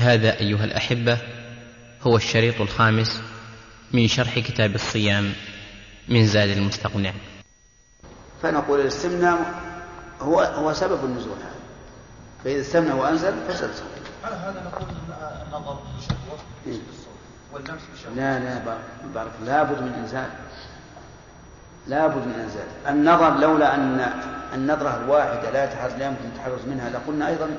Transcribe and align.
هذا 0.00 0.40
أيها 0.40 0.64
الأحبة 0.64 1.18
هو 2.02 2.16
الشريط 2.16 2.60
الخامس 2.60 3.22
من 3.92 4.08
شرح 4.08 4.38
كتاب 4.38 4.74
الصيام 4.74 5.32
من 6.08 6.26
زاد 6.26 6.48
المستقنع. 6.48 7.12
فنقول 8.42 8.80
الاستمناء 8.80 9.54
هو 10.20 10.40
هو 10.40 10.72
سبب 10.72 11.04
النزول 11.04 11.36
هذا. 11.38 11.60
فإذا 12.44 12.60
استمنى 12.60 12.92
وأنزل 12.92 13.34
فسد 13.48 13.70
صوته 13.74 14.00
على 14.24 14.36
هذا 14.36 14.62
نقول 14.64 14.88
النظر 15.46 15.78
بشهوة 15.98 16.38
إيه. 16.66 16.78
واللمس 17.52 17.80
بشهوة 17.94 18.14
لا 18.16 18.38
لا 18.38 18.78
بارك 19.14 19.32
لابد 19.46 19.82
من 19.82 19.92
إنزال. 19.92 20.30
لابد 21.86 22.26
من 22.26 22.34
إنزال. 22.34 22.66
النظر 22.88 23.38
لولا 23.38 23.74
أن 23.74 24.12
النظرة 24.54 25.04
الواحدة 25.04 25.50
لا 25.50 25.96
لا 25.98 26.06
يمكن 26.06 26.24
التحرز 26.24 26.64
منها 26.66 26.90
لقلنا 26.90 27.28
أيضا 27.28 27.50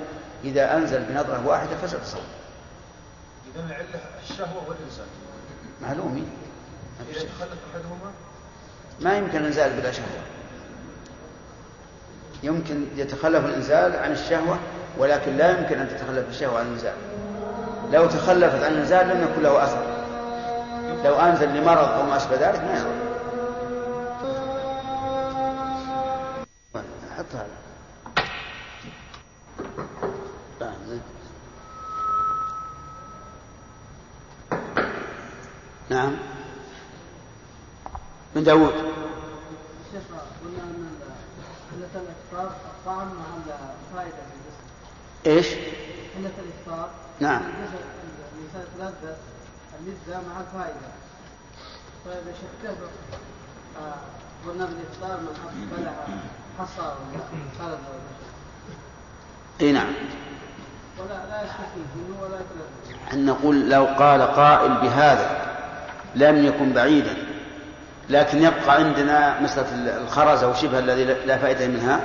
إذا 0.44 0.78
أنزل 0.78 1.04
بنظرة 1.04 1.48
واحدة 1.48 1.78
فسد 1.78 2.04
صوته 2.04 2.24
إذا 3.56 3.66
العلة 3.66 4.02
الشهوة 4.24 4.64
والإنسان. 4.68 5.06
معلومي 5.82 6.28
إذا 7.10 7.20
تخلف 7.20 7.60
أحدهما؟ 7.72 8.12
ما 9.00 9.18
يمكن 9.18 9.38
الإنزال 9.38 9.82
بلا 9.82 9.92
شهوة. 9.92 10.22
يمكن 12.44 12.86
يتخلف 12.96 13.46
الإنزال 13.46 13.96
عن 13.96 14.12
الشهوة 14.12 14.60
ولكن 14.98 15.38
لا 15.38 15.60
يمكن 15.60 15.80
أن 15.80 15.90
تتخلف 15.90 16.30
الشهوة 16.30 16.60
عن 16.60 16.66
الإنزال. 16.66 16.96
لو 17.92 18.08
تخلفت 18.08 18.64
عن 18.64 18.72
الإنزال 18.72 19.08
لم 19.08 19.24
يكن 19.24 19.42
له 19.42 19.64
أثر. 19.64 20.02
لو 21.04 21.16
أنزل 21.16 21.50
لمرض 21.50 21.88
أو 21.88 22.04
ما 22.04 22.18
أشبه 22.18 22.36
ذلك 22.36 22.60
ما 22.60 22.78
يضر. 22.78 23.02
حط 27.18 27.36
هذا 27.36 27.62
نعم 35.90 36.18
من 38.42 38.46
داود. 38.46 38.74
شيخ 39.92 40.02
قلنا 40.44 40.64
أن 40.64 40.90
قلة 41.72 42.02
الافطار 42.02 42.56
الطعم 42.66 43.08
مع 43.08 43.54
الفائدة 43.92 44.18
في 44.18 44.34
الجسم 44.38 44.66
إيش؟ 45.26 45.48
قلة 46.18 46.32
الافطار 46.44 46.90
نعم. 47.20 47.42
الانسان 47.42 48.62
يتلذذ 48.76 49.16
اللذة 49.80 50.22
مع 50.30 50.40
الفائدة. 50.42 50.88
فإذا 52.06 52.34
شكته 52.34 52.76
آه، 53.82 53.94
قلنا 54.48 54.66
بالافطار 54.66 55.20
من 55.20 55.74
بلع 55.78 55.94
حصى 56.60 56.82
ولا 56.82 57.24
خلد 57.60 57.80
إي 59.62 59.72
نعم. 59.72 59.94
ولا 61.00 61.26
لا 61.30 61.44
يستفيد 61.44 61.88
منه 61.96 62.22
ولا 62.22 62.36
يتلذذ. 62.36 63.14
أن 63.14 63.26
نقول 63.26 63.70
لو 63.70 63.86
قال 63.86 64.22
قائل 64.22 64.74
بهذا 64.74 65.52
لم 66.16 66.46
يكن 66.46 66.74
بعيدا. 66.74 67.31
لكن 68.12 68.38
يبقى 68.44 68.76
عندنا 68.76 69.42
مسألة 69.42 69.98
الخرز 70.04 70.44
أو 70.44 70.54
شبه 70.54 70.80
الذي 70.80 71.04
لا 71.26 71.38
فائدة 71.38 71.68
منها. 71.68 72.00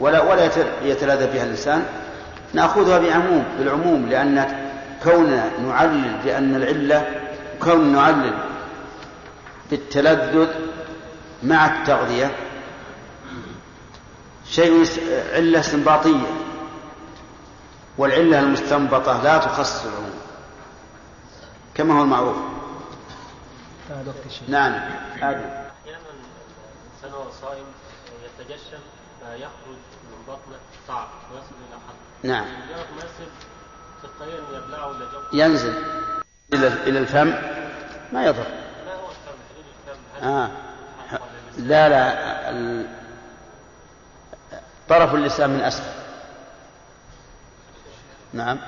ولا 0.00 0.22
ولا 0.22 0.44
يت- 0.44 0.66
يتلذذ 0.82 1.32
بها 1.32 1.44
اللسان. 1.44 1.84
نأخذها 2.54 2.98
بعموم 2.98 3.44
بالعموم 3.58 4.06
لأن 4.08 4.46
كوننا 5.04 5.50
نعلل 5.58 6.18
بأن 6.24 6.54
العلة 6.54 7.06
كون 7.62 7.92
نعلل 7.92 8.34
بالتلذذ 9.70 10.46
مع 11.42 11.66
التغذية 11.66 12.30
شيء 14.50 14.84
علة 15.34 15.60
استنباطية. 15.60 16.26
والعلة 17.98 18.40
المستنبطة 18.40 19.22
لا 19.22 19.38
تخصص 19.38 19.84
العموم 19.86 20.10
كما 21.74 21.98
هو 21.98 22.02
المعروف. 22.02 22.36
نعم. 24.48 24.72
آدم. 24.72 24.82
أحيانا 25.22 25.38
الانسان 25.84 27.12
وهو 27.12 27.30
صائم 27.30 27.64
يتجشم 28.24 28.78
فيخرج 29.20 29.78
من 30.04 30.24
بطنه 30.28 30.58
صعب 30.88 31.08
ويصل 31.32 31.46
إلى 31.68 31.78
حلقه 31.86 31.98
نعم. 32.22 32.44
مجرد 32.44 32.86
ما 32.96 33.02
يصل 33.04 33.30
تلقائيا 34.02 34.42
يبلعه 34.58 34.92
ينزل 35.32 35.74
إلى 36.54 36.66
إلى 36.66 36.98
الفم؟ 36.98 37.28
ما 38.12 38.24
يضر. 38.24 38.46
ما 38.86 38.94
هو 38.94 39.08
الفم 39.10 39.38
حدود 39.50 39.64
الفم. 39.88 40.26
آه. 40.28 40.50
لا 41.58 41.88
لا. 41.88 42.50
ال- 42.50 42.86
طرف 44.88 45.14
اللسان 45.14 45.50
من 45.50 45.60
أسفل. 45.60 45.98
نعم. 48.32 48.58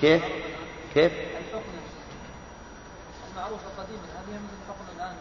كيف؟ 0.00 0.22
كيف؟ 0.98 1.12
الحقنة 1.12 1.62
المعروفة 3.30 3.64
قديما 3.78 4.02
هل 4.16 4.32
يمكن 4.34 4.54
الحقنة 4.64 4.96
الآن؟ 4.96 5.16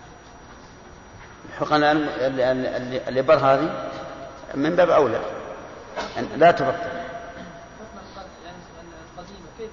الحقن 1.49 1.75
الآن 1.75 1.97
اللي- 2.25 2.51
اللي- 2.77 3.07
الإبر 3.09 3.35
هذه؟ 3.35 3.91
من 4.55 4.75
باب 4.75 4.89
أولى. 4.89 5.19
لا 6.37 6.51
تبطل. 6.51 6.71
الحقنة 6.71 7.01
يعني 8.45 8.57
القديمة 9.17 9.47
كيف؟ 9.59 9.69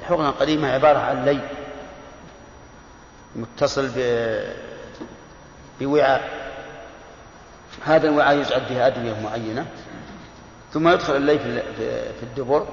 الحقنة 0.00 0.28
القديمة 0.28 0.68
عبارة 0.70 0.98
عن 0.98 1.24
لي 1.24 1.40
متصل 3.36 3.88
ب... 3.96 3.98
بوعاء. 5.80 6.44
هذا 7.84 8.08
الوعاء 8.08 8.36
يجعل 8.36 8.66
فيه 8.66 8.86
أدوية 8.86 9.20
معينة 9.20 9.66
ثم 10.72 10.88
يدخل 10.88 11.16
اللي 11.16 11.38
في 11.38 11.44
ال- 11.46 11.74
في- 11.76 12.12
في 12.12 12.22
الدبر. 12.22 12.66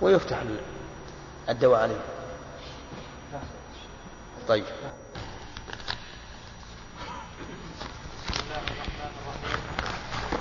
ويفتح 0.00 0.36
ال- 0.38 0.60
الدواء 1.48 1.80
عليه 1.82 2.00
طيب 4.48 4.64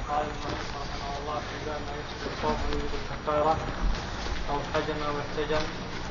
قال 0.09 0.25
رحمه 0.25 1.17
الله 1.19 1.39
في 1.39 1.55
باب 1.65 1.79
ما 1.87 1.93
يفسد 1.99 2.21
الصوم 2.37 2.57
ويوجب 2.69 2.93
الكفارة 3.01 3.57
أو 4.49 4.57
حجم 4.73 4.97
أو 5.07 5.13
احتجم 5.23 5.63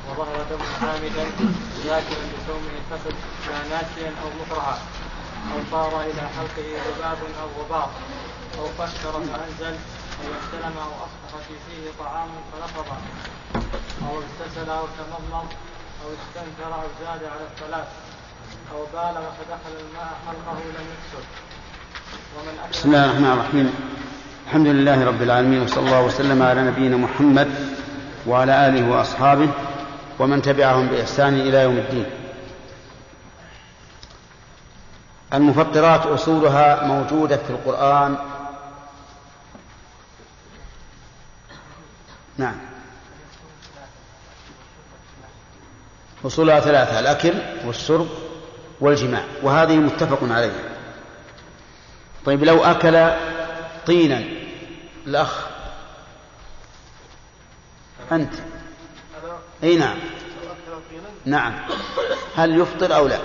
وظهر 0.09 0.45
دم 0.49 0.61
عامدا 0.87 1.25
ذاكرا 1.85 2.23
بصومه 2.33 2.75
فسد 2.91 3.15
لا 3.49 3.59
ناسيا 3.69 4.09
أو 4.23 4.29
مكرها 4.41 4.77
أو 5.53 5.57
طار 5.71 6.01
إلى 6.01 6.21
حلقه 6.21 6.67
ذباب 6.87 7.17
أو 7.41 7.63
غبار 7.63 7.89
أو 8.59 8.65
فكر 8.67 9.11
فأنزل 9.11 9.75
أو 10.21 10.29
استلم 10.39 10.75
أو 10.77 10.91
أصبح 11.05 11.41
في 11.47 11.53
فيه 11.67 12.03
طعام 12.03 12.27
فلفظ 12.51 12.87
أو 14.09 14.13
اغتسل 14.17 14.69
أو 14.69 14.85
تمضمض 14.97 15.47
أو 16.03 16.09
استنكر 16.19 16.73
أو 16.73 16.87
زاد 17.01 17.23
على 17.23 17.41
الثلاث 17.51 17.87
أو 18.73 18.79
بالغ 18.93 19.21
فدخل 19.21 19.73
الماء 19.79 20.13
حلقه 20.27 20.59
لم 20.59 20.87
يكسر. 20.93 21.23
ومن 22.37 22.69
بسم 22.71 22.89
الله 22.89 23.05
الرحمن 23.05 23.31
الرحيم. 23.31 23.73
الحمد 24.47 24.67
لله 24.67 25.05
رب 25.05 25.21
العالمين 25.21 25.61
وصلى 25.61 25.85
الله 25.85 26.01
وسلم 26.01 26.41
على 26.43 26.61
نبينا 26.61 26.97
محمد 26.97 27.55
وعلى 28.27 28.67
آله 28.67 28.91
وأصحابه 28.91 29.49
ومن 30.19 30.41
تبعهم 30.41 30.87
بإحسان 30.87 31.33
إلى 31.33 31.57
يوم 31.63 31.77
الدين. 31.77 32.05
المفطرات 35.33 36.05
أصولها 36.05 36.85
موجودة 36.85 37.37
في 37.37 37.49
القرآن 37.49 38.17
نعم. 42.37 42.55
أصولها 46.25 46.59
ثلاثة 46.59 46.99
الأكل 46.99 47.33
والشرب 47.65 48.07
والجماع 48.81 49.23
وهذه 49.43 49.75
متفق 49.75 50.19
عليها. 50.23 50.75
طيب 52.25 52.43
لو 52.43 52.63
أكل 52.63 53.11
طينا 53.85 54.23
الأخ 55.07 55.47
أنت؟ 58.11 58.33
أي 59.63 59.77
نعم. 59.77 59.97
نعم. 61.25 61.53
هل 62.35 62.59
يفطر 62.61 62.95
أو 62.95 63.07
لا؟ 63.07 63.19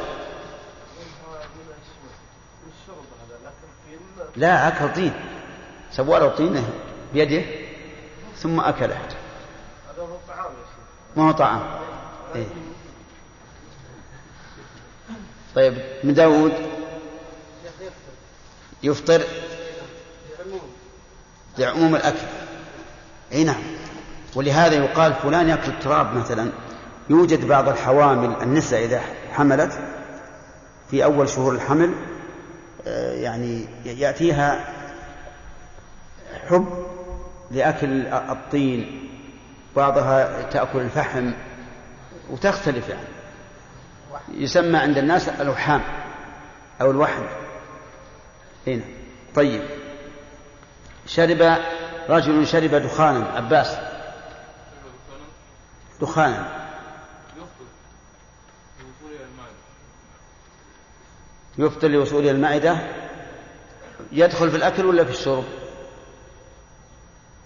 لا 4.37 4.69
أكل 4.69 4.95
طين. 4.95 5.13
سوى 5.93 6.19
له 6.19 6.29
طينة 6.29 6.69
بيده. 7.13 7.60
ثم 8.43 8.61
أكله 8.61 8.99
ما 11.17 11.29
هو 11.29 11.33
طعام؟ 11.33 11.61
إيه. 12.35 12.47
طيب 15.55 15.79
من 16.05 16.15
داود. 16.15 16.53
يفطر 18.83 19.23
لعموم 21.59 21.97
الأكل. 21.97 22.27
أي 23.33 23.45
نعم. 23.45 23.63
ولهذا 24.35 24.75
يقال 24.75 25.15
فلان 25.15 25.49
يأكل 25.49 25.71
التراب 25.71 26.17
مثلا. 26.17 26.51
يوجد 27.11 27.49
بعض 27.49 27.69
الحوامل 27.69 28.43
النساء 28.43 28.85
إذا 28.85 29.01
حملت 29.33 29.79
في 30.91 31.05
أول 31.05 31.29
شهور 31.29 31.55
الحمل 31.55 31.95
آه، 32.87 33.13
يعني 33.13 33.67
يأتيها 33.85 34.75
حب 36.49 36.90
لأكل 37.51 38.07
الطين 38.07 39.09
بعضها 39.77 40.43
تأكل 40.43 40.79
الفحم 40.79 41.33
وتختلف 42.31 42.89
يعني. 42.89 43.07
يسمى 44.29 44.79
عند 44.79 44.99
الناس 44.99 45.29
الوحام 45.29 45.83
أو 46.81 46.91
الوحم. 46.91 47.23
هنا 48.67 48.83
طيب. 49.35 49.63
شرب 51.07 51.59
رجل 52.09 52.47
شرب 52.47 52.75
دخانا 52.75 53.27
عباس. 53.27 53.77
دخانا. 56.01 56.61
يفطر 61.59 61.89
لوصول 61.89 62.29
المعدة 62.29 62.79
يدخل 64.13 64.51
في 64.51 64.57
الأكل 64.57 64.87
ولا 64.87 65.05
في 65.05 65.11
الشرب؟ 65.11 65.45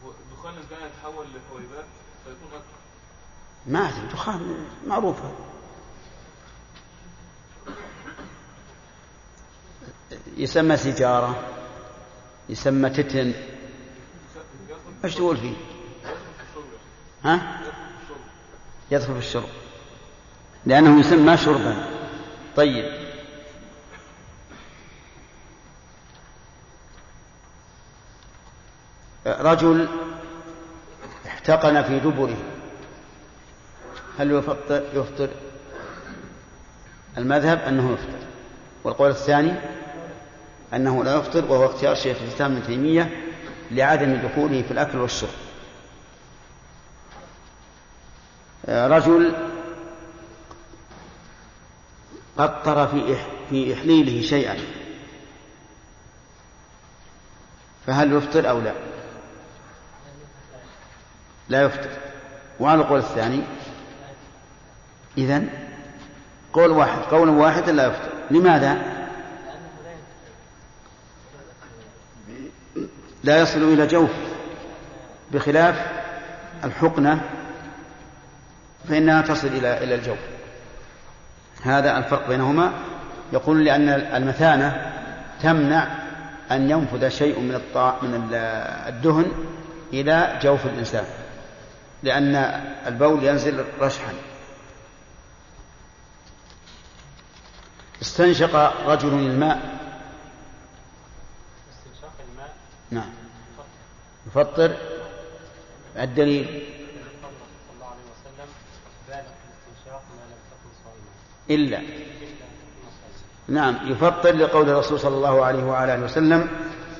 الدخان 0.04 0.54
كان 0.70 0.88
يتحول 0.88 1.26
لحويبات 1.26 1.84
فيكون 2.24 2.48
أكل 2.52 2.74
ما 3.66 3.88
أدري 3.88 4.06
دخان 4.12 4.66
معروفة 4.86 5.32
يسمى 10.36 10.76
سيجارة 10.76 11.48
يسمى 12.48 12.90
تتن. 12.90 13.32
إيش 15.04 15.14
تقول 15.14 15.36
فيه؟ 15.36 15.54
ها؟ 17.24 17.60
يدخل 18.90 19.12
في 19.12 19.18
الشرب. 19.18 19.48
لأنه 20.66 21.00
يسمى 21.00 21.36
شربا. 21.36 21.86
طيب. 22.56 23.04
رجل 29.26 29.88
احتقن 31.26 31.82
في 31.82 32.00
دبره. 32.00 32.53
هل 34.18 34.30
يفطر 34.30 34.82
يفطر؟ 34.94 35.28
المذهب 37.18 37.58
أنه 37.58 37.92
يفطر. 37.92 38.26
والقول 38.84 39.10
الثاني 39.10 39.54
أنه 40.74 41.04
لا 41.04 41.16
يفطر 41.16 41.44
وهو 41.44 41.66
اختيار 41.66 41.94
شيخ 41.94 42.16
الإسلام 42.22 42.52
ابن 42.52 42.66
تيمية 42.66 43.24
لعدم 43.70 44.14
دخوله 44.14 44.62
في 44.62 44.70
الأكل 44.70 44.98
والشرب. 44.98 45.30
رجل 48.68 49.34
قطر 52.38 52.86
في 52.86 53.16
في 53.50 53.74
إحليله 53.74 54.22
شيئا. 54.22 54.56
فهل 57.86 58.12
يفطر 58.12 58.50
أو 58.50 58.60
لا؟ 58.60 58.72
لا 61.48 61.62
يفطر. 61.62 61.90
وعلى 62.60 62.80
القول 62.80 62.98
الثاني 62.98 63.42
إذن 65.18 65.48
قول 66.52 66.70
واحد 66.70 66.98
قول 66.98 67.28
واحد 67.28 67.70
لا 67.70 67.86
يفطر 67.86 68.10
لماذا؟ 68.30 68.78
لا 73.24 73.38
يصل 73.40 73.62
إلى 73.62 73.86
جوف. 73.86 74.10
بخلاف 75.32 75.86
الحقنة 76.64 77.20
فإنها 78.88 79.22
تصل 79.22 79.48
إلى 79.48 79.84
إلى 79.84 79.94
الجوف. 79.94 80.18
هذا 81.62 81.98
الفرق 81.98 82.28
بينهما. 82.28 82.72
يقول 83.32 83.64
لأن 83.64 83.88
المثانة 83.88 84.92
تمنع 85.42 85.86
أن 86.50 86.70
ينفذ 86.70 87.08
شيء 87.08 87.40
من 87.40 87.54
الطاع 87.54 87.96
من 88.02 88.28
الدهن 88.88 89.26
إلى 89.92 90.38
جوف 90.42 90.66
الإنسان 90.66 91.04
لأن 92.02 92.60
البول 92.86 93.24
ينزل 93.24 93.64
رشحا. 93.80 94.12
استنشق 98.04 98.54
رجل 98.86 99.08
الماء. 99.08 99.58
استنشاق 101.70 102.12
الماء. 102.30 102.54
نعم. 102.90 103.10
يفطر. 104.26 104.76
الدليل؟ 105.96 106.46
صلى 106.46 107.74
الله 107.74 107.86
عليه 107.86 108.04
وسلم 108.12 108.48
بالغ 109.08 109.22
في 109.22 109.46
الاستنشاق 109.48 110.02
ما 110.10 110.24
لم 110.30 110.40
تكن 110.50 110.70
صائما 110.84 111.10
إلا. 111.50 111.82
نعم. 113.48 113.92
يفطر 113.92 114.36
لقول 114.36 114.68
الرسول 114.68 115.00
صلى 115.00 115.16
الله 115.16 115.44
عليه 115.44 115.64
وعلى 115.64 115.94
آله 115.94 116.04
وسلم 116.04 116.48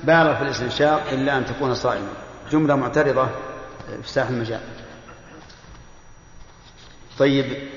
بالغ 0.03 0.35
في 0.35 0.41
الاستنشاق 0.41 1.09
إلا 1.11 1.37
أن 1.37 1.45
تكون 1.45 1.75
صائما 1.75 2.13
جملة 2.51 2.75
معترضة 2.75 3.27
في 4.03 4.09
ساح 4.09 4.27
المجال. 4.27 4.61
طيب 7.19 7.69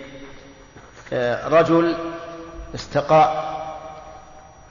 آه، 1.12 1.48
رجل 1.48 1.96
استقاء 2.74 3.58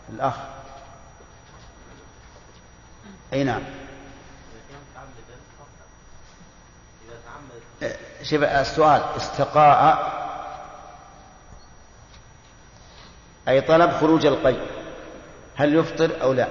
الأخ. 0.09 0.33
أي 3.33 3.44
نعم. 3.44 3.61
شوف 8.23 8.44
السؤال 8.44 9.01
استقاء 9.17 10.17
أي 13.47 13.61
طلب 13.61 13.91
خروج 13.91 14.25
القي 14.25 14.55
هل 15.55 15.75
يفطر 15.75 16.21
أو 16.21 16.33
لا؟ 16.33 16.47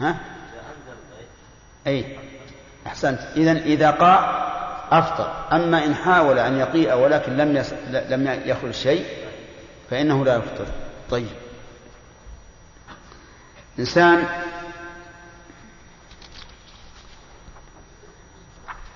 ها؟ 0.00 0.16
أي. 1.86 2.18
أحسنت. 2.86 3.20
إذا 3.36 3.52
إذا 3.52 3.90
قاء 3.90 4.51
أفطر 4.92 5.32
أما 5.52 5.84
إن 5.84 5.94
حاول 5.94 6.38
أن 6.38 6.58
يقيء 6.58 6.94
ولكن 6.94 7.36
لم 7.36 7.56
يس... 7.56 7.72
لم 7.90 8.42
يخرج 8.44 8.70
شيء 8.70 9.06
فإنه 9.90 10.24
لا 10.24 10.36
يفطر 10.36 10.66
طيب. 11.10 11.28
إنسان 13.78 14.26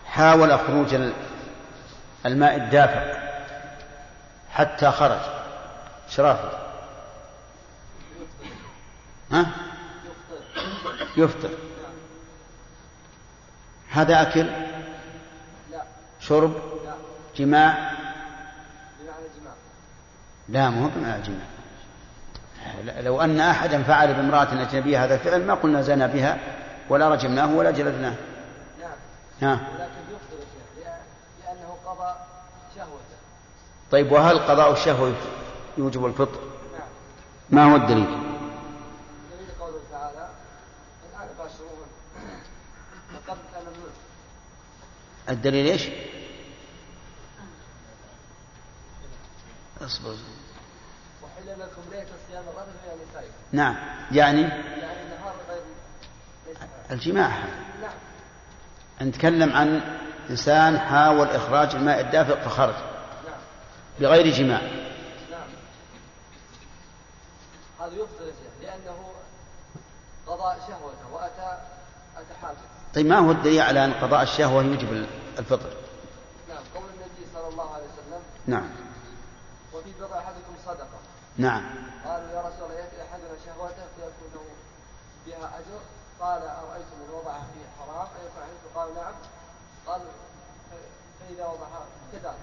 حاول 0.06 0.58
خروج 0.58 0.94
الماء 2.26 2.56
الدافق 2.56 3.18
حتى 4.50 4.90
خرج. 4.90 5.20
شرافه 6.08 6.50
ها؟ 9.32 9.46
يفطر. 11.16 11.50
هذا 13.90 14.22
أكل؟ 14.22 14.65
شرب 16.28 16.52
جماع؟ 17.36 17.92
لا 20.48 20.70
مو 20.70 20.88
بمعنى 20.96 21.16
الجماع 21.16 21.46
لو 23.00 23.20
أن 23.20 23.40
أحدا 23.40 23.82
فعل 23.82 24.14
بامرأة 24.14 24.62
أجنبية 24.62 25.04
هذا 25.04 25.14
الفعل 25.14 25.46
ما 25.46 25.54
قلنا 25.54 25.82
زنى 25.82 26.08
بها 26.08 26.38
ولا 26.88 27.08
رجمناه 27.08 27.54
ولا 27.54 27.70
جلدناه. 27.70 28.14
نعم 29.40 29.58
ولكن 29.74 29.90
لأنه 31.44 31.76
قضى 31.86 32.14
شهوته 32.76 33.16
طيب 33.90 34.12
وهل 34.12 34.38
قضاء 34.38 34.72
الشهوة 34.72 35.14
يوجب 35.78 36.06
الفطر؟ 36.06 36.40
نعم 36.72 36.88
ما 37.50 37.72
هو 37.72 37.76
الدليل؟ 37.76 38.06
دليل 38.06 39.48
قوله 39.60 39.80
تعالى 39.92 40.28
الآن 41.14 41.28
ممنوع 43.60 43.90
الدليل 45.28 45.66
إيش؟ 45.66 45.88
أصبر. 49.86 50.16
وحل 51.22 51.60
لكم 51.60 51.82
ليلة 51.90 52.06
الصيام 52.22 52.44
الرفث 52.48 53.08
نسائكم 53.10 53.32
نعم. 53.52 53.76
يعني؟ 54.12 54.40
يعني 54.40 55.02
النهار 55.02 55.34
غير 55.48 55.62
الجماع. 56.90 57.28
نعم. 57.82 59.08
نتكلم 59.08 59.52
عن 59.52 59.80
إنسان 60.30 60.78
حاول 60.78 61.26
إخراج 61.26 61.74
الماء 61.74 62.00
الدافئ 62.00 62.40
فخرج. 62.40 62.74
نعم. 62.74 63.38
بغير 64.00 64.34
جماع. 64.34 64.60
نعم. 65.30 65.48
هذا 67.80 67.94
يفطر 67.94 68.32
لأنه 68.62 68.96
قضى 70.26 70.56
شهوته 70.68 71.12
وأتى 71.12 71.58
أتى 72.16 72.34
حاجته 72.42 72.60
طيب 72.94 73.06
ما 73.06 73.18
هو 73.18 73.30
الدليل 73.30 73.60
على 73.60 73.84
أن 73.84 73.92
قضاء 73.92 74.22
الشهوة 74.22 74.62
يوجب 74.62 75.06
الفطر؟ 75.38 75.70
نعم. 76.48 76.58
قول 76.74 76.84
النبي 76.84 77.26
صلى 77.34 77.48
الله 77.48 77.74
عليه 77.74 77.84
وسلم 77.84 78.22
نعم. 78.46 78.85
نعم. 81.38 81.62
قالوا 82.04 82.30
يا 82.30 82.40
رسول 82.40 82.70
الله 82.70 82.74
يأتي 82.74 82.96
أحدنا 83.02 83.28
شهوته 83.46 83.84
فيكون 83.96 84.30
له 84.34 84.44
بها 85.26 85.58
أجر. 85.58 85.80
قال 86.20 86.42
أرأيتم 86.42 86.96
إن 87.08 87.14
وضعها 87.14 87.46
فيه 87.54 87.66
حرام؟ 87.78 88.06
أيكون 88.06 88.42
عليكم 88.42 88.68
قال 88.74 88.94
نعم. 88.94 89.14
قال 89.86 90.00
فإذا 91.20 91.46
وضعها 91.46 91.86
كذلك. 92.12 92.34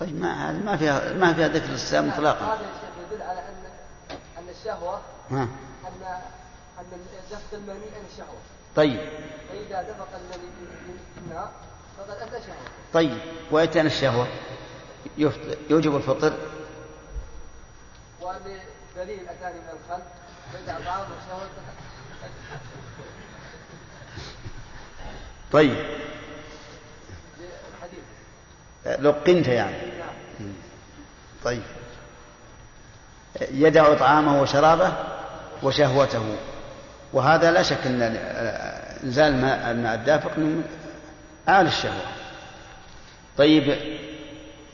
طيب 0.00 0.20
ما 0.20 0.50
هذا 0.50 0.58
ما 0.58 0.76
فيها 0.76 1.12
ما 1.12 1.32
فيها 1.32 1.48
ذكر 1.48 1.74
الصيام 1.74 2.08
اطلاقا. 2.10 2.44
هذا 2.44 2.62
يا 2.62 2.72
شيخ 2.80 3.12
يدل 3.12 3.22
على 3.22 3.40
أن 4.38 4.48
الشهوة 4.48 5.00
ها. 5.30 5.42
أن 5.88 6.20
أن 6.78 6.86
دفق 7.30 7.52
المني 7.52 7.86
عن 7.96 8.04
الشهوة 8.12 8.38
طيب. 8.76 9.00
فإذا 9.48 9.82
دفق 9.82 10.08
المني 10.14 10.50
منها 11.26 11.50
فقد 11.98 12.10
أتى 12.10 12.46
شهوة. 12.46 12.56
طيب. 12.92 13.18
الشهوة؟ 13.86 14.26
يفطر 15.18 15.56
يوجب 15.70 15.96
الفطر؟ 15.96 16.32
وأن 18.22 18.58
دليل 18.96 19.28
أتاني 19.28 19.58
من 19.60 19.68
الخلق. 19.68 20.06
فإذا 20.52 20.78
بعض 20.86 21.06
الشهوة 21.22 21.48
طيب. 25.52 25.76
لقنت 28.86 29.48
يعني. 29.48 29.76
طيب. 31.44 31.62
يدع 33.50 33.94
طعامه 33.94 34.42
وشرابه 34.42 34.92
وشهوته. 35.62 36.36
وهذا 37.12 37.50
لا 37.50 37.62
شك 37.62 37.86
إن 37.86 38.02
إنزال 39.04 39.34
الماء 39.34 39.70
الماء 39.70 39.94
الدافق 39.94 40.38
من 40.38 40.64
أعلى 41.48 41.68
الشهوة. 41.68 42.02
طيب 43.38 43.76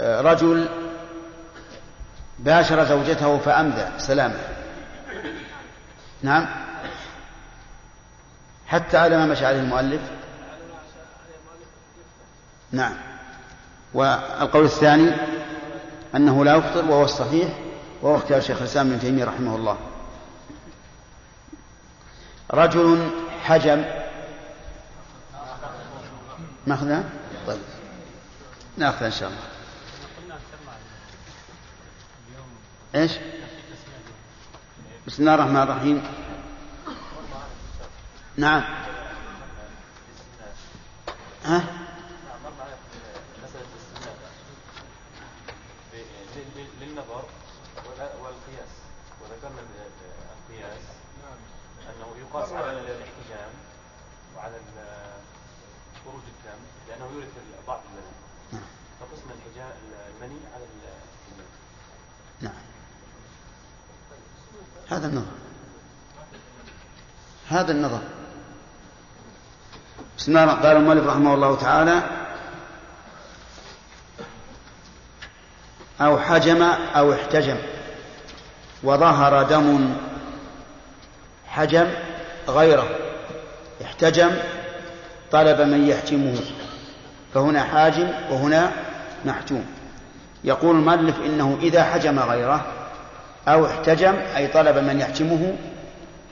رجل 0.01 0.69
باشر 2.39 2.85
زوجته 2.85 3.39
فامدى 3.39 3.85
سلامه 3.99 4.39
نعم. 6.23 6.47
حتى 8.67 8.97
على 8.97 9.17
ما 9.17 9.27
مشى 9.27 9.47
عليه 9.47 9.61
المؤلف. 9.61 10.01
نعم. 12.73 12.95
والقول 13.95 14.65
الثاني 14.65 15.13
أنه 16.15 16.45
لا 16.45 16.57
يفطر 16.57 16.85
وهو 16.85 17.05
الصحيح 17.05 17.49
وهو 18.03 18.17
اختيار 18.17 18.41
شيخ 18.41 18.59
الإسلام 18.59 18.91
ابن 18.91 19.01
تيمية 19.01 19.25
رحمه 19.25 19.57
الله. 19.57 19.77
رجل 22.51 23.11
حجم. 23.45 23.85
نأخذها؟ 26.67 27.05
طيب. 27.47 27.59
نأخذها 28.77 29.07
إن 29.07 29.13
شاء 29.13 29.29
الله. 29.29 29.58
إيش؟ 32.95 33.13
بسم 35.07 35.23
الله 35.23 35.35
الرحمن 35.35 35.63
الرحيم 35.63 36.03
نعم 38.37 38.63
ها؟ 41.45 41.65
للنظر 46.81 47.25
والقياس 47.99 48.73
وذكرنا 49.23 49.61
القياس 50.33 50.83
أنه 51.89 52.17
يقاس 52.21 52.53
على 52.53 52.71
الاحتجام 52.73 53.51
وعلى 54.37 54.57
خروج 56.05 56.23
الدم 56.23 56.61
لأنه 56.89 57.11
يورث 57.15 57.29
بعض 57.67 57.81
المني 57.91 58.63
فقسم 59.01 59.25
الحجام 59.31 59.73
المني 60.09 60.41
على 60.55 60.65
المني 60.65 61.49
نعم 62.41 62.63
هذا 64.91 65.07
النظر. 65.07 65.33
هذا 67.49 67.73
النظر. 67.73 68.01
بسم 70.19 70.37
الله 70.37 70.53
قال 70.53 70.77
المؤلف 70.77 71.07
رحمه 71.07 71.35
الله 71.35 71.57
تعالى 71.57 72.03
أو 76.01 76.19
حجم 76.19 76.63
أو 76.97 77.13
احتجم. 77.13 77.57
وظهر 78.83 79.43
دم 79.43 79.97
حجم 81.47 81.87
غيره. 82.49 82.89
احتجم 83.85 84.31
طلب 85.33 85.61
من 85.61 85.89
يحجمه. 85.89 86.41
فهنا 87.35 87.65
حاجم 87.65 88.13
وهنا 88.31 88.73
محجوم. 89.25 89.67
يقول 90.45 90.77
المؤلف 90.77 91.21
إنه 91.21 91.59
إذا 91.63 91.85
حجم 91.85 92.21
غيره 92.21 92.78
أو 93.49 93.67
احتجم 93.67 94.15
أي 94.37 94.47
طلب 94.47 94.79
من 94.79 95.01
يحجمه 95.01 95.57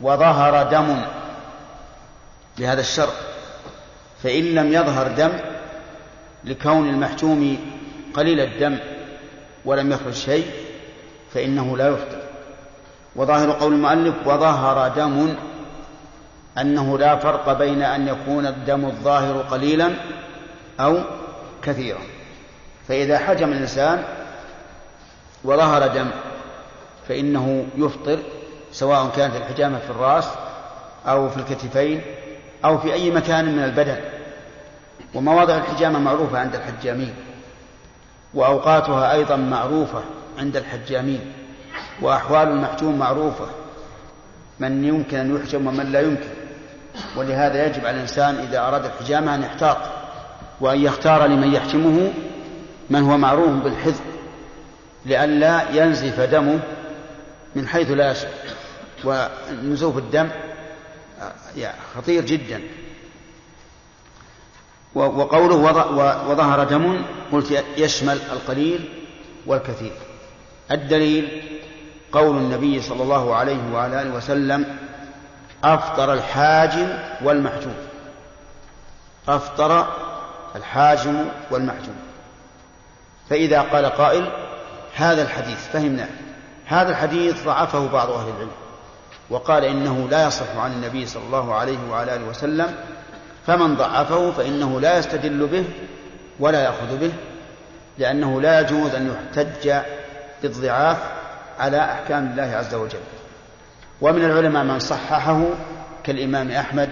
وظهر 0.01 0.63
دم 0.63 1.03
لهذا 2.59 2.81
الشرط 2.81 3.15
فإن 4.23 4.45
لم 4.45 4.73
يظهر 4.73 5.09
دم 5.09 5.33
لكون 6.45 6.89
المحجوم 6.89 7.59
قليل 8.15 8.41
الدم 8.41 8.79
ولم 9.65 9.93
يخرج 9.93 10.13
شيء 10.13 10.51
فإنه 11.35 11.77
لا 11.77 11.89
يفطر. 11.89 12.19
وظاهر 13.17 13.51
قول 13.51 13.73
المؤلف 13.73 14.15
وظهر 14.27 14.89
دم 14.89 15.35
أنه 16.59 16.99
لا 16.99 17.17
فرق 17.17 17.53
بين 17.53 17.83
أن 17.83 18.09
يكون 18.09 18.47
الدم 18.47 18.85
الظاهر 18.85 19.43
قليلا 19.43 19.95
أو 20.81 20.99
كثيرا. 21.63 22.01
فإذا 22.89 23.19
حجم 23.19 23.53
الإنسان 23.53 24.05
وظهر 25.45 25.87
دم 25.87 26.11
فإنه 27.09 27.67
يفطر 27.77 28.19
سواء 28.73 29.11
كانت 29.17 29.37
الحجامة 29.37 29.79
في 29.79 29.91
الرأس 29.91 30.29
أو 31.07 31.29
في 31.29 31.37
الكتفين 31.37 32.01
أو 32.65 32.79
في 32.79 32.93
أي 32.93 33.11
مكان 33.11 33.57
من 33.57 33.65
البدن. 33.65 33.97
ومواضع 35.15 35.57
الحجامة 35.57 35.99
معروفة 35.99 36.39
عند 36.39 36.55
الحجامين 36.55 37.15
وأوقاتها 38.35 39.13
أيضا 39.13 39.37
معروفة 39.37 40.03
عند 40.39 40.57
الحجامين 40.57 41.33
وأحوال 42.03 42.49
المحجوم 42.49 42.99
معروفة 42.99 43.47
من 44.61 44.85
يمكن 44.85 45.19
أن 45.19 45.37
يحجم 45.37 45.67
ومن 45.67 45.93
لا 45.93 46.01
يمكن. 46.01 46.29
ولهذا 47.17 47.67
يجب 47.67 47.87
على 47.87 47.97
الإنسان 47.97 48.35
إذا 48.35 48.61
أراد 48.61 48.85
الحجامة 48.85 49.35
أن 49.35 49.43
يحتاط 49.43 49.77
وأن 50.61 50.81
يختار 50.81 51.27
لمن 51.27 51.55
يحجمه 51.55 52.13
من 52.91 53.03
هو 53.03 53.17
معروف 53.17 53.51
بالحذق 53.51 54.03
لئلا 55.07 55.71
ينزف 55.71 56.21
دمه 56.21 56.59
من 57.57 57.69
حيث 57.69 57.91
لا 57.91 58.11
يشعر 58.11 58.31
ونزوف 59.05 59.99
الدم 59.99 60.29
خطير 61.95 62.25
جدا. 62.25 62.61
وقوله 64.95 65.55
وظهر 66.29 66.65
دم 66.65 67.05
قلت 67.33 67.65
يشمل 67.77 68.19
القليل 68.33 68.89
والكثير. 69.47 69.93
الدليل 70.71 71.43
قول 72.13 72.37
النبي 72.37 72.83
صلى 72.83 73.03
الله 73.03 73.35
عليه 73.35 73.73
وعلى 73.73 74.03
آله 74.03 74.15
وسلم 74.15 74.79
أفطر 75.65 76.13
الحاجم 76.13 76.99
والمحجوم. 77.23 77.77
أفطر 79.29 79.89
الحاجم 80.57 81.25
والمحجوم. 81.51 81.97
فإذا 83.31 83.61
قال 83.61 83.87
قائل 83.87 84.33
هذا 84.95 85.23
الحديث 85.23 85.69
فهمناه. 85.73 86.09
هذا 86.67 86.91
الحديث 86.91 87.45
ضعفه 87.45 87.89
بعض 87.89 88.11
أهل 88.11 88.29
العلم 88.29 88.51
وقال 89.31 89.65
إنه 89.65 90.09
لا 90.11 90.27
يصح 90.27 90.57
عن 90.57 90.73
النبي 90.73 91.07
صلى 91.07 91.23
الله 91.23 91.55
عليه 91.55 91.79
وعلى 91.91 92.15
آله 92.15 92.25
وسلم 92.25 92.75
فمن 93.47 93.77
ضعفه 93.77 94.33
فإنه 94.33 94.81
لا 94.81 94.99
يستدل 94.99 95.47
به 95.47 95.65
ولا 96.41 96.63
يأخذ 96.63 96.99
به 97.01 97.13
لأنه 97.99 98.41
لا 98.41 98.61
يجوز 98.61 98.95
أن 98.95 99.15
يحتج 99.15 99.73
بالضعاف 100.43 100.99
على 101.59 101.81
أحكام 101.81 102.27
الله 102.27 102.57
عز 102.57 102.75
وجل. 102.75 102.99
ومن 104.01 104.25
العلماء 104.25 104.65
من 104.65 104.79
صححه 104.79 105.43
كالإمام 106.05 106.51
أحمد 106.51 106.89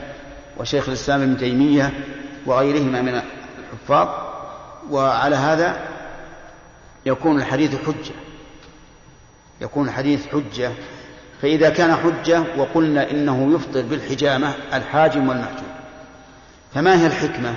وشيخ 0.59 0.88
الإسلام 0.88 1.23
ابن 1.23 1.37
تيمية 1.37 1.93
وغيرهما 2.47 3.02
من 3.02 3.21
الحفاظ 3.73 4.09
وعلى 4.90 5.37
هذا 5.37 5.76
يكون 7.07 7.38
الحديث 7.38 7.76
حجة. 7.87 8.24
يكون 9.61 9.88
الحديث 9.88 10.26
حجة 10.26 10.73
فإذا 11.42 11.70
كان 11.70 11.96
حجة 11.96 12.42
وقلنا 12.56 13.11
إنه 13.11 13.54
يفطر 13.54 13.82
بالحجامة 13.82 14.52
الحاجم 14.75 15.28
والمحجوم. 15.28 15.75
فما 16.75 17.00
هي 17.00 17.06
الحكمة؟ 17.06 17.54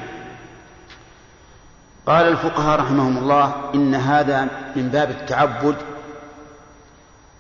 قال 2.06 2.28
الفقهاء 2.28 2.80
رحمهم 2.80 3.18
الله 3.18 3.56
إن 3.76 3.96
هذا 3.96 4.48
من 4.76 4.90
باب 4.90 5.10
التعبد 5.10 5.76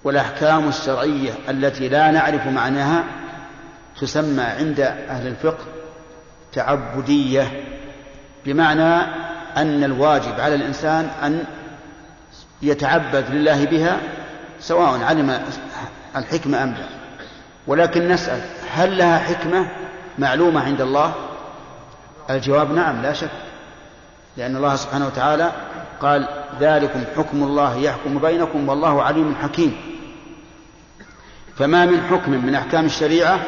والأحكام 0.04 0.68
الشرعية 0.68 1.32
التي 1.50 1.90
لا 1.90 2.12
نعرف 2.12 2.48
معناها 2.48 3.04
تسمى 4.02 4.44
عند 4.44 4.80
أهل 4.80 5.28
الفقه 5.28 5.66
تعبدية 6.54 7.64
بمعنى 8.46 8.96
أن 9.58 9.84
الواجب 9.84 10.40
على 10.40 10.56
الإنسان 10.56 11.10
أن 11.24 11.44
يتعبد 12.62 13.26
لله 13.32 13.66
بها 13.66 14.00
سواء 14.60 15.04
علم 15.04 15.42
الحكمة 16.16 16.64
أم 16.64 16.70
لا. 16.70 16.88
ولكن 17.68 18.08
نسأل 18.08 18.42
هل 18.74 18.98
لها 18.98 19.18
حكمة 19.20 19.68
معلومة 20.20 20.66
عند 20.66 20.82
الله؟ 20.82 21.14
الجواب 22.30 22.72
نعم 22.72 23.02
لا 23.02 23.14
شك. 23.14 23.30
لأن 24.38 24.56
الله 24.56 24.76
سبحانه 24.76 25.08
وتعالى 25.08 25.52
قال 26.02 26.28
ذلكم 26.60 27.04
حكم 27.18 27.44
الله 27.44 27.76
يحكم 27.76 28.20
بينكم 28.20 28.70
والله 28.70 29.04
عليم 29.04 29.36
حكيم. 29.42 29.78
فما 31.58 31.86
من 31.86 32.02
حكم 32.10 32.32
من 32.32 32.56
أحكام 32.56 32.86
الشريعة 32.86 33.40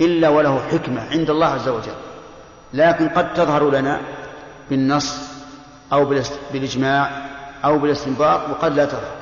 إلا 0.00 0.28
وله 0.28 0.62
حكمة 0.72 1.10
عند 1.10 1.30
الله 1.30 1.46
عز 1.46 1.68
وجل. 1.68 1.94
لكن 2.74 3.08
قد 3.08 3.34
تظهر 3.34 3.70
لنا 3.70 4.00
بالنص 4.70 5.18
أو 5.92 6.04
بالإجماع 6.52 7.10
أو 7.64 7.78
بالإستنباط 7.78 8.50
وقد 8.50 8.76
لا 8.76 8.84
تظهر. 8.84 9.16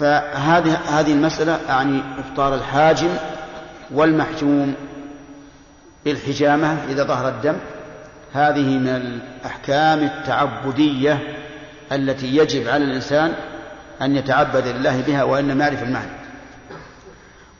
فهذه 0.00 0.74
هذه 0.74 1.12
المسألة 1.12 1.58
أعني 1.70 2.00
إفطار 2.18 2.54
الحاجم 2.54 3.08
والمحجوم 3.90 4.74
بالحجامة 6.04 6.76
إذا 6.88 7.04
ظهر 7.04 7.28
الدم. 7.28 7.56
هذه 8.34 8.78
من 8.78 8.88
الأحكام 8.88 9.98
التعبدية 9.98 11.36
التي 11.92 12.36
يجب 12.36 12.68
على 12.68 12.84
الإنسان 12.84 13.32
أن 14.02 14.16
يتعبد 14.16 14.66
لله 14.66 15.00
بها 15.06 15.22
وإن 15.22 15.48
لم 15.48 15.60
يعرف 15.60 15.82
المعنى. 15.82 16.10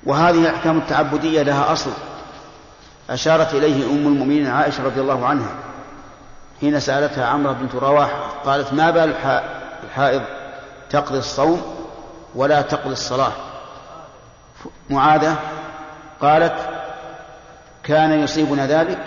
وهذه 0.07 0.40
الأحكام 0.40 0.78
التعبدية 0.78 1.43
لها 1.43 1.73
أصل. 1.73 1.90
أشارت 3.11 3.55
إليه 3.55 3.90
أم 3.90 4.07
المؤمنين 4.07 4.47
عائشة 4.47 4.85
رضي 4.85 5.00
الله 5.00 5.26
عنها 5.26 5.50
حين 6.61 6.81
سألتها 6.81 7.26
عمرو 7.26 7.55
بنت 7.55 7.75
رواحة 7.75 8.28
قالت 8.45 8.73
ما 8.73 8.90
بال 8.90 9.14
الحائض 9.85 10.23
تقضي 10.90 11.19
الصوم؟ 11.19 11.75
ولا 12.37 12.62
تقضي 12.62 12.93
الصلاة. 12.93 13.33
معاذة 14.90 15.37
قالت 16.21 16.55
كان 17.83 18.21
يصيبنا 18.21 18.66
ذلك 18.66 18.99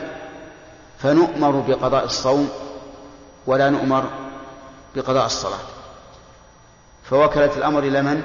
فنؤمر 0.99 1.51
بقضاء 1.51 2.05
الصوم 2.05 2.49
ولا 3.47 3.69
نؤمر 3.69 4.03
بقضاء 4.95 5.25
الصلاة. 5.25 5.59
فوكلت 7.03 7.57
الأمر 7.57 7.79
إلى 7.79 8.01
من؟ 8.01 8.23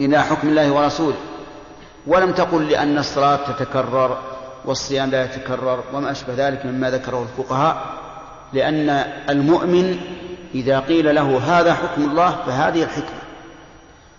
إلى 0.00 0.22
حكم 0.22 0.48
الله 0.48 0.72
ورسوله. 0.72 1.16
ولم 2.06 2.32
تقل 2.32 2.68
لأن 2.68 2.98
الصلاة 2.98 3.52
تتكرر 3.52 4.18
والصيام 4.64 5.10
لا 5.10 5.24
يتكرر 5.24 5.84
وما 5.92 6.10
أشبه 6.10 6.34
ذلك 6.36 6.66
مما 6.66 6.90
ذكره 6.90 7.22
الفقهاء 7.22 7.84
لأن 8.52 8.90
المؤمن 9.30 10.00
إذا 10.54 10.80
قيل 10.80 11.14
له 11.14 11.38
هذا 11.38 11.74
حكم 11.74 12.02
الله 12.02 12.36
فهذه 12.46 12.82
الحكمة. 12.82 13.23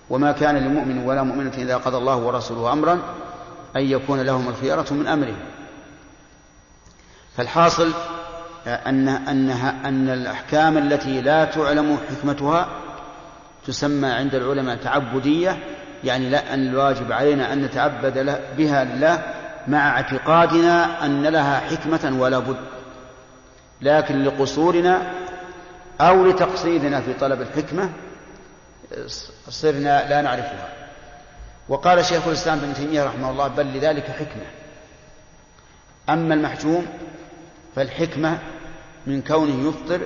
وما 0.09 0.31
كان 0.31 0.57
لمؤمن 0.57 0.97
ولا 0.97 1.23
مؤمنة 1.23 1.53
إذا 1.57 1.77
قضى 1.77 1.97
الله 1.97 2.15
ورسوله 2.15 2.73
أمرا 2.73 2.99
أن 3.75 3.81
يكون 3.81 4.21
لهم 4.21 4.49
الخيارة 4.49 4.93
من 4.93 5.07
أمرهم. 5.07 5.37
فالحاصل 7.37 7.91
أن 8.67 9.07
أنها 9.07 9.75
أن 9.85 10.09
الأحكام 10.09 10.77
التي 10.77 11.21
لا 11.21 11.45
تعلم 11.45 11.97
حكمتها 12.09 12.67
تسمى 13.67 14.07
عند 14.07 14.35
العلماء 14.35 14.75
تعبدية 14.75 15.57
يعني 16.03 16.29
لا 16.29 16.53
أن 16.53 16.67
الواجب 16.67 17.11
علينا 17.11 17.53
أن 17.53 17.61
نتعبد 17.61 18.39
بها 18.57 18.83
لله 18.83 19.23
مع 19.67 19.89
اعتقادنا 19.89 21.05
أن 21.05 21.23
لها 21.23 21.59
حكمة 21.59 22.17
ولا 22.19 22.39
بد. 22.39 22.57
لكن 23.81 24.23
لقصورنا 24.23 25.11
أو 26.01 26.25
لتقصيرنا 26.25 27.01
في 27.01 27.13
طلب 27.13 27.41
الحكمة 27.41 27.89
صرنا 29.49 30.09
لا 30.09 30.21
نعرفها. 30.21 30.69
وقال 31.69 32.05
شيخ 32.05 32.27
الإسلام 32.27 32.57
ابن 32.57 32.73
تيمية 32.73 33.03
رحمه 33.03 33.29
الله 33.29 33.47
بل 33.47 33.65
لذلك 33.65 34.03
حكمة. 34.03 34.45
أما 36.09 36.33
المحجوم 36.33 36.87
فالحكمة 37.75 38.37
من 39.07 39.21
كونه 39.21 39.69
يفطر 39.69 40.01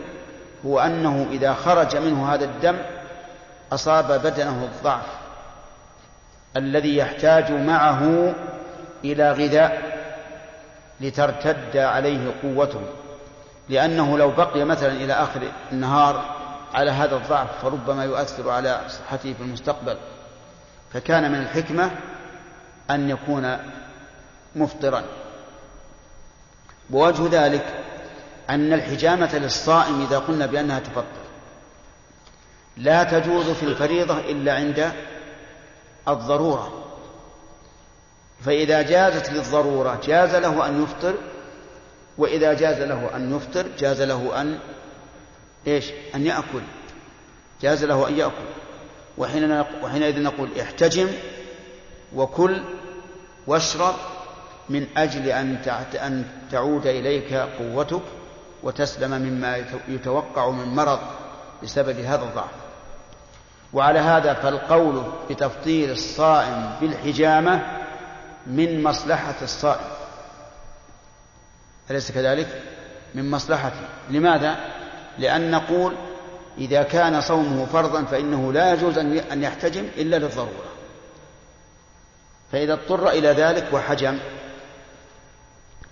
هو 0.65 0.79
أنه 0.79 1.27
إذا 1.31 1.53
خرج 1.53 1.95
منه 1.95 2.33
هذا 2.33 2.45
الدم 2.45 2.77
أصاب 3.71 4.21
بدنه 4.21 4.63
الضعف 4.63 5.05
الذي 6.57 6.98
يحتاج 6.98 7.51
معه 7.51 8.33
إلى 9.05 9.31
غذاء 9.31 10.00
لترتد 11.01 11.77
عليه 11.77 12.31
قوته. 12.44 12.81
لأنه 13.70 14.18
لو 14.18 14.31
بقي 14.31 14.63
مثلا 14.63 14.92
إلى 14.92 15.13
آخر 15.13 15.42
النهار 15.72 16.39
على 16.74 16.92
هذا 16.92 17.16
الضعف 17.16 17.62
فربما 17.62 18.03
يؤثر 18.03 18.50
على 18.50 18.82
صحته 18.90 19.34
في 19.34 19.42
المستقبل. 19.42 19.98
فكان 20.94 21.32
من 21.32 21.40
الحكمة 21.40 21.92
أن 22.92 23.10
يكون 23.10 23.58
مفطرا. 24.55 25.03
ووجه 26.92 27.46
ذلك 27.46 27.66
أن 28.50 28.74
الحجامة 28.74 29.36
للصائم 29.36 30.01
إذا 30.01 30.20
قلنا 30.20 30.46
بأنها 30.46 30.79
تفطر. 30.79 31.20
لا 32.77 33.03
تجوز 33.03 33.50
في 33.50 33.64
الفريضة 33.64 34.20
إلا 34.20 34.55
عند 34.55 34.92
الضرورة. 36.08 36.86
فإذا 38.42 38.82
جازت 38.82 39.29
للضرورة 39.32 40.00
جاز 40.03 40.36
له 40.36 40.68
أن 40.68 40.84
يفطر 40.84 41.16
وإذا 42.18 42.53
جاز 42.53 42.82
له 42.82 43.16
أن 43.16 43.36
يفطر 43.36 43.66
جاز 43.79 44.01
له 44.01 44.42
أن 44.42 44.60
إيش؟ 45.67 45.85
أن 46.15 46.25
يأكل. 46.25 46.61
جاز 47.61 47.83
له 47.83 48.07
أن 48.07 48.17
يأكل. 48.17 48.50
وحين 49.17 49.63
وحينئذ 49.83 50.22
نقول 50.22 50.59
احتجم 50.61 51.07
وكل 52.15 52.61
واشرب 53.48 53.95
من 54.69 54.87
أجل 54.98 55.27
أن 55.27 55.57
أن 55.95 56.25
تعود 56.51 56.87
إليك 56.87 57.33
قوتك 57.33 58.01
وتسلم 58.63 59.11
مما 59.11 59.65
يتوقع 59.87 60.50
من 60.50 60.75
مرض 60.75 61.00
بسبب 61.63 62.00
هذا 62.00 62.24
الضعف. 62.24 62.51
وعلى 63.74 64.00
هذا 64.00 64.33
فالقول 64.33 65.03
بتفطير 65.29 65.91
الصائم 65.91 66.75
بالحجامة 66.81 67.61
من 68.48 68.83
مصلحة 68.83 69.35
الصائم. 69.41 69.89
أليس 71.91 72.11
كذلك؟ 72.11 72.61
من 73.15 73.31
مصلحته 73.31 73.81
لماذا؟ 74.09 74.78
لأن 75.17 75.51
نقول 75.51 75.95
إذا 76.57 76.83
كان 76.83 77.22
صومه 77.22 77.65
فرضا 77.65 78.03
فإنه 78.03 78.53
لا 78.53 78.74
يجوز 78.74 78.98
أن 79.31 79.43
يحتجم 79.43 79.87
إلا 79.98 80.15
للضرورة. 80.15 80.69
فإذا 82.51 82.74
اضطر 82.74 83.09
إلى 83.09 83.27
ذلك 83.27 83.67
وحجم 83.74 84.19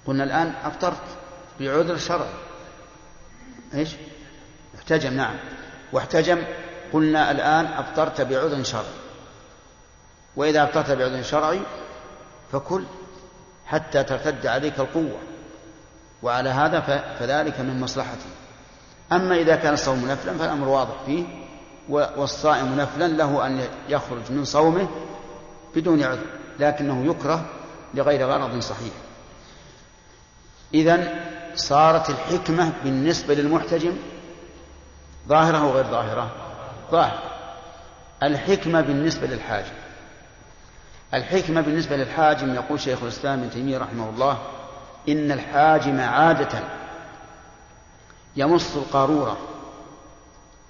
قلنا 0.07 0.23
الآن 0.23 0.53
أفطرت 0.63 1.03
بعذر 1.59 1.97
شرعي. 1.97 2.33
إيش؟ 3.73 3.89
احتجم 4.75 5.13
نعم. 5.13 5.35
واحتجم 5.91 6.43
قلنا 6.93 7.31
الآن 7.31 7.65
أفطرت 7.65 8.21
بعذر 8.21 8.63
شرعي. 8.63 8.83
وإذا 10.35 10.63
أفطرت 10.63 10.91
بعذر 10.91 11.23
شرعي 11.23 11.59
فكل 12.51 12.83
حتى 13.65 14.03
ترتد 14.03 14.47
عليك 14.47 14.79
القوة. 14.79 15.19
وعلى 16.23 16.49
هذا 16.49 16.79
فذلك 17.19 17.59
من 17.59 17.79
مصلحته 17.79 18.25
أما 19.11 19.35
إذا 19.35 19.55
كان 19.55 19.73
الصوم 19.73 20.07
نفلا 20.11 20.37
فالأمر 20.37 20.67
واضح 20.67 20.93
فيه 21.05 21.23
والصائم 21.89 22.75
نفلا 22.75 23.07
له 23.07 23.47
أن 23.47 23.61
يخرج 23.89 24.31
من 24.31 24.45
صومه 24.45 24.87
بدون 25.75 26.03
عذر 26.03 26.25
لكنه 26.59 27.05
يكره 27.05 27.45
لغير 27.93 28.27
غرض 28.27 28.59
صحيح. 28.59 28.93
إذا 30.73 31.13
صارت 31.55 32.09
الحكمة 32.09 32.73
بالنسبة 32.83 33.33
للمحتجم 33.33 33.93
ظاهرة 35.27 35.57
أو 35.57 35.71
غير 35.71 35.85
ظاهرة؟ 35.85 36.31
ظاهرة. 36.91 37.23
الحكمة 38.23 38.81
بالنسبة 38.81 39.27
للحاجم. 39.27 39.73
الحكمة 41.13 41.61
بالنسبة 41.61 41.95
للحاجم 41.95 42.55
يقول 42.55 42.79
شيخ 42.79 43.03
الإسلام 43.03 43.39
ابن 43.39 43.49
تيمية 43.49 43.77
رحمه 43.77 44.09
الله 44.09 44.37
إن 45.09 45.31
الحاجم 45.31 45.99
عادة 45.99 46.59
يمص 48.37 48.75
القارورة 48.75 49.37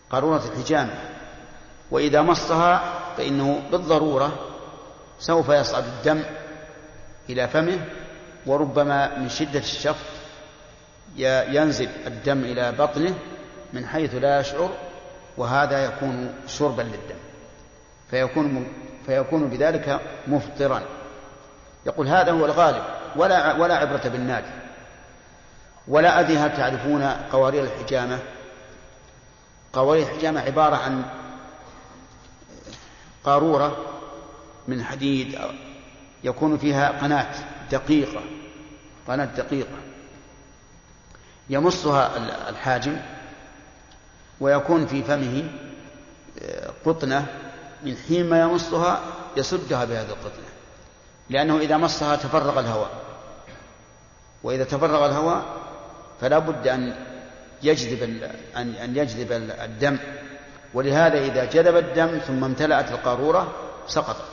قارورة 0.09 0.43
الحجامة 0.45 0.93
وإذا 1.91 2.21
مصها 2.21 2.99
فإنه 3.17 3.61
بالضرورة 3.71 4.31
سوف 5.19 5.49
يصعد 5.49 5.83
الدم 5.83 6.23
إلى 7.29 7.47
فمه 7.47 7.79
وربما 8.45 9.17
من 9.17 9.29
شدة 9.29 9.59
الشق 9.59 9.95
ينزل 11.17 11.89
الدم 12.07 12.39
إلى 12.43 12.71
بطنه 12.71 13.13
من 13.73 13.85
حيث 13.85 14.15
لا 14.15 14.39
يشعر 14.39 14.69
وهذا 15.37 15.85
يكون 15.85 16.33
شربا 16.47 16.81
للدم. 16.81 17.19
فيكون 18.11 18.67
فيكون 19.05 19.47
بذلك 19.49 19.99
مفطرا. 20.27 20.81
يقول 21.85 22.07
هذا 22.07 22.31
هو 22.31 22.45
الغالب 22.45 22.83
ولا 23.15 23.53
ولا 23.53 23.75
عبرة 23.75 24.01
بالنادي. 24.05 24.66
ولا 25.87 26.19
أدري 26.19 26.37
هل 26.37 26.57
تعرفون 26.57 27.03
قوارير 27.03 27.63
الحجامة. 27.63 28.19
قوارير 29.73 30.07
الحجامة 30.07 30.41
عبارة 30.41 30.75
عن 30.75 31.05
قارورة 33.23 33.77
من 34.67 34.83
حديد 34.83 35.39
يكون 36.23 36.57
فيها 36.57 36.89
قناة 37.01 37.35
دقيقة 37.71 38.21
قناة 39.07 39.25
دقيقة. 39.25 39.77
يمصها 41.49 42.17
الحاجم 42.49 42.97
ويكون 44.39 44.87
في 44.87 45.03
فمه 45.03 45.49
قطنة. 46.85 47.25
من 47.83 47.97
حين 48.07 48.29
ما 48.29 48.41
يمصها 48.41 49.01
يسدها 49.37 49.85
بهذه 49.85 50.09
القطنة 50.09 50.47
لأنه 51.29 51.57
إذا 51.57 51.77
مصها 51.77 52.15
تفرغ 52.15 52.59
الهواء. 52.59 52.91
وإذا 54.43 54.63
تفرغ 54.63 55.05
الهواء 55.05 55.66
فلا 56.21 56.39
بد 56.39 56.67
أن 56.67 56.95
يجذب 57.63 58.03
أن 58.57 58.93
يجذب 58.95 59.31
الدم. 59.61 59.97
ولهذا 60.73 61.19
إذا 61.19 61.45
جذب 61.45 61.77
الدم 61.77 62.17
ثم 62.17 62.43
امتلأت 62.43 62.91
القارورة 62.91 63.53
سقطت. 63.87 64.31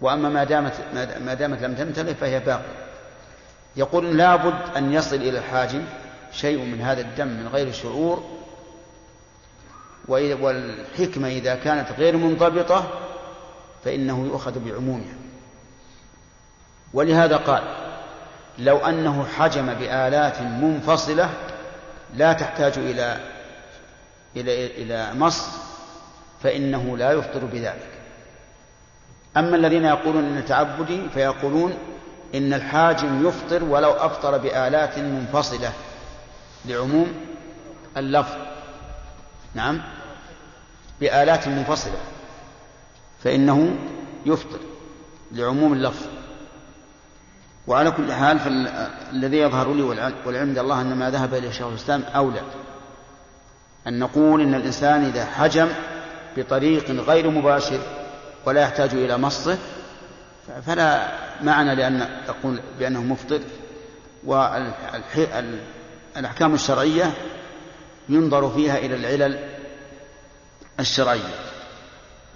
وأما 0.00 0.28
ما 0.28 0.44
دامت 0.44 0.72
ما 1.20 1.34
دامت 1.34 1.62
لم 1.62 1.74
تمتلئ 1.74 2.14
فهي 2.14 2.40
باقية. 2.40 2.84
يقول 3.76 4.18
لابد 4.18 4.76
أن 4.76 4.92
يصل 4.92 5.16
إلى 5.16 5.38
الحاجم 5.38 5.84
شيء 6.32 6.58
من 6.58 6.80
هذا 6.80 7.00
الدم 7.00 7.26
من 7.26 7.48
غير 7.48 7.72
شعور. 7.72 8.24
والحكمة 10.08 11.28
إذا 11.28 11.54
كانت 11.54 11.92
غير 11.98 12.16
منضبطة 12.16 12.90
فإنه 13.84 14.26
يؤخذ 14.26 14.58
بعمومها. 14.58 15.14
ولهذا 16.94 17.36
قال 17.36 17.83
لو 18.58 18.76
أنه 18.78 19.26
حجم 19.26 19.74
بآلات 19.74 20.40
منفصلة 20.40 21.30
لا 22.14 22.32
تحتاج 22.32 22.78
إلى 22.78 23.20
إلى 24.36 24.66
إلى 24.66 25.14
مص 25.14 25.48
فإنه 26.42 26.96
لا 26.96 27.12
يفطر 27.12 27.44
بذلك. 27.44 27.88
أما 29.36 29.56
الذين 29.56 29.84
يقولون 29.84 30.24
إن 30.24 30.44
تعبدي 30.44 31.08
فيقولون 31.14 31.74
إن 32.34 32.54
الحاجم 32.54 33.28
يفطر 33.28 33.64
ولو 33.64 33.90
أفطر 33.90 34.38
بآلات 34.38 34.98
منفصلة 34.98 35.72
لعموم 36.64 37.14
اللفظ. 37.96 38.36
نعم. 39.54 39.82
بآلات 41.00 41.48
منفصلة 41.48 41.98
فإنه 43.24 43.76
يفطر 44.26 44.58
لعموم 45.32 45.72
اللفظ. 45.72 46.06
وعلى 47.66 47.90
كل 47.90 48.12
حال 48.12 48.38
فالذي 48.38 49.36
يظهر 49.36 49.74
لي 49.74 49.82
والعلم 49.82 50.14
عند 50.26 50.58
الله 50.58 50.80
أن 50.80 50.96
ما 50.96 51.10
ذهب 51.10 51.34
إليه 51.34 51.50
شيخ 51.50 51.66
الإسلام 51.66 52.02
أولى. 52.14 52.40
أن 53.86 53.98
نقول 53.98 54.40
إن 54.40 54.54
الإنسان 54.54 55.04
إذا 55.04 55.24
حجم 55.24 55.68
بطريق 56.36 56.90
غير 56.90 57.30
مباشر 57.30 57.80
ولا 58.46 58.60
يحتاج 58.60 58.94
إلى 58.94 59.18
مصه 59.18 59.58
فلا 60.66 61.08
معنى 61.42 61.74
لأن 61.74 62.08
تقول 62.26 62.60
بأنه 62.78 63.02
مفطر. 63.02 63.40
والأحكام 64.24 65.58
الشرعية 66.54 67.10
ينظر 68.08 68.50
فيها 68.50 68.78
إلى 68.78 68.94
العلل 68.94 69.38
الشرعية. 70.80 71.34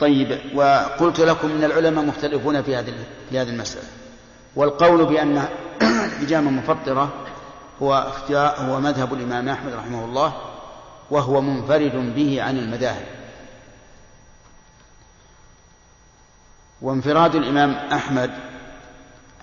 طيب 0.01 0.39
وقلت 0.55 1.21
لكم 1.21 1.51
إن 1.51 1.65
العلماء 1.65 2.05
مختلفون 2.05 2.63
في 2.63 2.77
هذه 2.77 2.95
في 3.31 3.39
هذه 3.39 3.49
المسألة. 3.49 3.98
والقول 4.59 5.05
بأن 5.05 5.49
الحجامه 5.83 6.51
مفطرة 6.51 7.13
هو 7.83 7.95
اختيار 7.95 8.57
هو 8.59 8.81
مذهب 8.81 9.15
الإمام 9.15 9.49
أحمد 9.49 9.73
رحمه 9.73 10.05
الله 10.05 10.35
وهو 11.11 11.41
منفرد 11.41 12.15
به 12.15 12.43
عن 12.43 12.59
المذاهب. 12.59 13.07
وانفراد 16.83 17.35
الإمام 17.35 17.71
أحمد 17.71 18.31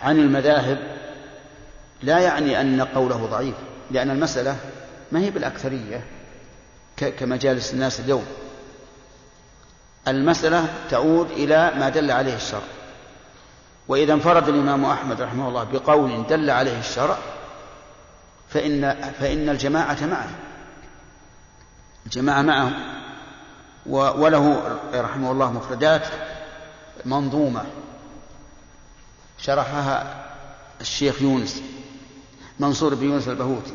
عن 0.01 0.19
المذاهب 0.19 0.77
لا 2.03 2.19
يعني 2.19 2.61
أن 2.61 2.81
قوله 2.81 3.25
ضعيف 3.25 3.55
لأن 3.91 4.09
المسألة 4.11 4.57
ما 5.11 5.19
هي 5.19 5.31
بالأكثرية 5.31 6.03
كمجالس 6.97 7.73
الناس 7.73 7.99
اليوم. 7.99 8.25
المسألة 10.07 10.67
تعود 10.89 11.31
إلى 11.31 11.71
ما 11.79 11.89
دل 11.89 12.11
عليه 12.11 12.35
الشرع. 12.35 12.74
وإذا 13.87 14.13
انفرد 14.13 14.47
الإمام 14.49 14.85
أحمد 14.85 15.21
رحمه 15.21 15.47
الله 15.47 15.63
بقول 15.63 16.27
دل 16.27 16.49
عليه 16.49 16.79
الشرع 16.79 17.17
فإن 18.49 19.11
فإن 19.19 19.49
الجماعة 19.49 20.05
معه. 20.05 20.29
الجماعة 22.05 22.41
معه 22.41 22.71
وله 23.85 24.79
رحمه 24.93 25.31
الله 25.31 25.51
مفردات 25.51 26.07
منظومة. 27.05 27.65
شرحها 29.37 30.25
الشيخ 30.81 31.21
يونس 31.21 31.61
منصور 32.59 32.95
بن 32.95 33.05
يونس 33.05 33.27
البهوتي. 33.27 33.73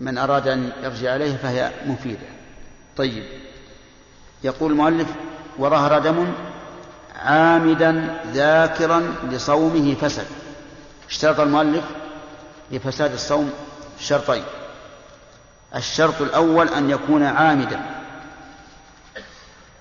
من 0.00 0.18
أراد 0.18 0.48
أن 0.48 0.72
يرجع 0.82 1.12
عليه 1.12 1.36
فهي 1.36 1.72
مفيدة. 1.86 2.26
طيب 2.96 3.24
يقول 4.44 4.72
المؤلف 4.72 5.08
وظهر 5.58 5.98
دم 5.98 6.32
عامدا 7.20 8.20
ذاكرا 8.32 9.14
لصومه 9.30 9.94
فسد. 9.94 10.26
اشترط 11.08 11.40
المؤلف 11.40 11.84
لفساد 12.70 13.12
الصوم 13.12 13.52
شرطين. 14.00 14.42
الشرط 15.76 16.22
الأول 16.22 16.68
أن 16.68 16.90
يكون 16.90 17.22
عامدا. 17.22 17.80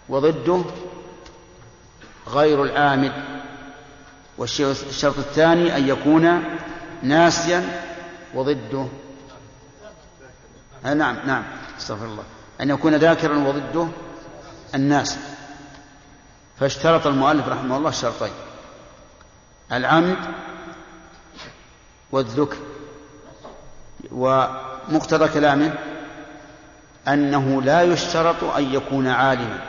وضده 0.09 0.63
غير 2.27 2.63
العامد. 2.63 3.11
والشرط 4.37 5.17
الثاني 5.17 5.77
أن 5.77 5.87
يكون 5.87 6.43
ناسيا 7.03 7.81
وضده. 8.33 8.87
آه 10.85 10.93
نعم 10.93 11.17
نعم 11.25 11.43
استغفر 11.77 12.05
الله. 12.05 12.23
أن 12.61 12.69
يكون 12.69 12.95
ذاكرا 12.95 13.37
وضده 13.37 13.87
الناس. 14.75 15.17
فاشترط 16.59 17.07
المؤلف 17.07 17.47
رحمه 17.47 17.77
الله 17.77 17.91
شرطين 17.91 18.31
العمد 19.71 20.17
والذكر 22.11 22.57
ومقتضى 24.11 25.27
كلامه 25.27 25.73
أنه 27.07 27.61
لا 27.61 27.81
يشترط 27.81 28.43
أن 28.43 28.73
يكون 28.73 29.07
عالما 29.07 29.59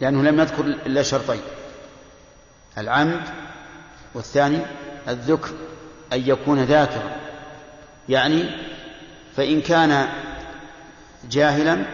لأنه 0.00 0.22
لم 0.22 0.40
يذكر 0.40 0.64
إلا 0.64 1.02
شرطين 1.02 1.40
العمد 2.78 3.22
والثاني 4.14 4.60
الذكر 5.08 5.50
أن 6.12 6.20
يكون 6.26 6.64
ذاكرا. 6.64 7.16
يعني 8.08 8.50
فإن 9.36 9.60
كان 9.60 10.08
جاهلا 11.30 11.84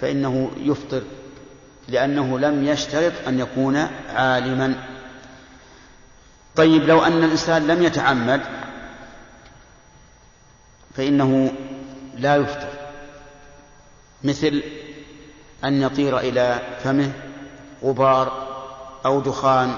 فإنه 0.00 0.50
يفطر. 0.56 1.02
لأنه 1.90 2.38
لم 2.38 2.68
يشترط 2.68 3.12
أن 3.26 3.40
يكون 3.40 3.76
عالما. 4.14 4.74
طيب 6.56 6.82
لو 6.82 7.04
أن 7.04 7.24
الإنسان 7.24 7.66
لم 7.66 7.82
يتعمد 7.82 8.40
فإنه 10.96 11.52
لا 12.16 12.36
يفطر. 12.36 12.68
مثل 14.24 14.62
أن 15.64 15.82
يطير 15.82 16.18
إلى 16.18 16.58
فمه 16.84 17.12
غبار 17.84 18.48
أو 19.06 19.20
دخان 19.20 19.76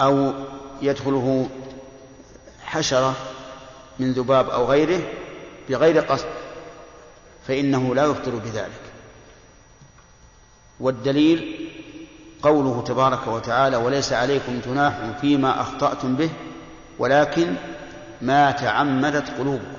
أو 0.00 0.32
يدخله 0.82 1.48
حشرة 2.64 3.14
من 3.98 4.12
ذباب 4.12 4.50
أو 4.50 4.64
غيره 4.64 5.00
بغير 5.68 6.00
قصد 6.00 6.26
فإنه 7.48 7.94
لا 7.94 8.04
يفطر 8.04 8.30
بذلك. 8.30 8.85
والدليل 10.80 11.68
قوله 12.42 12.84
تبارك 12.86 13.26
وتعالى 13.26 13.76
وليس 13.76 14.12
عليكم 14.12 14.60
جناح 14.66 14.94
فيما 15.20 15.60
أخطأتم 15.60 16.16
به 16.16 16.30
ولكن 16.98 17.54
ما 18.22 18.50
تعمدت 18.50 19.30
قلوبكم. 19.38 19.76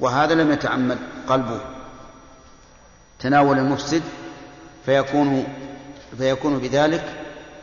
وهذا 0.00 0.34
لم 0.34 0.52
يتعمد 0.52 0.98
قلبه. 1.28 1.60
تناول 3.18 3.58
المفسد 3.58 4.02
فيكون 4.86 5.46
فيكون 6.18 6.58
بذلك 6.58 7.04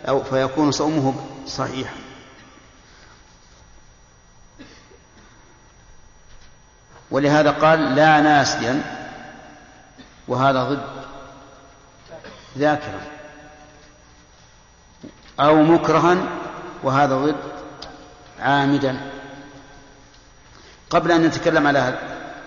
أو 0.07 0.23
فيكون 0.23 0.71
صومه 0.71 1.13
صحيحا. 1.47 1.95
ولهذا 7.12 7.51
قال 7.51 7.95
لا 7.95 8.21
ناسيا. 8.21 8.81
وهذا 10.27 10.63
ضد. 10.63 10.96
ذاكرا 12.58 13.02
أو 15.39 15.56
مكرها 15.56 16.17
وهذا 16.84 17.15
ضد 17.15 17.36
عامدا. 18.39 19.12
قبل 20.89 21.12
أن 21.12 21.24
نتكلم 21.26 21.67
على 21.67 22.00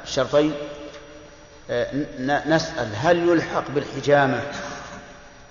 الشرطين 0.04 0.54
آه، 1.70 1.88
نسأل 2.46 2.96
هل 2.96 3.28
يلحق 3.28 3.70
بالحجامة 3.70 4.42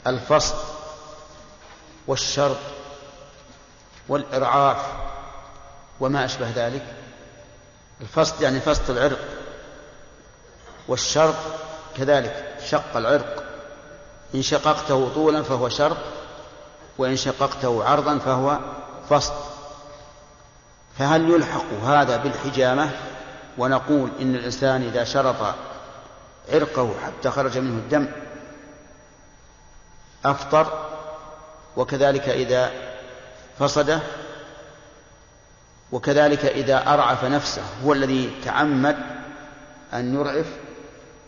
الفصل 0.08 0.56
والشرط 2.08 2.58
والإرعاف 4.08 4.86
وما 6.00 6.26
أشبه 6.26 6.50
ذلك؟ 6.56 6.84
الفصل 8.02 8.43
يعني 8.43 8.60
فصل 8.60 8.98
العرق 8.98 9.19
والشرط 10.88 11.36
كذلك 11.98 12.56
شق 12.65 12.98
العرق. 12.98 13.48
إن 14.36 14.42
شققته 14.42 15.12
طولا 15.15 15.44
فهو 15.44 15.70
شرط 15.70 15.98
وإن 16.98 17.15
شققته 17.15 17.84
عرضا 17.84 18.18
فهو 18.18 18.60
فصل. 19.10 19.34
فهل 20.98 21.30
يلحق 21.30 21.74
هذا 21.84 22.18
بالحجامة؟ 22.18 22.89
ونقول 23.58 24.10
إن 24.22 24.36
الإنسان 24.36 24.82
إذا 24.82 25.04
شرط 25.04 25.56
عرقه 26.50 26.94
حتى 27.06 27.32
خرج 27.32 27.58
منه 27.58 27.78
الدم 27.78 28.08
أفطر 30.26 30.88
وكذلك 31.78 32.30
إذا 32.30 32.72
فصده 33.60 34.00
وكذلك 35.92 36.46
إذا 36.46 36.94
أرعف 36.94 37.26
نفسه 37.26 37.62
هو 37.86 37.94
الذي 37.94 38.36
تعمد 38.46 38.98
أن 39.94 40.15
يرعف 40.15 40.46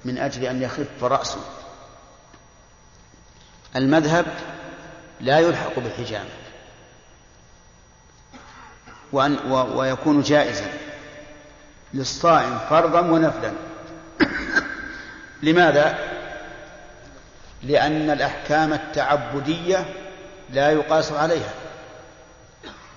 من 0.06 0.18
أجل 0.18 0.44
أن 0.44 0.62
يخف 0.62 1.04
رأسه. 1.04 1.40
المذهب 3.75 4.25
لا 5.21 5.39
يلحق 5.39 5.79
بالحجامة 5.79 6.29
وأن 9.12 9.38
ويكون 9.51 10.21
جائزا 10.21 10.71
للصائم 11.93 12.60
فرضا 12.69 12.99
ونفلا. 12.99 13.51
لماذا؟ 15.43 15.99
لأن 17.63 18.10
الأحكام 18.10 18.73
التعبدية 18.73 19.86
لا 20.49 20.71
يقاس 20.71 21.12
عليها. 21.12 21.53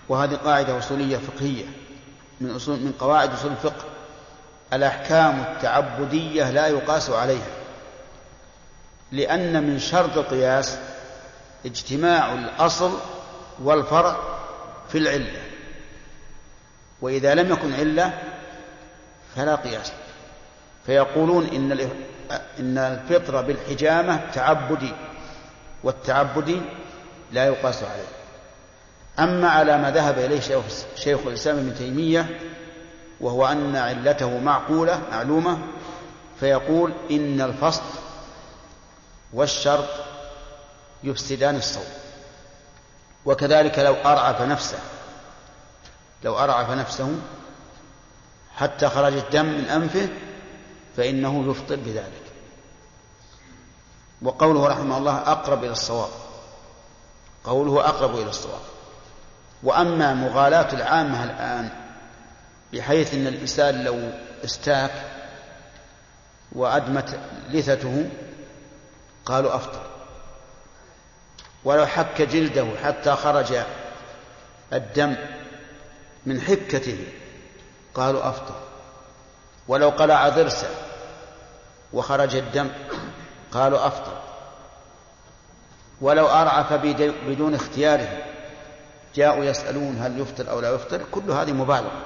وهذه 0.08 0.34
قاعدة 0.34 0.78
أصولية 0.78 1.16
فقهية 1.16 1.64
من 2.40 2.50
أصول 2.50 2.76
من 2.76 2.92
قواعد 2.98 3.32
أصول 3.32 3.50
الفقه. 3.50 3.84
الأحكام 4.72 5.40
التعبدية 5.40 6.50
لا 6.50 6.66
يقاس 6.66 7.10
عليها. 7.10 7.63
لأن 9.14 9.62
من 9.62 9.78
شرط 9.78 10.18
القياس 10.18 10.78
اجتماع 11.66 12.32
الأصل 12.32 12.98
والفرع 13.62 14.16
في 14.88 14.98
العلة. 14.98 15.42
وإذا 17.00 17.34
لم 17.34 17.52
يكن 17.52 17.74
علة 17.74 18.12
فلا 19.36 19.54
قياس. 19.54 19.92
فيقولون 20.86 21.46
إن 21.46 21.90
إن 22.60 22.78
الفطر 22.78 23.42
بالحجامة 23.42 24.20
تعبدي 24.34 24.92
والتعبدي 25.84 26.60
لا 27.32 27.46
يقاس 27.46 27.82
عليه. 27.82 28.14
أما 29.18 29.48
على 29.48 29.78
ما 29.78 29.90
ذهب 29.90 30.18
إليه 30.18 30.40
شيخ 30.96 31.20
الإسلام 31.26 31.56
ابن 31.56 31.74
تيمية 31.74 32.38
وهو 33.20 33.46
أن 33.46 33.76
علته 33.76 34.38
معقولة 34.38 35.00
معلومة 35.12 35.58
فيقول 36.40 36.92
إن 37.10 37.40
الفصل 37.40 37.82
والشرط 39.34 39.88
يفسدان 41.02 41.56
الصوم. 41.56 41.84
وكذلك 43.24 43.78
لو 43.78 43.94
أرعف 43.94 44.42
نفسه 44.42 44.78
لو 46.24 46.38
أرعف 46.38 46.70
نفسه 46.70 47.12
حتى 48.56 48.88
خرج 48.88 49.12
الدم 49.12 49.44
من 49.44 49.64
أنفه 49.64 50.08
فإنه 50.96 51.50
يفطر 51.50 51.76
بذلك. 51.76 52.24
وقوله 54.22 54.66
رحمه 54.66 54.98
الله 54.98 55.16
أقرب 55.18 55.64
إلى 55.64 55.72
الصواب 55.72 56.10
قوله 57.44 57.88
أقرب 57.88 58.14
إلى 58.14 58.30
الصواب. 58.30 58.60
وأما 59.62 60.14
مغالاة 60.14 60.72
العامة 60.72 61.24
الآن 61.24 61.70
بحيث 62.72 63.14
أن 63.14 63.26
الإنسان 63.26 63.84
لو 63.84 64.10
استاك 64.44 64.90
وأدمت 66.52 67.20
لثته 67.50 68.10
قالوا 69.26 69.54
أفطر 69.54 69.80
ولو 71.64 71.86
حك 71.86 72.22
جلده 72.22 72.66
حتى 72.84 73.12
خرج 73.12 73.54
الدم 74.72 75.16
من 76.26 76.40
حكته 76.40 76.98
قالوا 77.94 78.28
أفطر 78.28 78.54
ولو 79.68 79.90
قلع 79.90 80.28
ضرسه 80.28 80.70
وخرج 81.92 82.36
الدم 82.36 82.70
قالوا 83.52 83.86
أفطر 83.86 84.16
ولو 86.00 86.26
أرعف 86.26 86.72
بدون 87.26 87.54
اختياره 87.54 88.08
جاءوا 89.14 89.44
يسألون 89.44 89.98
هل 90.00 90.20
يفطر 90.20 90.50
أو 90.50 90.60
لا 90.60 90.74
يفطر 90.74 91.00
كل 91.12 91.30
هذه 91.30 91.52
مبالغة. 91.52 92.02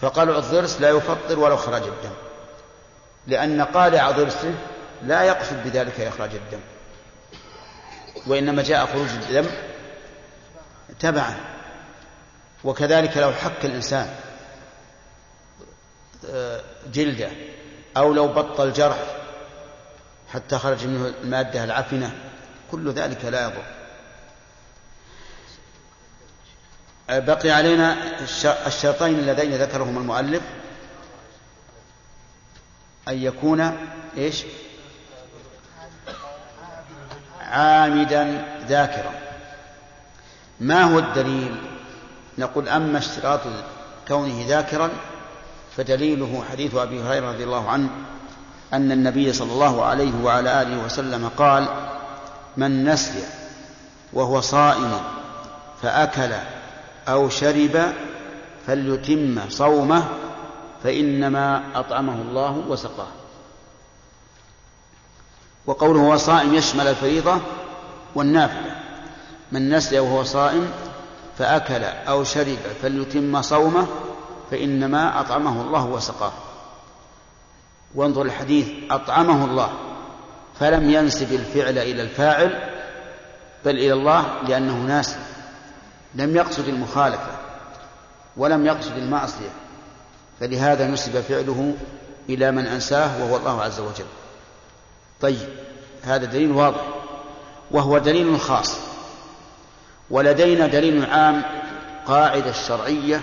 فقلع 0.00 0.38
الضرس 0.38 0.80
لا 0.80 0.90
يفطر 0.90 1.38
ولو 1.38 1.56
خرج 1.56 1.82
الدم. 1.82 2.14
لأن 3.26 3.62
قالع 3.62 4.10
ضرسه 4.10 4.54
لا 5.02 5.22
يقصد 5.22 5.64
بذلك 5.64 6.00
إخراج 6.00 6.30
الدم 6.34 6.60
وإنما 8.26 8.62
جاء 8.62 8.86
خروج 8.86 9.08
الدم 9.08 9.50
تبعا. 11.00 11.36
وكذلك 12.64 13.16
لو 13.16 13.32
حك 13.32 13.64
الإنسان 13.64 14.14
آه، 16.30 16.60
جلده 16.92 17.30
أو 17.96 18.12
لو 18.12 18.28
بطل 18.28 18.72
جرح 18.72 18.98
حتى 20.32 20.58
خرج 20.58 20.86
منه 20.86 21.14
المادة 21.22 21.64
العفنة 21.64 22.14
كل 22.70 22.92
ذلك 22.92 23.24
لا 23.24 23.44
يضر. 23.44 23.64
آه، 27.10 27.18
بقي 27.18 27.50
علينا 27.50 27.96
الشرطين 28.66 29.18
اللذين 29.18 29.56
ذكرهما 29.56 30.00
المؤلف 30.00 30.42
أن 33.08 33.22
يكون 33.22 33.76
إيش؟ 34.16 34.44
عامدا 37.46 38.44
ذاكرا. 38.68 39.12
ما 40.60 40.82
هو 40.82 40.98
الدليل؟ 40.98 41.56
نقول 42.38 42.68
أما 42.68 42.98
اشتراط 42.98 43.40
كونه 44.08 44.44
ذاكرا 44.48 44.90
فدليله 45.76 46.44
حديث 46.52 46.74
أبي 46.74 47.02
هريرة 47.02 47.28
رضي 47.32 47.44
الله 47.44 47.70
عنه 47.70 47.88
أن 48.72 48.92
النبي 48.92 49.32
صلى 49.32 49.52
الله 49.52 49.84
عليه 49.84 50.12
وعلى 50.24 50.62
آله 50.62 50.84
وسلم 50.84 51.30
قال 51.36 51.68
من 52.56 52.84
نسي 52.84 53.24
وهو 54.12 54.40
صائم 54.40 55.00
فأكل 55.82 56.32
أو 57.08 57.28
شرب 57.28 57.92
فليتم 58.66 59.40
صومه 59.48 60.04
فإنما 60.84 61.62
أطعمه 61.74 62.14
الله 62.14 62.64
وسقاه. 62.68 63.25
وقوله 65.66 66.00
هو 66.00 66.16
صائم 66.16 66.54
يشمل 66.54 66.86
الفريضة 66.86 67.40
والنافلة 68.14 68.74
من 69.52 69.70
نسي 69.70 69.98
وهو 69.98 70.24
صائم 70.24 70.70
فأكل 71.38 71.84
أو 71.84 72.24
شرب 72.24 72.58
فليتم 72.82 73.42
صومه 73.42 73.86
فإنما 74.50 75.20
أطعمه 75.20 75.62
الله 75.62 75.86
وسقاه. 75.86 76.32
وانظر 77.94 78.22
الحديث 78.22 78.68
أطعمه 78.90 79.44
الله 79.44 79.72
فلم 80.60 80.90
ينسب 80.90 81.32
الفعل 81.32 81.78
إلى 81.78 82.02
الفاعل 82.02 82.60
بل 83.64 83.78
إلى 83.78 83.92
الله 83.92 84.42
لأنه 84.48 84.76
ناس 84.76 85.16
لم 86.14 86.36
يقصد 86.36 86.68
المخالفة 86.68 87.30
ولم 88.36 88.66
يقصد 88.66 88.96
المعصية 88.96 89.50
فلهذا 90.40 90.86
نسب 90.86 91.20
فعله 91.20 91.74
إلى 92.28 92.50
من 92.50 92.66
أنساه 92.66 93.24
وهو 93.24 93.36
الله 93.36 93.62
عز 93.62 93.80
وجل. 93.80 94.04
طيب 95.20 95.48
هذا 96.02 96.24
دليل 96.24 96.52
واضح. 96.52 96.80
وهو 97.70 97.98
دليل 97.98 98.40
خاص. 98.40 98.78
ولدينا 100.10 100.66
دليل 100.66 101.04
عام 101.10 101.42
قاعدة 102.06 102.52
شرعية 102.52 103.20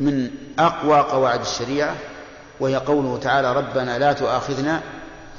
من 0.00 0.30
أقوى 0.58 1.00
قواعد 1.00 1.40
الشريعة 1.40 1.94
وهي 2.60 2.76
قوله 2.76 3.18
تعالى 3.18 3.52
ربنا 3.52 3.98
لا 3.98 4.12
تؤاخذنا 4.12 4.82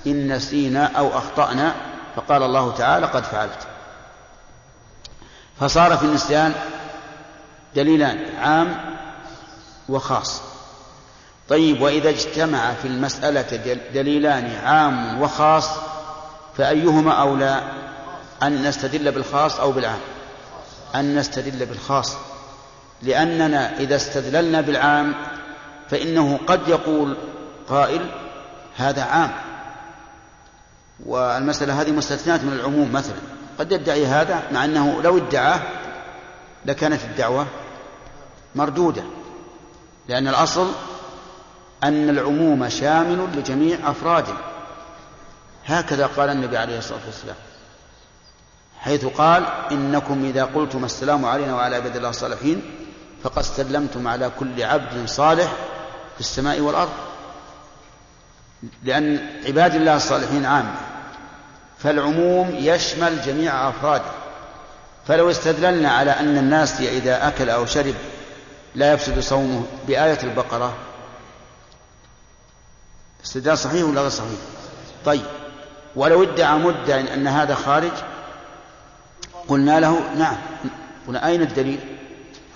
إن 0.08 0.34
نسينا 0.34 0.86
أو 0.98 1.18
أخطأنا 1.18 1.76
فقال 2.16 2.44
الله 2.44 2.74
تعالى 2.74 3.06
قد 3.06 3.24
فعلت 3.24 3.68
فصار 5.60 5.98
في 5.98 6.04
النسيان 6.04 6.54
دليلان 7.76 8.36
عام 8.40 8.78
وخاص. 9.90 10.42
طيب 11.50 11.82
وإذا 11.82 12.10
اجتمع 12.10 12.74
في 12.74 12.88
المسألة 12.88 13.78
دليلان 13.94 14.56
عام 14.66 15.22
وخاص 15.22 15.70
فأيهما 16.58 17.12
أولى؟ 17.12 17.62
أن 18.44 18.64
نستدل 18.64 19.12
بالخاص 19.12 19.60
أو 19.60 19.72
بالعام؟ 19.72 20.00
أن 20.96 21.16
نستدل 21.16 21.66
بالخاص. 21.66 22.16
لأننا 23.02 23.80
إذا 23.80 23.96
استدللنا 23.96 24.62
بالعام 24.62 25.16
فإنه 25.90 26.40
قد 26.48 26.68
يقول 26.68 27.18
قائل 27.70 28.02
هذا 28.78 29.04
عام. 29.04 29.32
والمسألة 31.06 31.82
هذه 31.82 31.92
مستثنات 31.92 32.44
من 32.44 32.54
العموم 32.54 32.92
مثلا. 32.94 33.16
قد 33.60 33.72
يدعي 33.72 34.06
هذا 34.06 34.44
مع 34.52 34.66
أنه 34.66 35.02
لو 35.02 35.18
ادعاه 35.18 35.60
لكانت 36.66 37.04
الدعوة 37.04 37.48
مردودة 38.56 39.04
لأن 40.08 40.28
الأصل 40.28 40.72
أن 41.84 42.10
العموم 42.10 42.70
شامل 42.70 43.28
لجميع 43.36 43.92
أفراده. 43.92 44.34
هكذا 45.66 46.06
قال 46.06 46.30
النبي 46.30 46.58
عليه 46.58 46.78
الصلاة 46.78 47.00
والسلام 47.06 47.36
حيث 48.80 49.06
قال 49.06 49.46
إنكم 49.72 50.26
إذا 50.26 50.44
قلتم 50.44 50.86
السلام 50.86 51.26
علينا 51.26 51.56
وعلى 51.56 51.76
عباد 51.76 51.96
الله 51.96 52.10
الصالحين 52.10 52.62
فقد 53.24 53.42
سلمتم 53.42 54.08
على 54.08 54.32
كل 54.40 54.64
عبد 54.64 55.06
صالح 55.06 55.52
في 56.14 56.20
السماء 56.20 56.60
والأرض. 56.60 56.90
لأن 58.84 59.20
عباد 59.48 59.76
الله 59.76 59.96
الصالحين 59.96 60.46
عامة 60.46 60.76
فالعموم 61.78 62.56
يشمل 62.60 63.22
جميع 63.22 63.70
أفراده. 63.70 64.12
فلو 65.08 65.32
استدللنا 65.32 65.92
على 65.92 66.12
أن 66.12 66.38
الناس 66.38 66.82
إذا 66.82 67.28
أكل 67.28 67.50
أو 67.50 67.66
شرب 67.66 67.96
لا 68.76 68.94
يفسد 68.94 69.20
صومه 69.20 69.64
بآية 69.88 70.20
البقرة 70.24 70.74
استدلال 73.28 73.58
صحيح 73.58 73.86
ولا 73.86 74.02
غير 74.02 74.10
صحيح؟ 74.10 74.40
طيب 75.06 75.26
ولو 75.96 76.24
ادعى 76.24 76.58
مدعي 76.58 77.14
أن 77.14 77.28
هذا 77.28 77.56
خارج 77.56 77.92
قلنا 79.48 79.80
له 79.80 80.00
نعم 80.16 80.38
قلنا 81.08 81.28
أين 81.28 81.42
الدليل؟ 81.42 81.80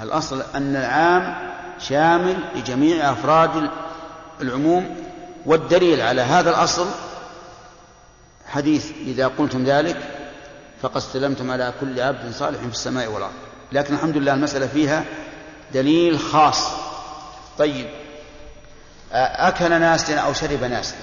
الأصل 0.02 0.44
أن 0.56 0.76
العام 0.76 1.52
شامل 1.80 2.38
لجميع 2.56 3.12
أفراد 3.12 3.70
العموم 4.42 4.96
والدليل 5.46 6.02
على 6.02 6.22
هذا 6.22 6.50
الأصل 6.50 6.88
حديث 8.48 8.92
إذا 9.06 9.28
قلتم 9.28 9.64
ذلك 9.64 9.98
فقد 10.82 10.98
استلمتم 10.98 11.52
على 11.52 11.74
كل 11.82 12.00
عبد 12.00 12.32
صالح 12.34 12.60
في 12.60 12.68
السماء 12.68 13.08
والأرض 13.08 13.34
لكن 13.72 13.94
الحمد 13.94 14.18
لله 14.18 14.34
المسألة 14.34 14.68
فيها 14.68 15.04
دليل 15.74 16.20
خاص 16.20 16.68
طيب 17.58 18.01
أكل 19.12 19.69
ناس 19.69 20.10
أو 20.10 20.34
شرب 20.34 20.63
ناس 20.63 20.95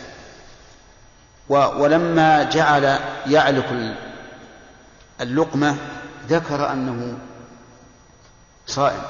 ولما 1.48 2.42
جعل 2.42 2.98
يعلق 3.26 3.94
اللقمة 5.20 5.76
ذكر 6.28 6.72
أنه 6.72 7.18
صائم. 8.66 9.02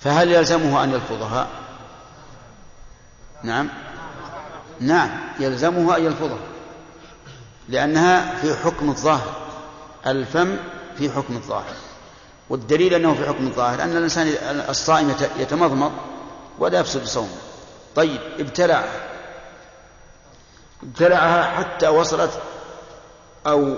فهل 0.00 0.32
يلزمه 0.32 0.84
أن 0.84 0.90
يلفظها؟ 0.90 1.48
نعم. 3.42 3.68
نعم 4.80 5.10
يلزمه 5.40 5.96
أن 5.96 6.04
يلفظها. 6.04 6.38
لأنها 7.68 8.34
في 8.34 8.54
حكم 8.64 8.90
الظاهر. 8.90 9.34
الفم 10.06 10.56
في 10.98 11.10
حكم 11.10 11.36
الظاهر. 11.36 11.74
والدليل 12.50 12.94
أنه 12.94 13.14
في 13.14 13.26
حكم 13.28 13.46
الظاهر 13.46 13.82
أن 13.82 13.96
الإنسان 13.96 14.34
الصائم 14.68 15.14
يتمضمض 15.38 15.92
ولا 16.58 16.80
يفسد 16.80 17.04
صومه. 17.04 17.36
طيب 17.96 18.20
ابتلع 18.38 18.84
ابتلعها 20.82 21.42
حتى 21.42 21.88
وصلت 21.88 22.30
أو 23.46 23.76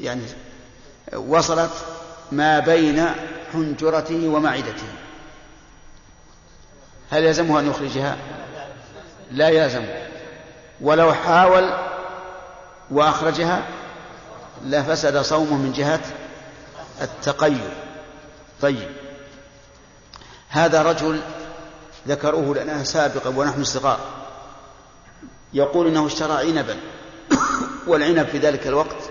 يعني 0.00 0.22
وصلت 1.16 1.70
ما 2.32 2.58
بين 2.58 3.06
حنجرته 3.52 4.28
ومعدته. 4.28 4.88
هل 7.10 7.24
يلزمه 7.24 7.60
أن 7.60 7.70
يخرجها؟ 7.70 8.16
لا 9.30 9.48
يلزم 9.48 9.84
ولو 10.80 11.14
حاول 11.14 11.72
وأخرجها 12.90 13.62
لفسد 14.64 15.18
صومه 15.18 15.56
من 15.56 15.72
جهة 15.72 16.00
التقيد. 17.02 17.70
طيب 18.60 18.88
هذا 20.48 20.82
رجل 20.82 21.20
ذكروه 22.08 22.54
لنا 22.54 22.84
سابقا 22.84 23.28
ونحن 23.28 23.64
صغار. 23.64 24.00
يقول 25.54 25.86
إنه 25.86 26.06
اشترى 26.06 26.32
عنبا. 26.32 26.76
والعنب 27.88 28.26
في 28.26 28.38
ذلك 28.38 28.66
الوقت 28.66 29.10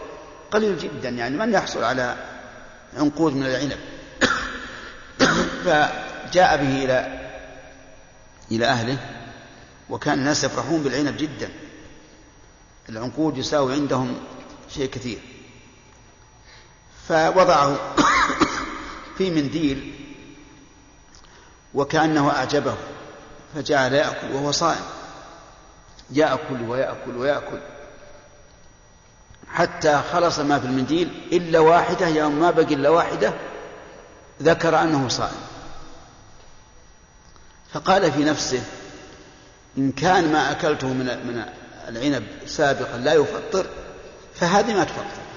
قليل 0.52 0.78
جدا 0.78 1.10
يعني 1.10 1.38
من 1.38 1.54
يحصل 1.54 1.84
على 1.84 2.16
عنقود 2.98 3.36
من 3.36 3.46
العنب؟ 3.46 3.80
فجاء 5.66 6.58
به 6.58 6.84
إلى 6.84 7.30
إلى 8.52 8.66
أهله 8.66 8.98
وكان 9.90 10.20
الناس 10.20 10.44
يفرحون 10.44 10.84
بالعنب 10.84 11.18
جدا. 11.18 11.50
العنقود 12.90 13.38
يساوي 13.38 13.74
عندهم 13.74 14.16
شيء 14.70 14.90
كثير. 14.90 15.20
فوضعه 17.08 17.96
في 19.18 19.30
منديل 19.32 20.07
وكأنه 21.74 22.32
أعجبه 22.32 22.76
فجعل 23.56 23.94
يأكل 23.94 24.32
وهو 24.34 24.52
صائم. 24.52 24.86
يأكل 26.12 26.62
ويأكل 26.62 27.18
ويأكل 27.18 27.60
حتى 29.48 30.02
خلص 30.12 30.40
ما 30.40 30.60
في 30.60 30.66
المنديل 30.66 31.28
إلا 31.32 31.60
واحدة 31.60 32.08
يوم 32.08 32.40
ما 32.40 32.52
بقي 32.52 32.74
إلا 32.74 32.90
واحدة 32.90 33.34
ذكر 34.42 34.82
أنه 34.82 35.08
صائم. 35.08 35.42
فقال 37.74 38.12
في 38.12 38.24
نفسه 38.24 38.62
إن 39.78 39.92
كان 39.92 40.32
ما 40.32 40.52
أكلته 40.52 40.88
من 40.88 41.06
من 41.06 41.46
العنب 41.88 42.24
سابقا 42.46 42.98
لا 42.98 43.14
يفطر 43.14 43.66
فهذه 44.36 44.74
ما 44.74 44.84
تفطر. 44.84 45.28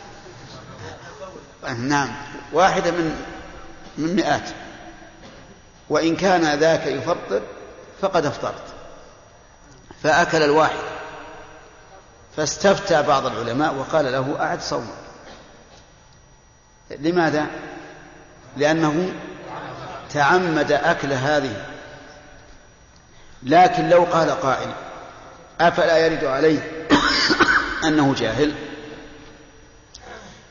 نعم 1.78 2.08
واحدة 2.52 2.90
من 2.90 3.16
من 3.98 4.16
مئات. 4.16 4.50
وإن 5.90 6.16
كان 6.16 6.58
ذاك 6.58 6.86
يفطر 6.86 7.42
فقد 8.02 8.26
أفطرت. 8.26 8.64
فأكل 10.02 10.42
الواحد. 10.42 10.80
فاستفتى 12.36 13.02
بعض 13.02 13.26
العلماء 13.26 13.74
وقال 13.74 14.12
له 14.12 14.36
أعد 14.40 14.60
صومك. 14.60 14.86
لماذا؟ 16.90 17.46
لأنه 18.56 19.12
تعمد 20.10 20.72
أكل 20.72 21.12
هذه. 21.12 21.66
لكن 23.42 23.88
لو 23.88 24.04
قال 24.04 24.30
قائل 24.30 24.70
أفلا 25.60 25.98
يرد 25.98 26.24
عليه 26.24 26.86
أنه 27.88 28.14
جاهل؟ 28.14 28.52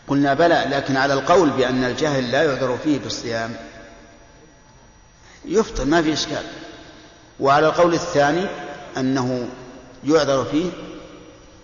قلنا 0.08 0.34
بلى 0.34 0.66
لكن 0.70 0.98
على 0.98 1.14
القول 1.14 1.50
بأن 1.50 1.84
الجهل 1.84 2.32
لا 2.32 2.44
يعذر 2.44 2.78
فيه 2.84 3.00
بالصيام. 3.00 3.56
يفطر 5.46 5.86
ما 5.86 6.02
في 6.02 6.14
إشكال. 6.14 6.44
وعلى 7.40 7.68
القول 7.68 7.94
الثاني 7.94 8.46
أنه 8.98 9.50
يعذر 10.06 10.46
فيه 10.46 10.70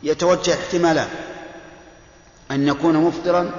يتوجه 0.04 0.54
احتمالان 0.54 1.08
أن 2.52 2.68
يكون 2.68 2.98
مفطرا 2.98 3.52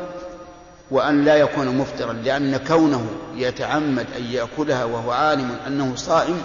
وأن 0.90 1.24
لا 1.24 1.36
يكون 1.36 1.68
مفطرا 1.78 2.12
لأن 2.12 2.56
كونه 2.56 3.06
يتعمد 3.34 4.06
أن 4.16 4.24
يأكلها 4.24 4.84
وهو 4.84 5.10
عالم 5.10 5.56
أنه 5.66 5.96
صائم 5.96 6.42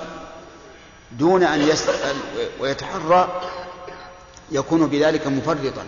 دون 1.12 1.44
أن 1.44 1.62
يسأل 1.62 2.16
ويتحرى 2.60 3.42
يكون 4.52 4.88
بذلك 4.88 5.28
مفرطا. 5.28 5.84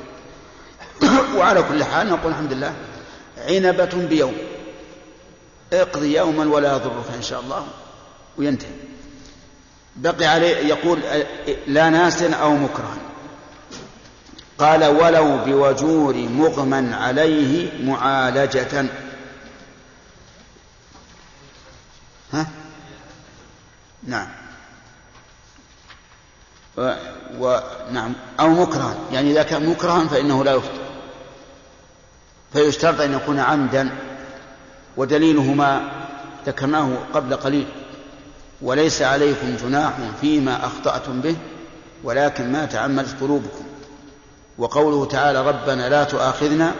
وعلى 1.37 1.63
كل 1.63 1.83
حال 1.83 2.09
نقول 2.09 2.31
الحمد 2.31 2.53
لله 2.53 2.73
عنبة 3.47 4.07
بيوم. 4.09 4.33
اقضي 5.73 6.17
يوما 6.17 6.55
ولا 6.55 6.75
يضرك 6.75 7.05
إن 7.15 7.21
شاء 7.21 7.39
الله. 7.39 7.67
وينتهي. 8.37 8.69
بقي 9.95 10.25
عليه 10.25 10.57
يقول 10.57 10.99
لا 11.67 11.89
ناس 11.89 12.21
أو 12.21 12.55
مكره 12.55 12.97
قال 14.57 14.85
ولو 14.85 15.37
بوجور 15.45 16.15
مغمى 16.15 16.93
عليه 16.93 17.83
معالجة. 17.83 18.85
ها؟ 22.33 22.47
نعم. 24.03 24.27
ونعم 27.39 28.13
أو 28.39 28.49
مكرها 28.49 28.95
يعني 29.11 29.31
إذا 29.31 29.43
كان 29.43 29.69
مكرها 29.69 30.07
فإنه 30.07 30.43
لا 30.43 30.51
يفطر. 30.51 30.83
فيشترط 32.53 33.01
أن 33.01 33.13
يكون 33.13 33.39
عمدا. 33.39 33.89
ودليله 34.97 35.53
ما 35.53 35.91
ذكرناه 36.45 36.97
قبل 37.13 37.35
قليل. 37.35 37.67
وليس 38.61 39.01
عليكم 39.01 39.55
جناح 39.55 39.93
فيما 40.21 40.65
أخطأتم 40.65 41.21
به 41.21 41.35
ولكن 42.03 42.51
ما 42.51 42.65
تعمدت 42.65 43.21
قلوبكم. 43.21 43.63
وقوله 44.57 45.05
تعالى 45.05 45.47
ربنا 45.47 45.89
لا 45.89 46.03
تؤاخذنا 46.03 46.73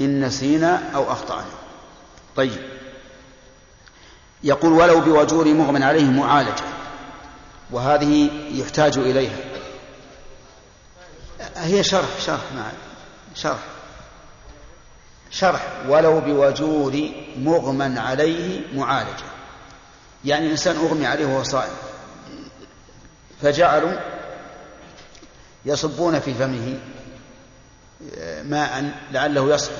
إن 0.00 0.24
نسينا 0.24 0.82
أو 0.94 1.12
أخطأنا 1.12 1.44
طيب. 2.36 2.62
يقول 4.44 4.72
ولو 4.72 5.00
بوجور 5.00 5.48
مغمن 5.48 5.82
عليه 5.82 6.04
معالجة 6.04 6.64
وهذه 7.70 8.30
يحتاج 8.52 8.98
إليها. 8.98 9.36
هي 11.56 11.84
شرح 11.84 12.08
شرح 12.26 12.40
مع 12.56 12.64
شرح. 13.34 13.73
شرح 15.34 15.62
ولو 15.88 16.20
بوجور 16.20 17.10
مغمى 17.36 17.98
عليه 17.98 18.60
معالجة. 18.74 19.24
يعني 20.24 20.50
إنسان 20.50 20.76
أغمي 20.76 21.06
عليه 21.06 21.26
وهو 21.26 21.42
صائم. 21.42 21.72
فجعلوا 23.42 23.92
يصبون 25.64 26.20
في 26.20 26.34
فمه 26.34 26.78
ماء 28.42 28.92
لعله 29.10 29.54
يصحو 29.54 29.74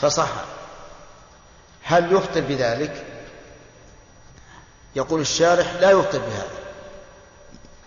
فصح 0.00 0.28
هل 1.82 2.12
يفطر 2.12 2.40
بذلك؟ 2.40 3.04
يقول 4.96 5.20
الشارح 5.20 5.74
لا 5.80 5.90
يفطر 5.90 6.18
بهذا 6.18 6.58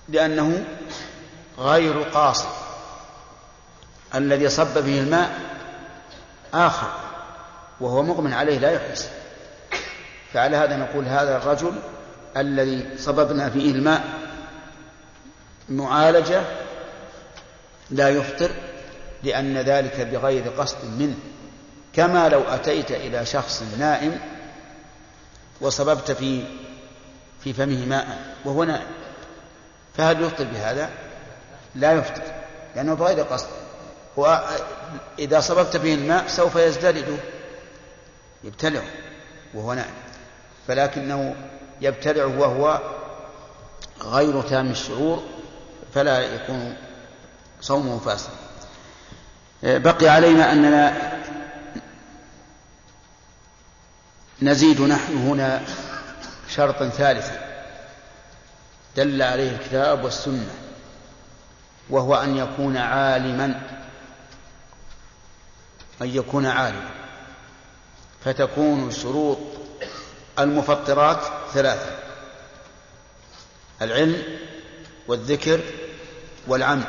لأنه 0.10 0.66
غير 1.58 2.04
قاصد. 2.04 2.50
الذي 4.16 4.50
صب 4.50 4.74
به 4.74 5.00
الماء 5.00 5.59
آخر 6.54 6.88
وهو 7.80 8.04
مغمن 8.04 8.34
عليه 8.34 8.60
لا 8.60 8.72
يحس. 8.72 9.10
فعلى 10.34 10.58
هذا 10.58 10.78
نقول 10.78 11.06
هذا 11.06 11.38
الرجل 11.38 11.74
الذي 12.38 12.98
صببنا 12.98 13.50
فيه 13.50 13.72
إلماء 13.72 14.04
معالجة 15.70 16.42
لا 17.92 18.10
يفطر 18.10 18.52
لأن 19.24 19.58
ذلك 19.58 20.02
بغير 20.02 20.50
قصد 20.50 20.86
منه. 21.00 21.16
كما 21.94 22.30
لو 22.30 22.42
أتيت 22.42 22.92
إلى 22.92 23.26
شخص 23.26 23.64
نائم 23.80 24.20
وصببت 25.62 26.12
في 26.12 26.44
في 27.44 27.54
فمه 27.54 27.86
ماء 27.86 28.36
وهو 28.46 28.64
نائم 28.64 28.88
فهل 29.98 30.24
يفطر 30.24 30.44
بهذا؟ 30.44 30.90
لا 31.76 31.92
يفطر 31.92 32.24
لأنه 32.76 32.94
بغير 32.94 33.24
قصد. 33.24 33.48
وإذا 34.20 35.40
صببت 35.40 35.78
فيه 35.78 35.96
الماء 35.96 36.28
سوف 36.28 36.56
يزدرده 36.56 37.18
يبتلعه 38.44 38.84
وهو 39.54 39.74
نائم. 39.74 39.94
فلكنه 40.68 41.36
يبتلعه 41.82 42.40
وهو 42.40 42.82
غير 44.02 44.42
تام 44.42 44.72
الشعور 44.72 45.24
فلا 45.94 46.20
يكون 46.20 46.78
صومه 47.62 48.00
فاسد 48.00 48.30
بقي 49.64 50.08
علينا 50.08 50.52
أننا 50.52 51.12
نزيد 54.42 54.82
نحن 54.82 55.18
هنا 55.18 55.62
شرطا 56.50 56.90
ثالثا. 56.90 57.50
دل 58.96 59.22
عليه 59.22 59.52
الكتاب 59.52 60.04
والسنة 60.04 60.50
وهو 61.90 62.16
أن 62.16 62.38
يكون 62.38 62.78
عالما. 62.78 63.79
أن 66.02 66.16
يكون 66.16 66.46
عالما. 66.46 66.90
فتكون 68.26 68.92
شروط 68.92 69.38
المفطرات 70.40 71.22
ثلاثة 71.54 72.00
العلم 73.82 74.24
والذكر 75.08 75.62
والعمد 76.48 76.86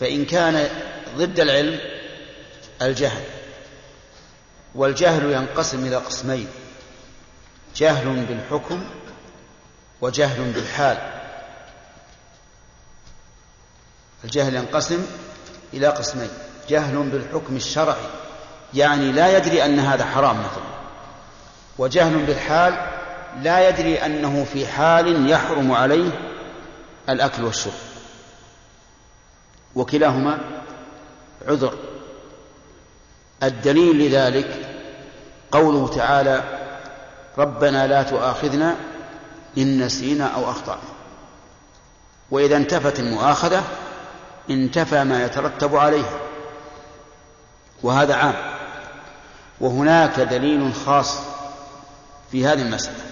فإن 0.00 0.24
كان 0.24 0.68
ضد 1.16 1.40
العلم 1.40 1.80
الجهل 2.82 3.24
والجهل 4.74 5.32
ينقسم 5.32 5.86
إلى 5.86 5.96
قسمين 5.96 6.48
جهل 7.76 8.24
بالحكم 8.26 8.84
وجهل 10.00 10.52
بالحال. 10.52 10.98
الجهل 14.24 14.54
ينقسم 14.54 15.06
إلى 15.74 15.86
قسمين 15.86 16.30
جهل 16.68 17.02
بالحكم 17.02 17.56
الشرعي. 17.56 18.06
يعني 18.74 19.12
لا 19.12 19.36
يدري 19.36 19.64
أن 19.64 19.78
هذا 19.78 20.04
حرام 20.04 20.36
مثلا. 20.38 20.74
وجهل 21.78 22.26
بالحال 22.26 22.74
لا 23.42 23.68
يدري 23.68 23.98
أنه 24.06 24.46
في 24.52 24.66
حال 24.66 25.30
يحرم 25.30 25.72
عليه 25.72 26.10
الأكل 27.08 27.44
والشرب. 27.44 27.72
وكلاهما 29.74 30.38
عذر. 31.48 31.74
الدليل 33.42 33.98
لذلك 33.98 34.76
قوله 35.52 35.88
تعالى 35.88 36.42
ربنا 37.38 37.86
لا 37.86 38.02
تؤاخذنا 38.02 38.76
إن 39.58 39.82
نسينا 39.82 40.26
أو 40.26 40.50
أخطأنا. 40.50 40.94
وإذا 42.30 42.56
انتفت 42.56 43.00
المؤاخذة 43.00 43.62
انتفى 44.50 45.04
ما 45.04 45.24
يترتب 45.24 45.76
عليها 45.76 46.23
وهذا 47.84 48.14
عام. 48.14 48.34
وهناك 49.60 50.20
دليل 50.20 50.74
خاص 50.86 51.18
في 52.32 52.46
هذه 52.46 52.62
المسألة 52.62 53.04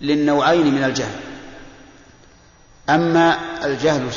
للنوعين 0.00 0.74
من 0.74 0.84
الجهل. 0.84 1.20
أما 2.90 3.38
الجهل 3.64 4.10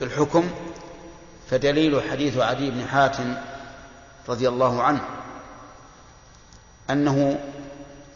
بالحكم 0.00 0.50
فدليل 1.50 2.02
حديث 2.10 2.36
عدي 2.36 2.70
بن 2.70 2.86
حاتم 2.88 3.36
رضي 4.28 4.48
الله 4.48 4.82
عنه 4.82 5.00
أنه 6.90 7.40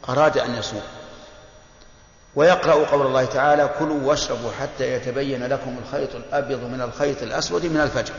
أراد 0.08 0.38
أن 0.38 0.54
يصوم. 0.54 0.82
ويقرأ 2.34 2.86
قول 2.86 3.06
الله 3.06 3.24
تعالى 3.24 3.70
كلوا 3.78 4.02
واشربوا 4.02 4.50
حتى 4.60 4.92
يتبين 4.92 5.46
لكم 5.46 5.78
الخيط 5.78 6.14
الأبيض 6.14 6.64
من 6.64 6.82
الخيط 6.82 7.22
الأسود 7.22 7.66
من 7.66 7.80
الفجر. 7.80 8.14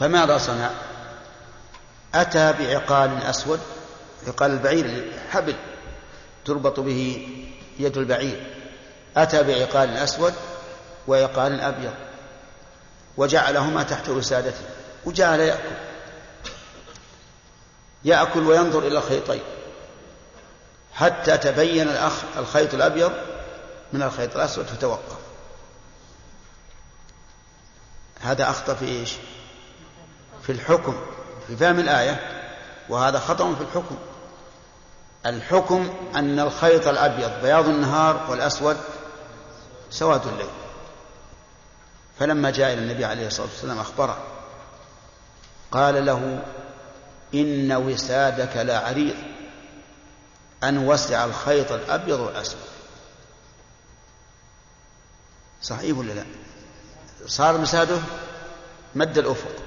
فماذا 0.00 0.38
صنع؟ 0.38 0.70
أتى 2.14 2.52
بعقال 2.52 3.22
أسود 3.22 3.60
عقال 4.26 4.50
البعير 4.50 5.12
حبل 5.30 5.56
تربط 6.44 6.80
به 6.80 7.28
يد 7.78 7.98
البعير. 7.98 8.46
أتى 9.16 9.42
بعقال 9.42 9.96
أسود 9.96 10.34
وعقال 11.08 11.60
أبيض 11.60 11.94
وجعلهما 13.16 13.82
تحت 13.82 14.08
وسادته 14.08 14.64
وجعل 15.04 15.40
يأكل. 15.40 15.76
يأكل 18.04 18.40
وينظر 18.46 18.78
إلى 18.78 18.98
الخيطين 18.98 19.42
حتى 20.94 21.38
تبين 21.38 21.88
الأخ 21.88 22.12
الخيط 22.38 22.74
الأبيض 22.74 23.12
من 23.92 24.02
الخيط 24.02 24.36
الأسود 24.36 24.66
فتوقف. 24.66 25.16
هذا 28.20 28.50
أخطأ 28.50 28.74
في 28.74 28.84
إيش؟ 28.84 29.12
في 30.46 30.52
الحكم 30.52 30.96
في 31.46 31.56
فهم 31.56 31.78
الآية 31.78 32.20
وهذا 32.88 33.18
خطأ 33.18 33.54
في 33.54 33.60
الحكم. 33.60 33.96
الحكم 35.26 35.94
أن 36.14 36.40
الخيط 36.40 36.88
الأبيض 36.88 37.30
بياض 37.42 37.68
النهار 37.68 38.30
والأسود 38.30 38.76
سواد 39.90 40.26
الليل. 40.26 40.50
فلما 42.18 42.50
جاء 42.50 42.72
إلى 42.72 42.82
النبي 42.82 43.04
عليه 43.04 43.26
الصلاة 43.26 43.46
والسلام 43.46 43.78
أخبره 43.78 44.18
قال 45.70 46.06
له 46.06 46.42
إن 47.34 47.72
وسادك 47.72 48.56
لا 48.56 48.78
عريض 48.78 49.14
أن 50.64 50.78
وسع 50.78 51.24
الخيط 51.24 51.72
الأبيض 51.72 52.20
والأسود. 52.20 52.60
صحيح 55.62 55.98
ولا 55.98 56.12
لا؟ 56.12 56.24
صار 57.26 57.58
مساده 57.58 57.98
مد 58.94 59.18
الأفق. 59.18 59.65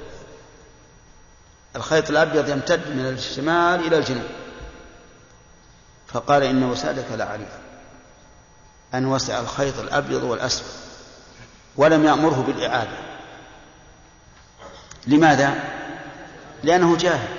الخيط 1.76 2.10
الأبيض 2.10 2.50
يمتد 2.50 2.88
من 2.88 3.06
الشمال 3.06 3.88
إلى 3.88 3.98
الجنوب. 3.98 4.30
فقال 6.08 6.44
إن 6.44 6.64
وسادك 6.64 7.06
لعريض. 7.12 7.48
أن 8.94 9.06
وسع 9.06 9.40
الخيط 9.40 9.80
الأبيض 9.80 10.24
والأسود 10.24 10.68
ولم 11.78 12.06
يأمره 12.06 12.44
بالإعادة. 12.48 12.98
لماذا؟ 15.08 15.54
لأنه 16.64 16.98
جاهل. 16.98 17.30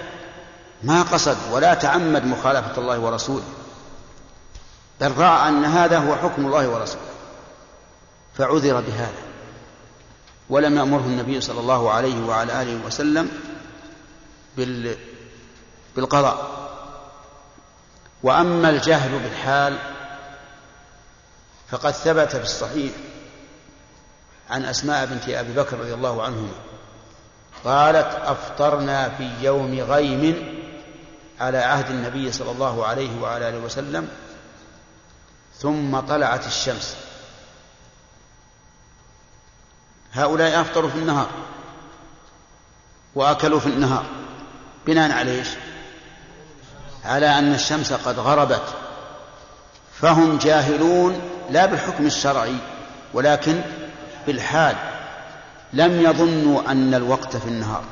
ما 0.82 1.02
قصد 1.02 1.36
ولا 1.52 1.74
تعمد 1.74 2.24
مخالفة 2.24 2.78
الله 2.78 2.98
ورسوله. 2.98 3.44
بل 5.00 5.12
رأى 5.18 5.48
أن 5.48 5.64
هذا 5.64 5.98
هو 5.98 6.16
حكم 6.16 6.46
الله 6.46 6.68
ورسوله. 6.68 7.10
فعذر 8.38 8.80
بهذا. 8.80 9.22
ولم 10.50 10.76
يأمره 10.76 11.04
النبي 11.04 11.40
صلى 11.40 11.60
الله 11.60 11.90
عليه 11.90 12.24
وعلى 12.24 12.62
آله 12.62 12.86
وسلم 12.86 13.30
بالقضاء. 15.96 16.60
وأما 18.22 18.70
الجهل 18.70 19.18
بالحال 19.18 19.78
فقد 21.68 21.90
ثبت 21.90 22.36
في 22.36 22.42
الصحيح 22.42 22.92
عن 24.50 24.64
أسماء 24.64 25.06
بنت 25.06 25.28
أبي 25.28 25.52
بكر 25.52 25.78
رضي 25.78 25.94
الله 25.94 26.22
عنهما. 26.22 26.52
قالت 27.64 28.14
أفطرنا 28.22 29.08
في 29.08 29.30
يوم 29.40 29.80
غيم 29.80 30.54
على 31.40 31.58
عهد 31.58 31.90
النبي 31.90 32.32
صلى 32.32 32.50
الله 32.50 32.86
عليه 32.86 33.20
وعلى 33.20 33.48
آله 33.48 33.58
وسلم 33.58 34.08
ثم 35.58 36.00
طلعت 36.00 36.46
الشمس. 36.46 36.96
هؤلاء 40.12 40.60
أفطروا 40.60 40.90
في 40.90 40.98
النهار 40.98 41.30
وأكلوا 43.14 43.60
في 43.60 43.66
النهار. 43.66 44.06
بناء 44.86 45.12
على 45.12 45.30
إيش؟ 45.30 45.48
على 47.04 47.38
أن 47.38 47.54
الشمس 47.54 47.92
قد 47.92 48.18
غربت. 48.18 48.74
فهم 50.00 50.38
جاهلون 50.38 51.20
لا 51.50 51.66
بالحكم 51.66 52.06
الشرعي 52.06 52.56
ولكن 53.14 53.60
بالحال. 54.26 54.76
لم 55.72 56.00
يظنوا 56.00 56.70
أن 56.70 56.94
الوقت 56.94 57.36
في 57.36 57.46
النهار. 57.46 57.84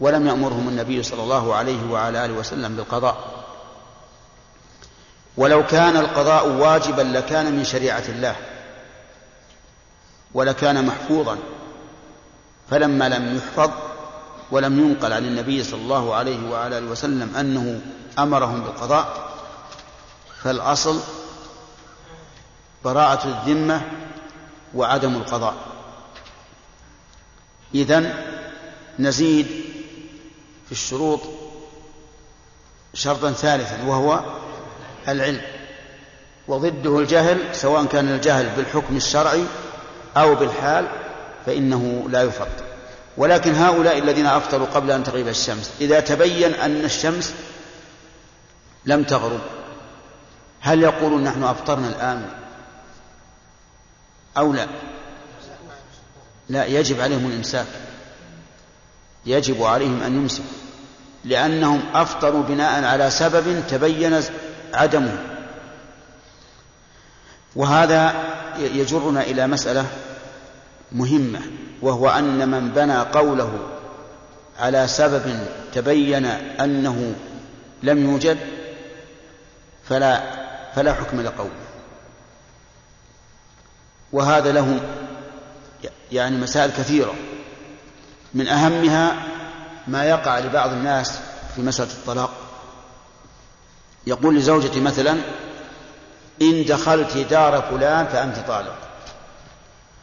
ولم 0.00 0.26
يأمرهم 0.26 0.68
النبي 0.68 1.02
صلى 1.02 1.22
الله 1.22 1.54
عليه 1.54 1.90
وعلى 1.90 2.24
آله 2.24 2.34
وسلم 2.34 2.76
بالقضاء. 2.76 3.44
ولو 5.36 5.66
كان 5.66 5.96
القضاء 5.96 6.48
واجبا 6.48 7.02
لكان 7.02 7.52
من 7.52 7.64
شريعة 7.64 8.04
الله. 8.08 8.36
ولكان 10.34 10.86
محفوظا. 10.86 11.38
فلما 12.70 13.08
لم 13.08 13.36
يحفظ 13.36 13.70
ولم 14.50 14.78
ينقل 14.78 15.12
عن 15.12 15.24
النبي 15.24 15.64
صلى 15.64 15.80
الله 15.80 16.14
عليه 16.14 16.50
وعلى 16.50 16.78
آله 16.78 16.86
وسلم 16.86 17.36
أنه 17.36 17.80
أمرهم 18.18 18.60
بالقضاء 18.60 19.28
فالأصل 20.42 21.00
براءة 22.84 23.28
الذمة 23.28 23.80
وعدم 24.74 25.14
القضاء. 25.14 25.54
إذن 27.74 28.14
نزيد 28.98 29.46
في 30.66 30.72
الشروط 30.72 31.20
شرطا 32.94 33.32
ثالثا 33.32 33.84
وهو 33.84 34.20
العلم. 35.08 35.42
وضده 36.48 36.98
الجهل 36.98 37.56
سواء 37.56 37.84
كان 37.84 38.08
الجهل 38.08 38.56
بالحكم 38.56 38.96
الشرعي 38.96 39.44
أو 40.16 40.34
بالحال 40.34 40.88
فإنه 41.46 42.06
لا 42.08 42.22
يفرط 42.22 42.67
ولكن 43.18 43.54
هؤلاء 43.54 43.98
الذين 43.98 44.26
أفطروا 44.26 44.66
قبل 44.66 44.90
أن 44.90 45.04
تغيب 45.04 45.28
الشمس 45.28 45.70
إذا 45.80 46.00
تبين 46.00 46.54
أن 46.54 46.84
الشمس 46.84 47.34
لم 48.84 49.02
تغرب 49.02 49.40
هل 50.60 50.82
يقولون 50.82 51.24
نحن 51.24 51.44
أفطرنا 51.44 51.88
الآن 51.88 52.30
أو 54.36 54.52
لا؟ 54.52 54.66
لا 56.48 56.64
يجب 56.64 57.00
عليهم 57.00 57.26
الإمساك. 57.26 57.66
يجب 59.26 59.62
عليهم 59.62 60.02
أن 60.02 60.16
يمسكوا 60.16 60.44
لأنهم 61.24 61.82
أفطروا 61.94 62.42
بناء 62.42 62.84
على 62.84 63.10
سبب 63.10 63.62
تبين 63.68 64.22
عدمه. 64.74 65.18
وهذا 67.56 68.14
يجرنا 68.58 69.22
إلى 69.22 69.46
مسألة 69.46 69.86
مهمة 70.92 71.40
وهو 71.82 72.08
أن 72.08 72.48
من 72.48 72.68
بنى 72.68 72.98
قوله 72.98 73.58
على 74.58 74.88
سبب 74.88 75.46
تبين 75.74 76.26
أنه 76.60 77.14
لم 77.82 78.10
يوجد 78.10 78.38
فلا 79.88 80.22
فلا 80.74 80.94
حكم 80.94 81.20
لقوله. 81.20 81.50
وهذا 84.12 84.52
له 84.52 84.80
يعني 86.12 86.36
مسائل 86.36 86.70
كثيرة. 86.70 87.14
من 88.34 88.48
أهمها 88.48 89.16
ما 89.86 90.04
يقع 90.04 90.38
لبعض 90.38 90.72
الناس 90.72 91.18
في 91.56 91.62
مسألة 91.62 91.90
الطلاق. 91.90 92.30
يقول 94.06 94.36
لزوجتي 94.36 94.80
مثلا 94.80 95.16
إن 96.42 96.64
دخلت 96.64 97.16
دار 97.16 97.62
فلان 97.70 98.06
فأنت 98.06 98.38
طالق. 98.48 98.87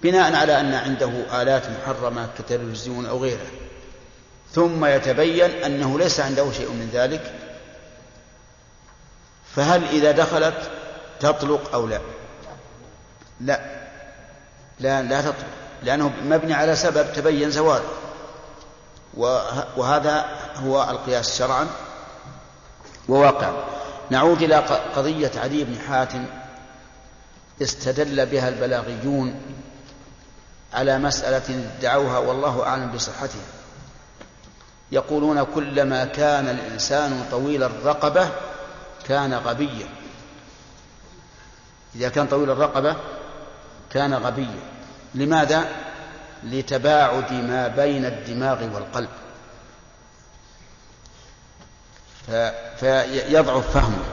بناء 0.05 0.35
على 0.35 0.59
أن 0.59 0.73
عنده 0.73 1.41
آلات 1.41 1.63
محرمة 1.69 2.29
كتلفزيون 2.37 3.05
أو 3.05 3.23
غيره. 3.23 3.47
ثم 4.51 4.85
يتبين 4.85 5.51
أنه 5.51 5.99
ليس 5.99 6.19
عنده 6.19 6.51
شيء 6.51 6.69
من 6.69 6.89
ذلك 6.93 7.33
فهل 9.55 9.83
إذا 9.83 10.11
دخلت 10.11 10.71
تطلق 11.19 11.73
أو 11.73 11.87
لا؟ 11.87 11.99
لا. 13.41 13.59
لا 14.79 15.01
لا 15.01 15.21
تطلق 15.21 15.45
لأنه 15.83 16.13
مبني 16.23 16.53
على 16.53 16.75
سبب 16.75 17.13
تبين 17.13 17.51
زواله. 17.51 17.89
وهذا 19.77 20.25
هو 20.55 20.83
القياس 20.83 21.37
شرعا 21.37 21.67
وواقعا. 23.09 23.53
نعود 24.09 24.41
إلى 24.41 24.55
قضية 24.95 25.31
علي 25.37 25.63
بن 25.63 25.79
حاتم 25.87 26.25
استدل 27.61 28.25
بها 28.25 28.49
البلاغيون 28.49 29.41
على 30.75 30.97
مسألة 30.97 31.69
ادعوها 31.77 32.17
والله 32.17 32.63
أعلم 32.63 32.91
بصحتها. 32.91 33.45
يقولون 34.91 35.43
كلما 35.43 36.05
كان 36.05 36.49
الإنسان 36.49 37.25
طويل 37.31 37.63
الرقبة 37.63 38.29
كان 39.07 39.33
غبيا. 39.33 39.87
إذا 41.95 42.09
كان 42.09 42.27
طويل 42.27 42.49
الرقبة 42.49 42.95
كان 43.91 44.13
غبيا. 44.13 44.59
لماذا؟ 45.15 45.65
لتباعد 46.43 47.33
ما 47.33 47.67
بين 47.67 48.05
الدماغ 48.05 48.63
والقلب. 48.73 49.09
فيضعف 52.77 53.73
فهمه. 53.73 54.05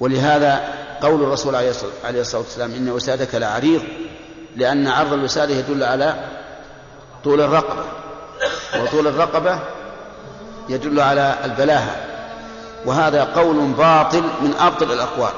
ولهذا 0.00 0.74
قول 1.00 1.22
الرسول 1.22 1.54
عليه 1.54 1.70
الصلاة 2.20 2.42
والسلام 2.42 2.74
إن 2.74 2.90
وسادك 2.90 3.34
لعريض. 3.34 3.82
لأن 4.56 4.88
عرض 4.88 5.12
الوسادة 5.12 5.54
يدل 5.54 5.84
على 5.84 6.24
طول 7.24 7.40
الرقبة. 7.40 7.84
وطول 8.82 9.06
الرقبة 9.06 9.60
يدل 10.68 11.00
على 11.00 11.34
البلاهة. 11.44 11.96
وهذا 12.84 13.24
قول 13.24 13.72
باطل 13.72 14.22
من 14.22 14.54
أبطل 14.58 14.92
الأقوال. 14.92 15.32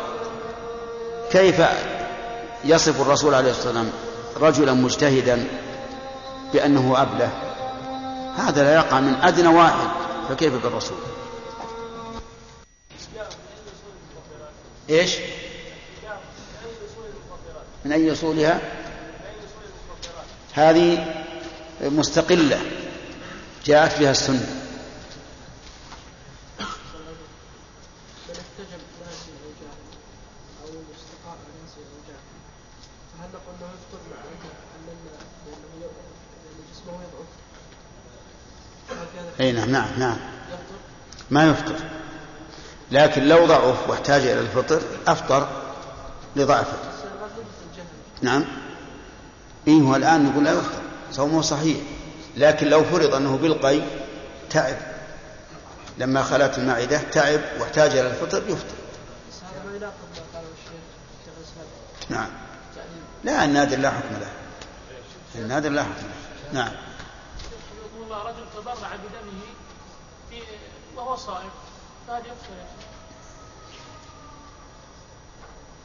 كيف 1.30 1.62
يصف 2.64 3.00
الرسول 3.00 3.34
عليه 3.34 3.50
الصلاة 3.50 3.66
والسلام 3.66 3.90
رجلا 4.40 4.72
مجتهدا 4.72 5.46
بأنه 6.52 7.02
أبله؟ 7.02 7.30
هذا 8.36 8.62
لا 8.62 8.74
يقع 8.74 9.00
من 9.00 9.14
أدنى 9.14 9.48
واحد 9.48 9.88
فكيف 10.28 10.62
بالرسول؟ 10.62 10.98
إيش؟ 14.90 15.16
من 17.84 17.92
أي 17.92 18.12
أصولها؟ 18.12 18.61
هذه 20.53 21.14
مستقلة 21.80 22.61
جاءت 23.64 24.01
بها 24.01 24.11
السنة. 24.11 24.57
أي 39.40 39.53
نعم 39.53 39.70
نعم 39.70 39.88
نعم. 39.98 40.16
ما 41.30 41.46
يفطر. 41.46 41.76
لكن 42.90 43.28
لو 43.28 43.46
ضعف 43.46 43.88
واحتاج 43.88 44.22
إلى 44.22 44.40
الفطر 44.40 44.82
أفطر 45.07 45.48
لضعفه 46.36 46.76
نعم. 48.22 48.59
إيه 49.70 49.82
هو 49.82 49.96
الآن 49.96 50.24
نقول 50.24 50.44
لا 50.44 50.52
يفطر 50.52 50.82
صومه 51.12 51.42
صحيح. 51.42 51.76
لكن 52.36 52.66
لو 52.66 52.84
فرض 52.84 53.14
أنه 53.14 53.36
بالقي 53.36 53.80
تعب. 54.50 54.76
لما 55.98 56.22
خلت 56.22 56.58
المعدة 56.58 56.98
تعب 56.98 57.40
واحتاج 57.60 57.90
إلى 57.90 58.10
الفطر 58.10 58.42
يفطر. 58.48 58.74
نعم. 62.08 62.28
لا 63.24 63.44
النادر 63.44 63.78
لا 63.78 63.90
حكم 63.90 64.14
له. 64.20 64.30
النادر 65.34 65.70
لا 65.70 65.82
حكم 65.82 66.06
له. 66.06 66.60
نعم. 66.60 66.72
رجل 68.10 68.44
تبرع 68.56 68.74
بدمه 68.74 69.40
وهو 70.96 71.16
صائم 71.16 71.50
فهل 72.08 72.20
يفطر؟ 72.20 72.54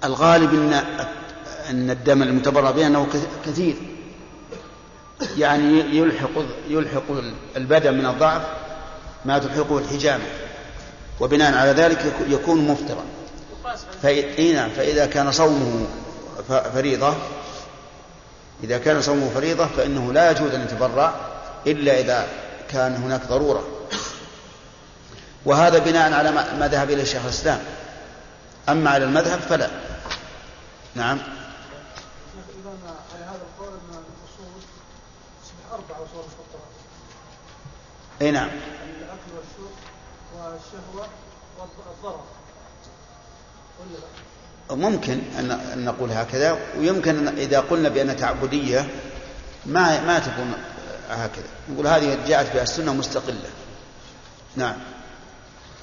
الغالب 0.03 0.53
إن 0.53 0.73
أن 1.69 1.89
الدم 1.89 2.23
المتبرع 2.23 2.71
به 2.71 2.87
أنه 2.87 3.07
كثير. 3.45 3.75
يعني 5.37 5.79
يلحق 5.97 6.29
يلحق 6.69 7.03
البدن 7.57 7.93
من 7.93 8.05
الضعف 8.05 8.41
ما 9.25 9.39
تلحقه 9.39 9.77
الحجامه 9.77 10.23
وبناء 11.19 11.57
على 11.57 11.71
ذلك 11.71 12.13
يكون 12.27 12.67
مفطرا 12.67 13.03
فإذا, 14.01 14.67
فإذا 14.67 15.05
كان 15.05 15.31
صومه 15.31 15.87
فريضة 16.47 17.15
إذا 18.63 18.77
كان 18.77 19.01
صومه 19.01 19.29
فريضة 19.29 19.65
فإنه 19.65 20.13
لا 20.13 20.31
يجوز 20.31 20.53
أن 20.53 20.61
يتبرع 20.61 21.13
إلا 21.67 21.99
إذا 21.99 22.27
كان 22.69 22.95
هناك 22.95 23.21
ضرورة. 23.27 23.63
وهذا 25.45 25.79
بناء 25.79 26.13
على 26.13 26.31
ما 26.31 26.67
ذهب 26.71 26.91
إليه 26.91 27.03
شيخ 27.03 27.23
الإسلام. 27.23 27.59
أما 28.69 28.89
على 28.89 29.05
المذهب 29.05 29.39
فلا. 29.39 29.69
نعم 30.95 31.19
على 33.13 33.23
هذا 33.23 33.41
القول 33.41 33.73
ان 33.73 33.89
الاصول 33.89 34.61
تصبح 35.43 35.73
أربع 35.73 35.95
اصول 35.95 36.23
مفطرات 36.25 36.75
اي 38.21 38.31
نعم. 38.31 38.47
الأكل 38.47 39.31
والشرب 39.35 39.71
الشهوة 40.55 41.07
والضرر؟ 41.59 42.23
ممكن 44.71 45.19
أن 45.39 45.85
نقول 45.85 46.11
هكذا 46.11 46.57
ويمكن 46.77 47.27
أن 47.27 47.37
إذا 47.37 47.59
قلنا 47.59 47.89
بأن 47.89 48.17
تعبدية 48.17 48.89
ما 49.65 50.01
ما 50.01 50.19
تكون 50.19 50.53
هكذا. 51.09 51.47
نقول 51.69 51.87
هذه 51.87 52.27
جاءت 52.27 52.53
بها 52.53 52.63
السنة 52.63 52.93
مستقلة. 52.93 53.49
نعم. 54.55 54.75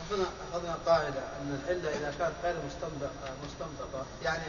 أخذنا 0.07 0.27
أخذنا 0.53 0.77
قاعدة 0.87 1.21
أن 1.41 1.59
العلة 1.69 1.99
إذا 1.99 2.15
كانت 2.19 2.33
غير 2.45 2.55
مستنبطة 3.47 4.07
يعني 4.23 4.43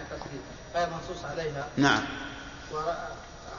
غير 0.76 0.88
منصوص 0.90 1.26
عليها 1.26 1.68
نعم. 1.78 2.04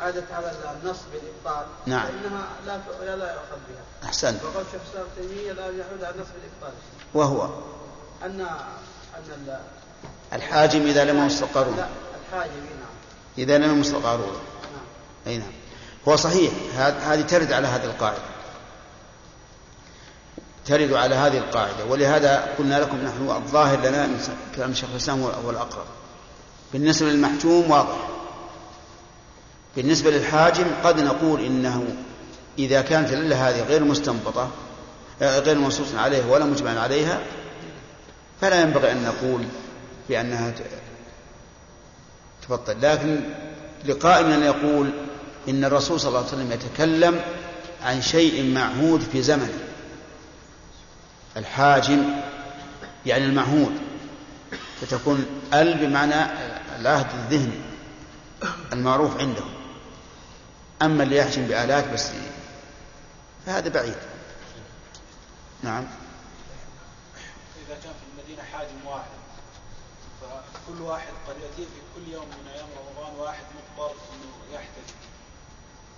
وعادت 0.01 0.25
على 0.33 0.53
النص 0.83 0.97
بالإبطال 1.13 1.67
نعم. 1.87 2.07
فإنها 2.07 2.47
لا 2.67 2.79
لا, 3.07 3.17
لا 3.17 3.33
يؤخذ 3.33 3.57
بها. 3.69 4.09
أحسنت. 4.09 4.43
وقول 4.45 4.65
شيخ 4.73 4.81
الإسلام 4.85 5.05
ابن 5.19 5.29
تيمية 5.29 5.53
لا 5.53 5.63
يعود 5.67 6.05
على 6.05 6.15
النص 6.15 6.27
بالإبطال 6.35 6.73
وهو؟ 7.15 7.45
أن 8.25 8.41
أن 8.41 9.31
ال- 9.47 9.61
الحاجم 10.33 10.87
إذا 10.87 11.05
لم 11.05 11.19
يمس 11.19 11.43
قارون 11.43 11.77
لا 11.77 11.87
الحاجب 12.33 12.53
نعم. 12.53 12.95
إذا 13.39 13.59
لم 13.59 13.77
يمس 13.77 13.93
قارون 13.95 14.27
نعم. 14.33 14.85
أي 15.27 15.39
نعم. 15.39 15.53
هو 16.09 16.17
صحيح. 16.17 16.53
هذ- 16.77 17.03
هذه 17.03 17.21
ترد 17.23 17.53
على 17.53 17.67
هذه 17.69 17.85
القاعدة. 17.85 18.23
ترد 20.67 20.93
على 20.93 21.15
هذه 21.15 21.39
القاعدة. 21.39 21.85
ولهذا 21.85 22.55
قلنا 22.59 22.81
لكم 22.81 22.97
نحن 22.97 23.31
الظاهر 23.31 23.79
لنا 23.81 24.09
كلام 24.57 24.75
شيخ 24.75 24.89
الإسلام 24.91 25.23
هو 25.23 25.29
هو 25.31 25.51
الأقرب. 25.51 25.85
بالنسبة 26.73 27.07
للمحجوم 27.09 27.71
واضح. 27.71 28.09
بالنسبة 29.77 30.11
للحاجم 30.11 30.65
قد 30.85 31.01
نقول 31.01 31.45
إنه 31.45 31.85
إذا 32.59 32.83
كانت 32.83 33.13
العلة 33.13 33.49
هذه 33.49 33.63
غير 33.63 33.85
مستنبطة 33.85 34.51
آه، 35.23 35.39
غير 35.39 35.59
منصوص 35.59 35.95
عليه 35.95 36.27
ولا 36.27 36.45
مجمع 36.45 36.81
عليها 36.81 37.21
فلا 38.41 38.61
ينبغي 38.61 38.93
أن 38.93 39.03
نقول 39.03 39.45
بأنها 40.09 40.55
تبطل. 42.49 42.83
لكن 42.83 43.21
لقائل 43.85 44.33
أن 44.33 44.43
يقول 44.43 44.91
إن 45.49 45.65
الرسول 45.65 46.01
صلى 46.01 46.09
الله 46.09 46.19
عليه 46.19 46.29
وسلم 46.29 46.53
يتكلم 46.53 47.21
عن 47.83 48.03
شيء 48.03 48.55
معهود 48.55 49.01
في 49.01 49.23
زمنه. 49.23 49.59
الحاجم 51.37 52.05
يعني 53.07 53.25
المعهود. 53.25 53.73
فتكون 54.81 55.27
ال 55.55 55.87
بمعنى 55.87 56.31
العهد 56.81 57.07
الذهني 57.15 57.61
المعروف 58.73 59.21
عندهم 59.21 59.49
أما 60.83 61.03
اللي 61.03 61.17
يحجم 61.17 61.47
بآلات 61.47 61.93
بس 61.93 62.11
فهذا 63.47 63.69
بعيد. 63.69 63.97
نعم. 65.63 65.85
إذا 67.67 67.75
كان 67.75 67.93
في 67.93 68.05
المدينة 68.13 68.43
حاجم 68.53 68.87
واحد 68.87 69.11
فكل 70.21 70.83
واحد 70.83 71.13
قد 71.29 71.35
يأتي 71.43 71.57
في 71.57 71.81
كل 71.95 72.13
يوم 72.13 72.27
من 72.27 72.49
أيام 72.55 72.67
رمضان 72.79 73.21
واحد 73.21 73.43
مضطر 73.55 73.91
أنه 73.93 74.55
يحتج 74.55 74.91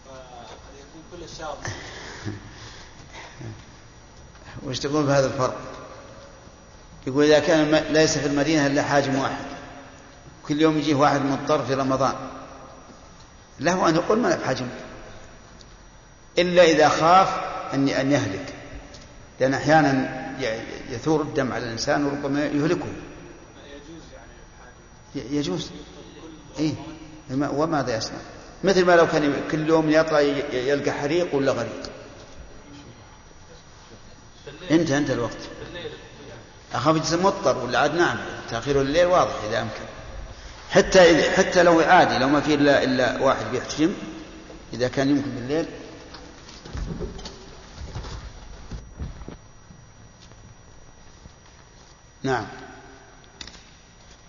فقد 0.07 0.74
يكون 0.79 1.03
كل 1.12 1.24
الشهر 1.24 1.59
وش 4.66 4.79
تقول 4.79 5.07
بهذا 5.07 5.27
الفرق؟ 5.27 5.61
يقول 7.07 7.24
إذا 7.24 7.39
كان 7.39 7.74
ليس 7.74 8.18
في 8.18 8.27
المدينة 8.27 8.66
إلا 8.66 8.83
حاجم 8.83 9.18
واحد. 9.18 9.45
كل 10.49 10.61
يوم 10.61 10.79
يجيه 10.79 10.95
واحد 10.95 11.20
مضطر 11.20 11.66
في 11.66 11.74
رمضان. 11.74 12.14
له 13.61 13.88
أن 13.88 13.94
يقول 13.94 14.18
ما 14.18 14.36
بحجم. 14.36 14.66
إلا 16.38 16.62
إذا 16.64 16.88
خاف 16.88 17.28
أن 17.74 17.88
أن 17.88 18.12
يهلك. 18.12 18.54
لأن 19.40 19.54
أحيانا 19.54 20.16
يثور 20.90 21.22
الدم 21.22 21.52
على 21.52 21.64
الإنسان 21.64 22.04
وربما 22.04 22.44
يهلكه. 22.46 22.86
يجوز. 25.14 25.70
إيه. 26.59 26.72
ما- 27.30 27.48
وماذا 27.48 27.96
يصنع؟ 27.96 28.18
مثل 28.64 28.84
ما 28.84 28.96
لو 28.96 29.07
كان 29.07 29.34
كل 29.50 29.68
يوم 29.68 29.90
يطلع 29.90 30.20
يلقى 30.52 30.90
حريق 30.90 31.34
ولا 31.34 31.52
غريق. 31.52 31.82
انتهى 34.70 34.98
انتهى 34.98 35.14
الوقت. 35.14 35.38
أخاف 36.74 36.96
يجلس 36.96 37.12
مضطر 37.12 37.59
ولا 37.64 37.78
عاد 37.78 37.94
نعم. 37.94 38.16
تأخير 38.50 38.80
الليل 38.80 39.07
واضح 39.07 39.32
إذا 39.48 39.61
أمكن. 39.62 39.95
حتى 40.71 41.31
حتى 41.31 41.62
لو 41.62 41.81
عادي 41.81 42.19
لو 42.19 42.29
ما 42.29 42.41
في 42.41 42.55
إلا 42.55 42.85
إلا 42.85 43.23
واحد 43.23 43.47
بيحتجم 43.53 43.93
إذا 44.73 44.89
كان 44.89 45.11
يمكن 45.11 45.31
بالليل. 45.31 45.67
نعم. 52.23 52.47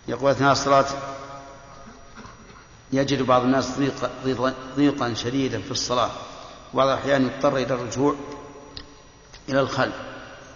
يقول 0.08 0.30
أثناء 0.30 0.52
الصلاة 0.52 0.86
يجد 2.92 3.22
بعض 3.22 3.42
الناس 3.42 3.78
ضيق 3.78 4.10
ضيقا, 4.24 4.54
ضيقا 4.76 5.14
شديدا 5.14 5.62
في 5.62 5.70
الصلاة. 5.70 6.10
وبعض 6.74 6.88
الأحيان 6.88 7.26
يضطر 7.26 7.56
إلى 7.56 7.74
الرجوع 7.74 8.14
إلى 9.48 9.60
الخلف. 9.60 9.94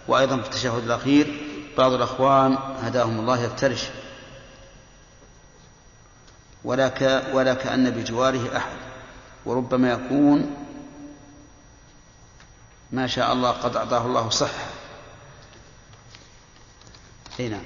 وأيضا 0.07 0.37
في 0.37 0.45
التشهد 0.45 0.83
الأخير 0.83 1.47
بعض 1.77 1.93
الأخوان 1.93 2.57
هداهم 2.81 3.19
الله 3.19 3.43
يفترش. 3.43 3.83
ولا 6.63 6.87
ك 6.87 7.23
ولا 7.33 7.53
كأن 7.53 7.89
بجواره 7.89 8.57
أحد. 8.57 8.77
وربما 9.45 9.91
يكون 9.91 10.55
ما 12.91 13.07
شاء 13.07 13.33
الله 13.33 13.51
قد 13.51 13.75
أعطاه 13.75 14.05
الله 14.05 14.29
صحة. 14.29 14.65
أي 17.39 17.49
نعم. 17.49 17.63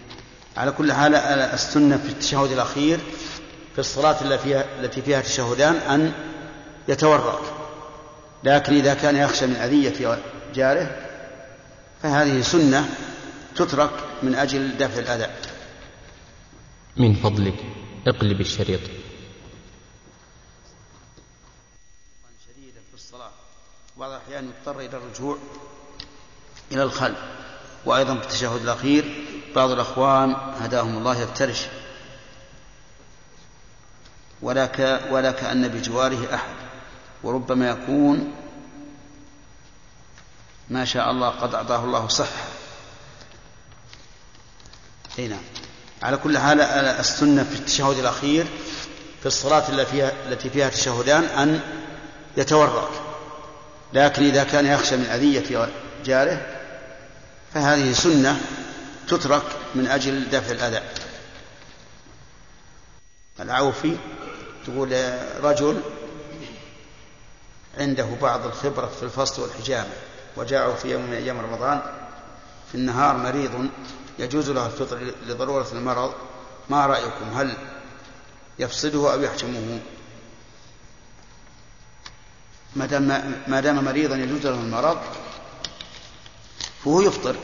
على 0.58 0.72
كل 0.72 0.94
حال 0.94 1.16
السنة 1.16 1.98
في 1.98 2.10
التشهد 2.10 2.52
الأخير 2.52 3.00
في 3.74 3.80
الصلاة 3.80 4.22
التي 4.22 4.44
فيها, 4.44 4.66
التي 4.80 5.02
فيها 5.02 5.22
تشهدان 5.22 5.76
أن 5.76 6.14
يتورك 6.88 7.40
لكن 8.44 8.74
إذا 8.74 8.94
كان 8.94 9.16
يخشى 9.16 9.48
من 9.48 9.56
أذية 9.56 10.20
جاره 10.56 11.08
فهذه 12.04 12.42
سنة 12.42 12.90
تترك 13.56 13.90
من 14.24 14.36
أجل 14.36 14.78
دفع 14.78 15.00
الأذى. 15.00 15.28
من 16.98 17.14
فضلك. 17.14 17.56
اقلب 18.08 18.42
الشريط. 18.42 18.80
شديدا 22.48 22.82
في 22.90 22.94
الصلاة. 22.94 23.32
وبعض 23.98 24.12
الأحيان 24.12 24.46
يضطر 24.46 24.80
إلى 24.80 24.98
الرجوع 24.98 25.38
إلى 26.72 26.84
الخلف. 26.84 27.20
وأيضا 27.86 28.16
في 28.16 28.24
التشهد 28.24 28.62
الأخير 28.62 29.26
بعض 29.56 29.72
الأخوان 29.72 30.32
هداهم 30.32 30.98
الله 30.98 31.22
يفترش. 31.22 31.66
ولا 34.42 34.66
ك 34.66 35.02
ولا 35.12 35.32
كأن 35.32 35.68
بجواره 35.68 36.36
أحد. 36.36 36.56
وربما 37.24 37.70
يكون 37.70 38.36
ما 40.70 40.86
شاء 40.86 41.12
الله 41.12 41.30
قد 41.30 41.56
أعطاه 41.56 41.84
الله 41.84 42.08
صحة. 42.08 42.48
أي 45.20 45.28
نعم. 45.28 45.57
على 46.04 46.18
كل 46.18 46.38
حال 46.38 46.62
السنة 46.62 47.44
في 47.44 47.56
التشهد 47.56 47.98
الأخير 47.98 48.46
في 49.20 49.26
الصلاة 49.26 49.70
التي 49.70 49.92
فيها, 49.92 50.12
التي 50.30 50.50
فيها 50.50 50.70
تشهدان 50.70 51.24
أن 51.24 51.60
يتورك. 52.38 52.90
لكن 53.94 54.24
إذا 54.24 54.44
كان 54.44 54.66
يخشى 54.66 54.98
من 54.98 55.06
أذية 55.06 55.70
جاره 56.06 56.42
فهذه 57.54 57.94
سنة 57.94 58.42
تترك 59.08 59.44
من 59.76 59.88
أجل 59.88 60.30
دفع 60.30 60.52
الأذى. 60.52 60.82
العوفي 63.40 63.98
تقول 64.66 65.18
رجل 65.44 65.82
عنده 67.78 68.08
بعض 68.22 68.46
الخبرة 68.46 68.88
في 68.88 69.04
الفصل 69.04 69.42
والحجامة 69.42 69.90
وجاءه 70.38 70.74
في 70.74 70.92
يوم 70.92 71.02
من 71.02 71.14
أيام 71.14 71.40
رمضان 71.40 71.82
في 72.72 72.76
النهار 72.76 73.18
مريض 73.18 73.70
يجوز 74.20 74.50
له 74.50 74.66
الفطر 74.66 75.14
لضرورة 75.28 75.68
المرض؟ 75.72 76.14
ما 76.70 76.86
رأيكم؟ 76.86 77.30
هل 77.36 77.58
يفصله 78.60 79.14
أو 79.14 79.22
يحجمه؟ 79.22 79.80
ما 82.76 82.86
دام 82.86 83.04
ما 83.48 83.60
دام 83.60 83.86
مريضا 83.86 84.16
يجوز 84.16 84.48
له 84.48 84.62
المرض 84.62 84.98
فهو 86.84 87.02
يفطر. 87.02 87.36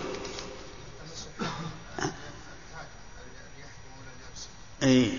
اي 4.84 5.12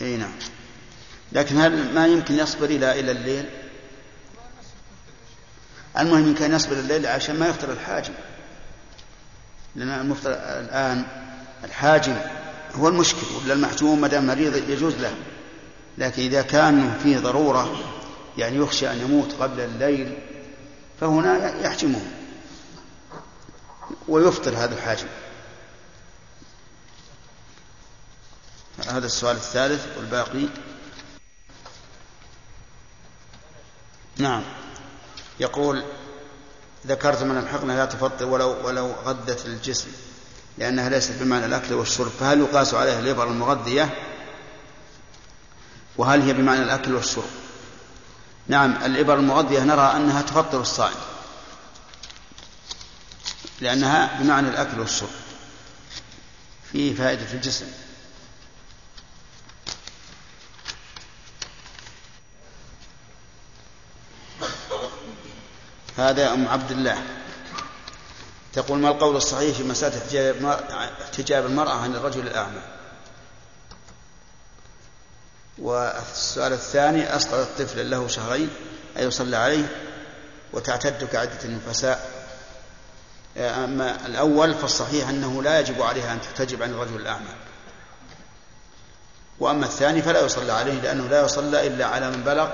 اي 0.00 0.16
نعم. 0.16 0.32
لكن 1.32 1.60
هل 1.60 1.94
ما 1.94 2.06
يمكن 2.06 2.34
يصبر 2.38 2.64
إلى 2.64 3.00
إلى 3.00 3.10
الليل؟ 3.10 3.65
المهم 5.98 6.24
إن 6.24 6.34
كان 6.34 6.54
يصبر 6.54 6.76
الليل 6.76 7.06
عشان 7.06 7.38
ما 7.38 7.48
يفطر 7.48 7.72
الحاجم 7.72 8.12
لأن 9.76 9.88
المفطر 9.88 10.30
الآن 10.32 11.04
الحاجم 11.64 12.16
هو 12.74 12.88
المشكل 12.88 13.26
ولا 13.44 13.54
المحجوم 13.54 14.00
ما 14.00 14.08
دام 14.08 14.26
مريض 14.26 14.70
يجوز 14.70 14.94
له. 14.94 15.14
لكن 15.98 16.22
إذا 16.22 16.42
كان 16.42 16.98
فيه 17.02 17.18
ضرورة 17.18 17.76
يعني 18.38 18.56
يخشى 18.56 18.92
أن 18.92 18.98
يموت 18.98 19.32
قبل 19.32 19.60
الليل 19.60 20.18
فهنا 21.00 21.60
يحجمه 21.60 22.00
ويفطر 24.08 24.50
هذا 24.56 24.74
الحاجم 24.74 25.06
هذا 28.88 29.06
السؤال 29.06 29.36
الثالث 29.36 29.86
والباقي. 29.96 30.48
نعم. 34.18 34.42
يقول 35.40 35.84
ذكرت 36.86 37.22
من 37.22 37.38
الحقنة 37.38 37.76
لا 37.76 37.84
تفطر 37.84 38.24
ولو 38.24 38.66
ولو 38.66 38.92
غدت 39.04 39.46
الجسم 39.46 39.88
لأنها 40.58 40.88
ليست 40.88 41.12
بمعنى 41.20 41.46
الأكل 41.46 41.74
والشرب 41.74 42.10
فهل 42.20 42.40
يقاس 42.40 42.74
عليها 42.74 43.00
الإبر 43.00 43.24
المغذية؟ 43.30 43.94
وهل 45.96 46.22
هي 46.22 46.32
بمعنى 46.32 46.62
الأكل 46.62 46.94
والشرب؟ 46.94 47.30
نعم 48.48 48.76
الإبر 48.84 49.14
المغذية 49.14 49.60
نرى 49.60 49.92
أنها 49.96 50.22
تفطر 50.22 50.60
الصائم 50.60 50.96
لأنها 53.60 54.22
بمعنى 54.22 54.48
الأكل 54.48 54.80
والشرب 54.80 55.08
فيه 56.72 56.94
فائدة 56.94 57.24
في 57.24 57.34
الجسم. 57.34 57.66
هذا 65.96 66.32
أم 66.32 66.48
عبد 66.48 66.70
الله. 66.70 67.02
تقول 68.52 68.78
ما 68.78 68.88
القول 68.88 69.16
الصحيح 69.16 69.56
في 69.56 69.64
مسألة 69.64 69.96
احتجاب 71.02 71.46
المرأة 71.46 71.74
عن 71.74 71.94
الرجل 71.94 72.26
الأعمى؟ 72.26 72.60
والسؤال 75.58 76.52
الثاني 76.52 77.16
أسقط 77.16 77.34
الطفل 77.34 77.90
له 77.90 78.08
شهرين 78.08 78.50
أيصلى 78.98 79.36
عليه 79.36 79.68
وتعتد 80.52 81.04
كعدة 81.04 81.44
النفساء. 81.44 82.26
أما 83.36 84.06
الأول 84.06 84.54
فالصحيح 84.54 85.08
أنه 85.08 85.42
لا 85.42 85.60
يجب 85.60 85.82
عليها 85.82 86.12
أن 86.12 86.20
تحتجب 86.20 86.62
عن 86.62 86.70
الرجل 86.70 86.96
الأعمى. 86.96 87.34
وأما 89.40 89.66
الثاني 89.66 90.02
فلا 90.02 90.24
يصلى 90.24 90.52
عليه 90.52 90.80
لأنه 90.80 91.08
لا 91.08 91.24
يصلى 91.24 91.66
إلا 91.66 91.86
على 91.86 92.10
من 92.10 92.22
بلغ 92.22 92.48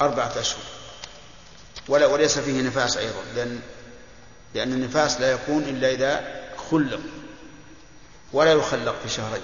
أربعة 0.00 0.32
أشهر. 0.36 0.62
ولا 1.88 2.06
وليس 2.06 2.38
فيه 2.38 2.62
نفاس 2.62 2.96
أيضا 2.96 3.22
لأن 3.34 3.60
لأن 4.54 4.72
النفاس 4.72 5.20
لا 5.20 5.32
يكون 5.32 5.62
إلا 5.62 5.90
إذا 5.90 6.42
خلق 6.70 7.00
ولا 8.32 8.52
يخلق 8.52 9.02
في 9.02 9.08
شهرين. 9.08 9.42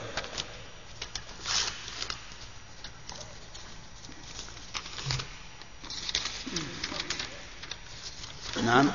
نعم. 8.64 8.90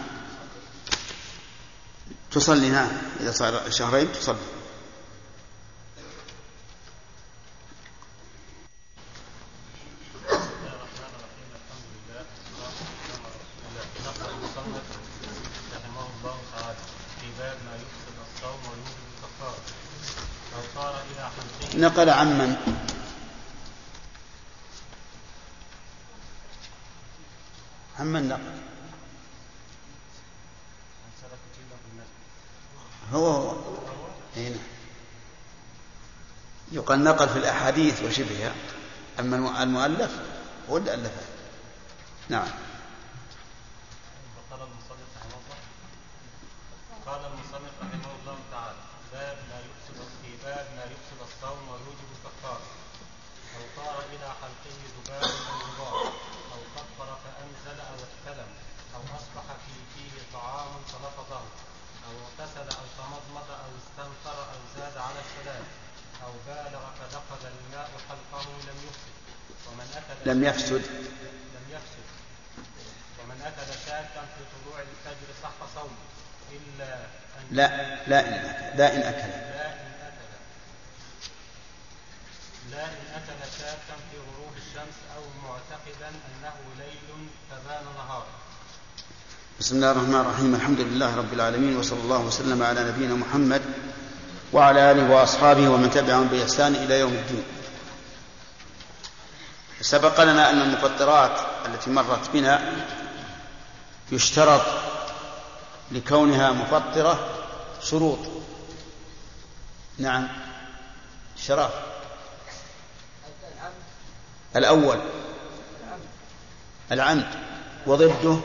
تصلي 2.31 2.69
نعم. 2.69 2.89
إذا 3.19 3.31
صار 3.31 3.71
شهرين 3.71 4.11
تصلي 4.11 4.37
رحمه 15.93 16.07
الله 16.19 16.37
تعالى 16.53 16.77
في 17.21 17.27
باب 17.39 17.57
ما 17.65 17.75
يفسد 17.75 18.15
الصوم 18.27 18.59
ويوجب 18.69 18.97
الكفارة 19.13 19.61
لو 20.53 20.61
صار 20.75 20.95
إلى 21.11 21.29
نقل 22.03 22.09
عمن. 22.09 22.55
عمن 27.99 28.29
نقل. 28.29 28.61
هو 33.13 33.27
هو. 33.27 33.55
هنا. 34.35 34.57
يقال 36.71 37.03
نقل 37.03 37.29
في 37.29 37.39
الأحاديث 37.39 38.03
وشبهها. 38.03 38.53
أما 39.19 39.63
المؤلف 39.63 40.11
هو 40.69 40.77
اللي 40.77 40.93
ألفها. 40.93 41.27
نعم 42.29 42.47
وقال 44.37 44.61
المصنف 44.61 45.09
رحمه 45.17 45.37
الله 45.43 45.59
قال 47.05 47.25
المصنف 47.25 47.73
رحمه 47.81 48.11
الله 48.19 48.37
تعالى 48.51 48.93
باب 49.13 49.37
ما 49.49 49.59
يفسد 49.59 49.97
في 50.21 50.29
باب 50.43 50.65
ما 50.75 50.83
يفسد 50.83 51.19
الصوم 51.21 51.69
ويوجب 51.69 52.09
الكفارة 52.15 52.67
أو 53.55 53.63
طار 53.77 53.97
إلى 54.13 54.27
حلقه 54.41 54.77
ذباب 54.95 55.29
أو 55.49 55.57
غبار 55.65 56.05
أو 56.53 56.61
كفر 56.75 57.09
فأنزل 57.23 57.79
أو 57.79 57.95
احتلم 58.07 58.49
أو 58.95 59.01
أصبح 59.17 59.45
في 59.65 59.75
فيه 59.93 60.13
طعام 60.33 60.71
فلفظه 60.91 61.43
أو 62.07 62.13
اغتسل 62.25 62.67
أو 62.77 62.85
تمضمض 62.97 63.49
أو 63.65 63.71
استنثر 63.81 64.37
أو 64.53 64.59
زاد 64.75 64.97
على 64.97 65.19
الثلاث 65.25 65.67
أو 66.23 66.31
بالغ 66.47 66.83
فدخل 66.99 67.41
الماء 67.53 67.91
حلقه 68.09 68.45
لم 68.67 68.77
يفسد 68.87 69.15
ومن 69.67 69.87
أكل 69.99 70.02
لم 70.25 70.43
يفسد. 70.43 70.81
لم 71.55 71.65
يفسد. 71.71 72.05
ومن 73.19 73.41
أكل 73.45 73.69
شاكا 73.85 74.21
في 74.21 74.41
طلوع 74.53 74.79
الفجر 74.79 75.29
صح 75.43 75.57
صومه 75.75 76.03
إلا 76.51 76.95
أن 77.39 77.43
لا 77.51 77.67
لا 78.07 78.19
إن 78.27 78.33
أكل 78.33 78.77
لا 78.77 78.95
إن 78.95 79.01
أكل. 79.01 79.29
لا 82.71 82.85
إن 82.85 83.05
أكل. 83.15 83.33
شاكا 83.59 83.95
في 84.11 84.17
غروب 84.17 84.53
الشمس 84.57 84.97
أو 85.17 85.23
معتقدا 85.47 86.07
أنه 86.07 86.55
ليل 86.77 87.27
فبان 87.51 87.85
نهارا 87.95 88.25
بسم 89.59 89.75
الله 89.75 89.91
الرحمن 89.91 90.15
الرحيم. 90.15 90.55
الحمد 90.55 90.79
لله 90.79 91.15
رب 91.15 91.33
العالمين 91.33 91.77
وصلى 91.77 91.99
الله 91.99 92.19
وسلم 92.19 92.63
على 92.63 92.83
نبينا 92.83 93.13
محمد 93.15 93.61
وعلى 94.53 94.91
آله 94.91 95.11
وأصحابه 95.11 95.69
ومن 95.69 95.89
تبعهم 95.89 96.27
بإحسان 96.27 96.75
إلى 96.75 96.99
يوم 96.99 97.13
الدين. 97.13 97.43
سبق 99.83 100.21
لنا 100.21 100.49
أن 100.49 100.61
المفطرات 100.61 101.39
التي 101.65 101.89
مرت 101.89 102.29
بنا 102.33 102.73
يشترط 104.11 104.61
لكونها 105.91 106.51
مفطرة 106.51 107.29
شروط. 107.81 108.19
نعم. 109.97 110.27
شرف 111.37 111.71
الأول 114.55 114.99
العمد 116.91 117.27
وضده 117.85 118.39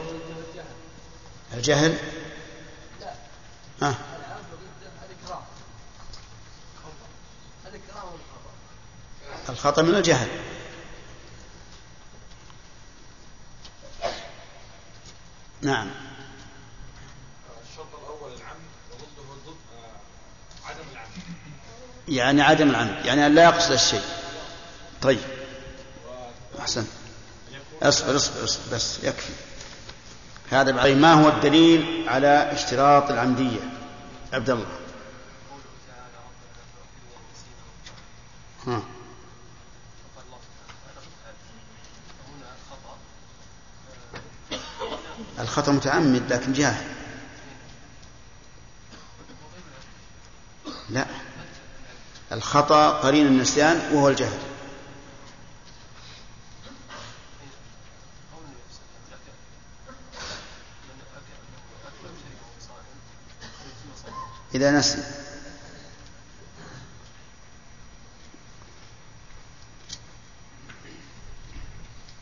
الجهل. 1.55 1.99
ها. 3.83 3.95
الخطأ 9.49 9.83
من 9.83 9.95
الجهل. 9.95 10.29
نعم. 15.63 15.91
الشرط 17.71 17.87
الأول 18.03 18.33
العمد 18.33 18.69
وضده 18.91 19.35
ضد 19.47 19.57
عدم 20.65 20.85
العمد. 20.93 21.09
يعني 22.09 22.43
عدم 22.43 22.71
العمد 22.71 23.05
يعني 23.05 23.27
أن 23.27 23.35
لا 23.35 23.45
يقصد 23.45 23.73
الشيء. 23.73 24.03
طيب. 25.03 25.21
أحسن. 26.61 26.87
اصبر 27.83 28.17
اصبر 28.17 28.45
اصبر 28.45 28.77
بس 28.77 29.05
يكفي. 29.05 29.33
هذا 30.51 30.71
بعد 30.71 30.91
ما 30.91 31.13
هو 31.13 31.29
الدليل 31.29 32.09
على 32.09 32.53
اشتراط 32.53 33.11
العمدية؟ 33.11 33.61
عبد 34.33 34.51
الله. 34.51 34.67
ها. 38.67 38.83
الخطأ 45.41 45.73
متعمد 45.73 46.33
لكن 46.33 46.53
جاهل. 46.53 46.85
لا. 50.91 51.07
الخطأ 52.33 52.91
قرين 52.91 53.27
النسيان 53.27 53.77
وهو 53.93 54.09
الجهل. 54.09 54.39
إذا 64.55 64.71
نسي. 64.71 65.03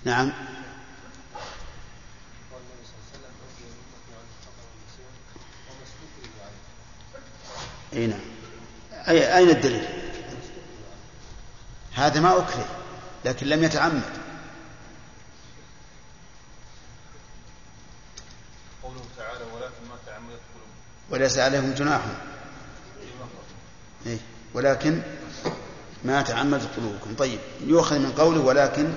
نعم. 0.05 0.56
أي 9.09 9.37
أين 9.37 9.51
الدليل؟ 9.51 9.89
هذا 11.95 12.21
ما 12.21 12.39
أكره 12.39 12.69
لكن 13.25 13.47
لم 13.47 13.65
يتعمد. 13.65 14.03
قوله 18.83 19.01
تعالى 19.17 19.45
ولكن 19.55 19.89
ما 19.89 19.97
تعمدت 20.07 20.41
قلوبكم 20.55 21.11
وليس 21.11 21.39
عليهم 21.39 21.75
جناح. 21.75 22.01
إيه؟ 24.07 24.19
ولكن 24.55 25.03
ما 26.05 26.23
تعمدت 26.23 26.69
قلوبكم. 26.77 27.15
طيب 27.15 27.39
يؤخذ 27.61 27.99
من 27.99 28.13
قوله 28.13 28.41
ولكن 28.41 28.95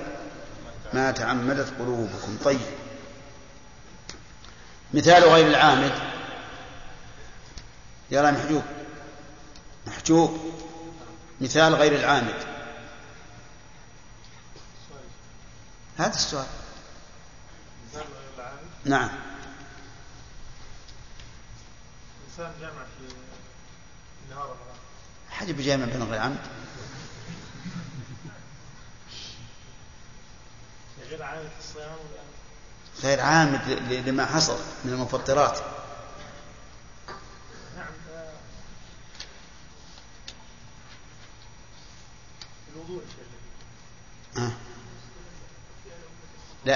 ما 0.92 1.10
تعمدت 1.10 1.72
قلوبكم. 1.78 2.36
طيب. 2.44 2.60
مثال 4.94 5.24
غير 5.24 5.46
العامد. 5.46 5.92
يا 8.10 8.22
رامي 8.22 8.38
حجوب. 8.38 8.62
محجوب 10.10 10.54
مثال 11.40 11.74
غير 11.74 11.94
العامد. 11.94 12.34
هذا 15.98 16.14
السؤال. 16.14 16.46
نعم. 18.84 19.10
إنسان 22.28 22.52
جامع 22.60 22.72
في 22.98 23.14
نهار 24.30 24.44
رمضان. 24.44 24.76
حد 25.30 25.50
بجامع 25.50 25.84
بين 25.84 26.02
غير 26.02 26.20
عامد؟ 26.20 26.38
غير 31.10 31.22
عامل 31.22 31.48
في 31.48 31.58
الصيام 31.58 31.96
غير 33.02 33.20
عامد 33.20 33.68
لما 33.90 34.26
حصل 34.26 34.58
من 34.84 34.92
المفطرات 34.92 35.58
نعم 37.76 37.92
آه، 38.12 38.32
الوضوء 42.74 43.02
شيء 43.16 44.44
آه. 44.44 44.52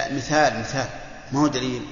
لا 0.04 0.16
مثال 0.16 0.60
مثال. 0.60 0.88
ما 1.32 1.40
هو 1.40 1.46
دليل؟ 1.46 1.86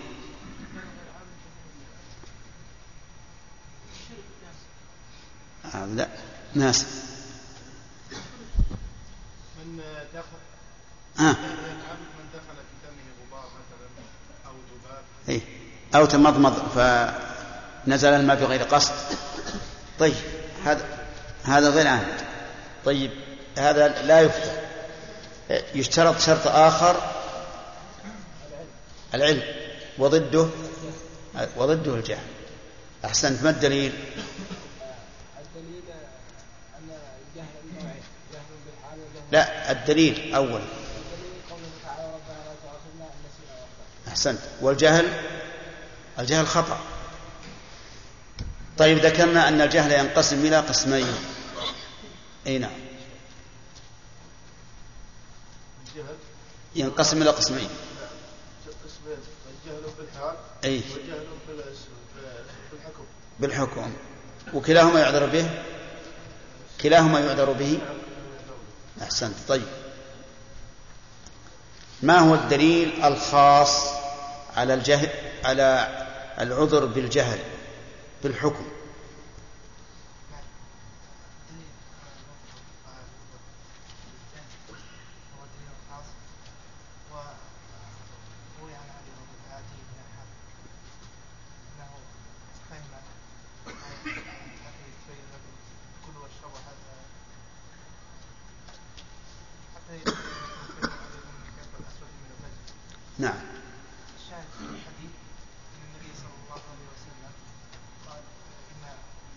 آه 5.74 5.86
لا 5.86 6.08
ناس. 6.54 6.86
من 9.66 9.80
دخل 10.14 10.22
آه. 11.18 11.32
من 11.32 12.28
دخل 12.34 12.56
في 12.56 12.76
دمه 12.84 13.08
غبار 13.20 13.44
مثلا 13.44 13.88
أو 14.46 14.52
ذباب. 14.52 15.04
إيه. 15.28 15.40
أو 15.94 16.06
تمضمض 16.06 16.68
فنزل 16.74 18.08
الماء 18.08 18.36
بغير 18.36 18.62
قصد. 18.62 18.94
طيب 19.98 20.14
هذا 20.64 21.08
هذا 21.44 21.70
غير 21.70 21.86
عامد 21.86 22.20
طيب 22.84 23.10
هذا 23.58 23.88
لا 23.88 24.20
يفتى. 24.20 24.62
يشترط 25.74 26.18
شرط 26.20 26.46
آخر 26.46 27.11
العلم 29.14 29.42
وضده 29.98 30.48
وضده 31.56 31.94
الجهل. 31.94 32.26
أحسنت 33.04 33.42
ما 33.42 33.50
الدليل؟ 33.50 33.92
الدليل 35.38 35.82
أن 36.78 36.90
الجهل 36.90 37.46
نوعين 37.74 38.02
جهل 38.32 38.42
بالحال 38.66 38.98
لا 39.32 39.72
الدليل 39.72 40.34
أول. 40.34 40.46
الدليل 40.46 40.62
قوله 41.50 41.70
تعالى 41.84 42.04
ربنا 42.04 42.38
لا 42.38 42.54
تؤاخذنا 42.62 43.04
إن 43.04 43.18
نسينا 43.26 43.54
وأخطأنا 43.60 44.08
أحسنت. 44.08 44.40
والجهل؟ 44.60 45.06
الجهل 46.18 46.46
خطأ. 46.46 46.80
طيب 48.78 48.98
ذكرنا 48.98 49.48
أن 49.48 49.60
الجهل 49.60 49.92
ينقسم 49.92 50.46
إلى 50.46 50.58
قسمين. 50.58 51.14
أي 52.46 52.58
نعم. 52.58 52.70
الجهل؟ 55.86 56.16
ينقسم 56.74 57.22
إلى 57.22 57.30
قسمين 57.30 57.68
الجهل 59.66 59.82
بالحال 59.98 60.36
أي 60.64 60.82
والجهل 60.92 61.26
بالاسم 61.48 61.92
بالحكم. 63.42 63.92
وكلاهما 64.54 65.00
يعذر 65.00 65.26
به؟ 65.26 65.50
كلاهما 66.82 67.20
يعذر 67.20 67.52
به؟ 67.52 67.78
أحسنت. 69.02 69.34
طيب. 69.48 69.62
ما 72.02 72.18
هو 72.18 72.34
الدليل 72.34 73.04
الخاص 73.04 73.84
على 74.56 74.74
الجهل 74.74 75.08
على 75.44 75.88
العذر 76.40 76.84
بالجهل 76.84 77.38
بالحكم 78.22 78.64
هو 85.38 85.44
الدليل 85.44 85.68
الخاص 85.78 86.06
وروي 88.58 88.74
عن 88.74 88.88
ابي 88.98 89.12
ربيعه 89.22 89.60
بن 89.60 89.98
الحارث 90.04 90.32
انه 91.68 91.92
فهم 92.70 92.84
حتى 94.64 94.82
يتبين 94.88 95.26
لكم 95.32 95.54
كلوا 96.06 96.22
واشربوا 96.22 96.60
حتى 96.68 96.94
حتى 99.74 99.92
يتبين 99.96 100.16
عليكم 100.82 101.34
الكتاب 101.42 101.70
الاسود 101.80 102.12
من 102.22 102.30
الفجر 102.34 102.74
نعم 103.18 103.40
الشاهد 104.18 104.48
في 104.58 104.64
الحديث 104.64 105.12
ان 105.74 105.82
النبي 105.88 106.12
صلى 106.22 106.36
الله 106.42 106.60
عليه 106.72 106.86
وسلم 106.94 107.32
قال 108.06 108.22
ان 108.72 108.82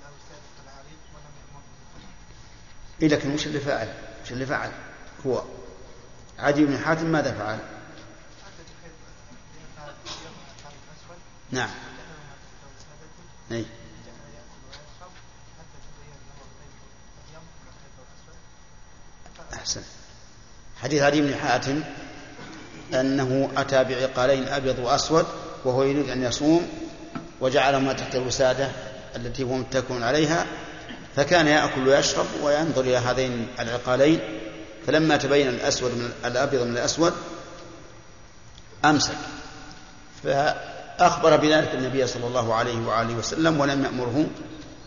له 0.01 0.13
سادس 0.29 0.55
العريق 0.65 1.01
ولم 1.13 1.33
يامره 1.41 1.63
بالفجر 1.93 2.13
إيه 3.05 3.11
لكن 3.11 3.33
وش 3.33 3.47
اللي 3.47 3.59
فعل؟ 3.59 3.93
وش 4.25 4.31
اللي 4.31 4.45
فعل؟ 4.45 4.71
هو. 5.25 5.43
عدي 6.39 6.65
بن 6.65 6.77
حاتم 6.77 7.05
ماذا 7.05 7.31
فعل؟ 7.31 7.59
نعم. 11.51 11.69
أي 13.51 13.65
أحسن. 19.53 19.81
حديث 20.81 21.01
علي 21.01 21.21
بن 21.21 21.35
حاتم 21.35 21.83
أنه 22.93 23.51
أتى 23.57 23.83
بعقالين 23.83 24.47
أبيض 24.47 24.79
وأسود 24.79 25.25
وهو 25.65 25.83
يريد 25.83 26.09
أن 26.09 26.23
يصوم 26.23 26.69
وجعلهما 27.41 27.93
تحت 27.93 28.15
الوسادة 28.15 28.71
التي 29.15 29.43
هو 29.43 29.53
متكئ 29.53 30.03
عليها 30.03 30.45
فكان 31.15 31.47
يأكل 31.47 31.87
ويشرب 31.87 32.25
وينظر 32.41 32.81
إلى 32.81 32.97
هذين 32.97 33.47
العقالين 33.59 34.19
فلما 34.87 35.17
تبين 35.17 35.47
الأسود 35.47 35.91
من 35.91 36.11
الأبيض 36.25 36.61
من 36.61 36.71
الأسود 36.77 37.13
أمسك. 38.85 39.17
فأخبر 40.23 41.37
بذلك 41.37 41.75
النبي 41.75 42.07
صلى 42.07 42.27
الله 42.27 42.53
عليه 42.53 42.87
وآله 42.87 43.13
وسلم 43.13 43.59
ولم 43.59 43.85
يأمره 43.85 44.25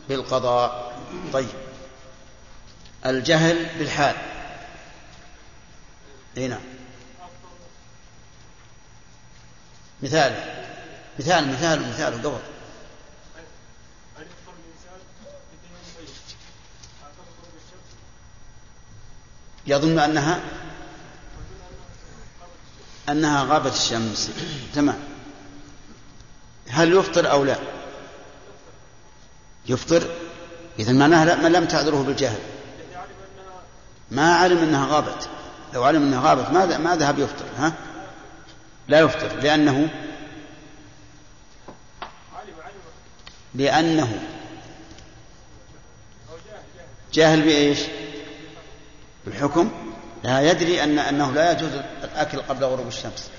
بالقضاء. 0.08 0.98
طيب. 1.32 1.48
الجهل 3.06 3.66
بالحال. 3.78 4.16
إي 6.36 6.48
نعم. 6.48 6.60
مثال. 10.02 10.32
مثال 11.18 11.48
مثال 11.48 11.88
مثال 11.88 12.14
قبل 12.14 12.26
أن 14.18 14.22
يفطر 14.22 14.52
الإنسان 14.52 15.00
بدين 15.52 15.72
مبين 15.72 16.14
أعتقد 17.02 17.28
غروب 17.38 17.54
الشمس 17.56 17.90
يظن 19.68 19.98
أنها 19.98 20.40
أنها 23.08 23.44
غابت 23.44 23.72
الشمس. 23.72 24.30
تمام. 24.74 24.98
هل 26.68 26.92
يفطر 26.92 27.30
أو 27.30 27.44
لا؟ 27.44 27.56
يفطر. 29.66 30.02
اذا 30.78 30.92
معناها 30.92 31.48
لم 31.48 31.64
تعذره 31.64 32.02
بالجهل. 32.02 32.38
ما 34.10 34.34
علم 34.34 34.58
أنها 34.58 34.86
غابت. 34.86 35.28
لو 35.74 35.84
علم 35.84 36.02
أنها 36.02 36.30
غابت 36.30 36.50
ما 36.50 36.78
ما 36.78 36.96
ذهب 36.96 37.18
يفطر 37.18 37.44
ها؟ 37.58 37.72
لا 38.88 39.00
يفطر 39.00 39.36
لأنه 39.36 39.88
لأنه 43.54 44.22
جاهل 47.12 47.42
بإيش؟ 47.42 47.78
بالحكم 49.28 49.70
لا 50.24 50.40
يدري 50.40 50.84
أن 50.84 50.98
أنه 50.98 51.32
لا 51.32 51.52
يجوز 51.52 51.70
الأكل 52.04 52.40
قبل 52.40 52.64
غروب 52.64 52.86
الشمس. 52.86 53.30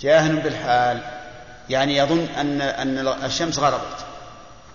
جاهل 0.00 0.36
بالحال. 0.36 1.02
يعني 1.68 1.96
يظن 1.96 2.26
أن 2.36 2.60
أن 2.60 2.98
الشمس 3.24 3.58
غربت. 3.58 4.06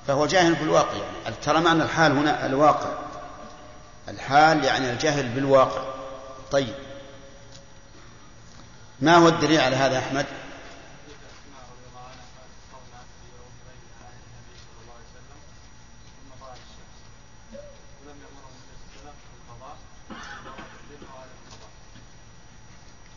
فهو 0.08 0.26
جاهل 0.26 0.56
بالواقع. 0.56 0.98
يعني 1.24 1.36
ترى 1.44 1.62
معنى 1.62 1.84
الحال 1.84 2.12
هنا 2.12 2.46
الواقع. 2.46 2.90
الحال 4.10 4.64
يعني 4.64 4.92
الجهل 4.92 5.30
بالواقع. 5.30 5.82
طيب. 6.52 6.76
ما 9.00 9.16
هو 9.16 9.28
الدليل 9.28 9.60
على 9.60 9.76
هذا 9.76 10.00
أحمد؟ 10.00 10.26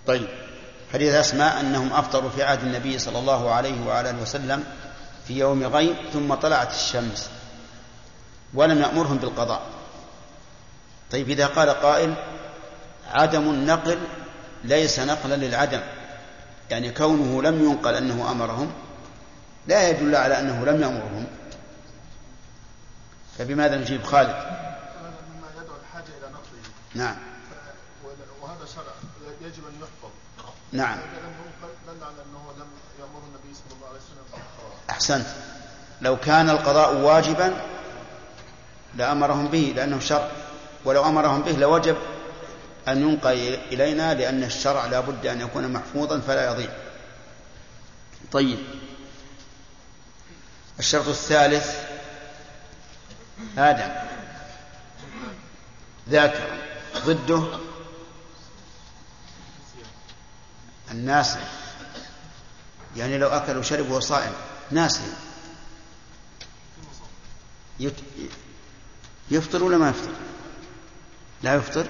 طيب. 0.07 0.29
حديث 0.93 1.15
أسماء 1.15 1.61
أنهم 1.61 1.93
أفطروا 1.93 2.31
في 2.31 2.43
عهد 2.43 2.63
النبي 2.63 2.99
صلى 2.99 3.19
الله 3.19 3.51
عليه 3.51 3.87
وعلى 3.87 4.11
آله 4.11 4.23
وسلم 4.23 4.65
في 5.27 5.39
يوم 5.39 5.65
غيم 5.65 5.97
ثم 6.13 6.35
طلعت 6.35 6.73
الشمس 6.75 7.31
ولم 8.55 8.79
يأمرهم 8.81 9.17
بالقضاء. 9.17 9.63
طيب 11.11 11.31
إذا 11.31 11.47
قال 11.47 11.71
قائل 11.71 12.15
عدم 13.09 13.51
النقل 13.51 13.99
ليس 14.65 15.01
نقلا 15.01 15.35
للعدم 15.35 15.81
يعني 16.71 16.91
كونه 16.91 17.43
لم 17.43 17.65
ينقل 17.65 17.95
أنه 17.95 18.31
أمرهم 18.31 18.73
لا 19.67 19.89
يدل 19.89 20.17
على 20.17 20.41
أنه 20.41 20.65
لم 20.65 20.83
يأمرهم. 20.83 21.27
فبماذا 23.39 23.77
نجيب 23.77 24.03
خالد؟ 24.03 24.37
نعم. 26.95 27.26
يجب 29.57 29.67
أن 29.67 29.75
يحفظ 29.81 30.11
نعم. 30.73 30.99
دل 31.87 32.05
على 32.05 32.13
أنه 32.13 32.53
لم 32.59 32.67
يأمر 33.01 33.21
النبي 33.29 33.55
صلى 33.55 33.77
الله 33.77 33.89
عليه 33.89 33.99
وسلم 33.99 34.25
بالقضاء. 34.31 34.79
أحسنت. 34.91 35.27
لو 36.01 36.17
كان 36.17 36.51
القضاء 36.51 36.95
واجبا 36.95 37.57
لأمرهم 38.95 39.49
به 39.49 39.73
لأنه 39.77 39.99
شرع 39.99 40.31
ولو 40.85 41.05
أمرهم 41.05 41.43
به 41.43 41.53
لوجب 41.53 41.97
أن 42.89 43.03
ينقل 43.03 43.59
إلينا 43.73 44.15
لأن 44.15 44.45
الشرع 44.45 44.87
لا 44.87 45.01
بد 45.01 45.27
أن 45.27 45.41
يكون 45.41 45.73
محفوظا 45.73 46.21
فلا 46.21 46.53
يضيع. 46.53 46.71
طيب. 48.33 48.59
الشرط 50.79 51.09
الثالث 51.09 51.77
آدم 53.59 53.93
ذاكر. 56.09 56.59
ضده. 57.07 57.59
الناس 60.91 61.37
يعني 62.97 63.19
لو 63.19 63.29
أكل 63.29 63.57
وشرب 63.57 63.91
وهو 63.91 64.01
صائم 64.01 64.33
ناسي. 64.71 65.01
يفطر 69.31 69.65
ولا 69.65 69.79
ما 69.79 69.89
يفطر. 69.89 70.13
لا 71.43 71.55
يفطر؟ 71.55 71.87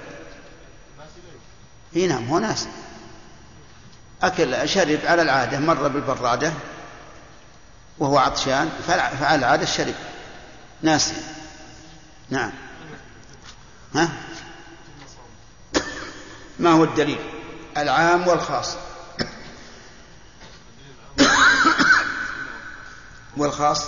إي 1.95 2.07
نعم 2.07 2.27
هو 2.27 2.39
ناس 2.39 2.67
أكل 4.23 4.69
شرب 4.69 4.99
على 5.03 5.21
العادة 5.21 5.59
مر 5.59 5.87
بالبرادة 5.87 6.53
وهو 7.99 8.17
عطشان 8.17 8.69
فعل- 8.87 9.17
فعلى 9.17 9.39
العادة 9.39 9.65
شرب 9.65 9.95
ناسي 10.81 11.13
نعم. 12.29 12.51
ها؟ 13.95 14.09
ما 16.59 16.69
هو 16.71 16.83
الدليل؟ 16.83 17.19
العام 17.77 18.27
والخاص. 18.27 18.75
والخاص 23.37 23.85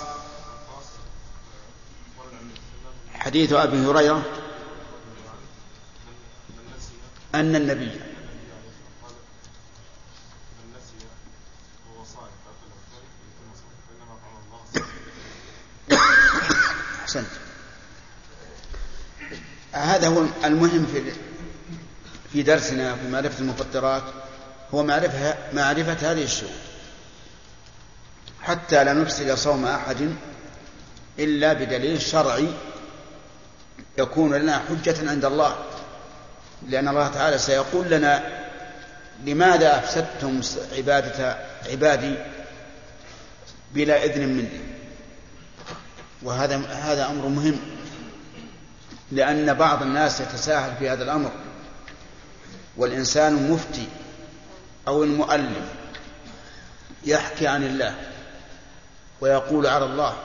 حديث 3.14 3.52
أبي 3.52 3.86
هريرة 3.86 4.22
أن 7.34 7.56
النبي 7.56 8.00
أحسنت. 17.02 17.26
هذا 19.72 20.08
هو 20.08 20.24
المهم 20.44 20.86
في 20.86 21.12
في 22.32 22.42
درسنا 22.42 22.96
في 22.96 23.08
معرفة 23.08 23.38
المفطرات 23.38 24.02
هو 24.74 24.82
معرفه 24.82 25.34
معرفة 25.52 26.12
هذه 26.12 26.24
الشروط. 26.24 26.69
حتى 28.42 28.84
لا 28.84 28.92
نفسد 28.92 29.34
صوم 29.34 29.66
أحد 29.66 30.14
إلا 31.18 31.52
بدليل 31.52 32.00
شرعي 32.00 32.48
يكون 33.98 34.34
لنا 34.34 34.62
حجة 34.68 35.10
عند 35.10 35.24
الله. 35.24 35.56
لأن 36.68 36.88
الله 36.88 37.08
تعالى 37.08 37.38
سيقول 37.38 37.90
لنا 37.90 38.40
لماذا 39.24 39.78
أفسدتم 39.78 40.40
عبادة 40.76 41.36
عبادي 41.70 42.14
بلا 43.74 44.04
إذن 44.04 44.28
مني؟ 44.28 44.60
وهذا 46.22 46.56
هذا 46.56 47.06
أمر 47.06 47.28
مهم 47.28 47.56
لأن 49.12 49.54
بعض 49.54 49.82
الناس 49.82 50.20
يتساهل 50.20 50.76
في 50.78 50.90
هذا 50.90 51.04
الأمر. 51.04 51.30
والإنسان 52.76 53.36
المفتي 53.36 53.88
أو 54.88 55.04
المؤلف 55.04 55.64
يحكي 57.04 57.46
عن 57.46 57.62
الله. 57.62 57.94
ويقول 59.20 59.66
على 59.66 59.84
الله 59.84 60.16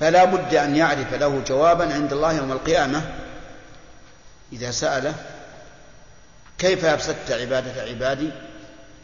فلا 0.00 0.24
بد 0.24 0.54
أن 0.54 0.76
يعرف 0.76 1.14
له 1.14 1.42
جوابا 1.46 1.94
عند 1.94 2.12
الله 2.12 2.32
يوم 2.32 2.52
القيامة. 2.52 3.02
إذا 4.52 4.70
سأله 4.70 5.14
كيف 6.58 6.84
افسدت 6.84 7.32
عبادة 7.32 7.82
عبادي 7.82 8.30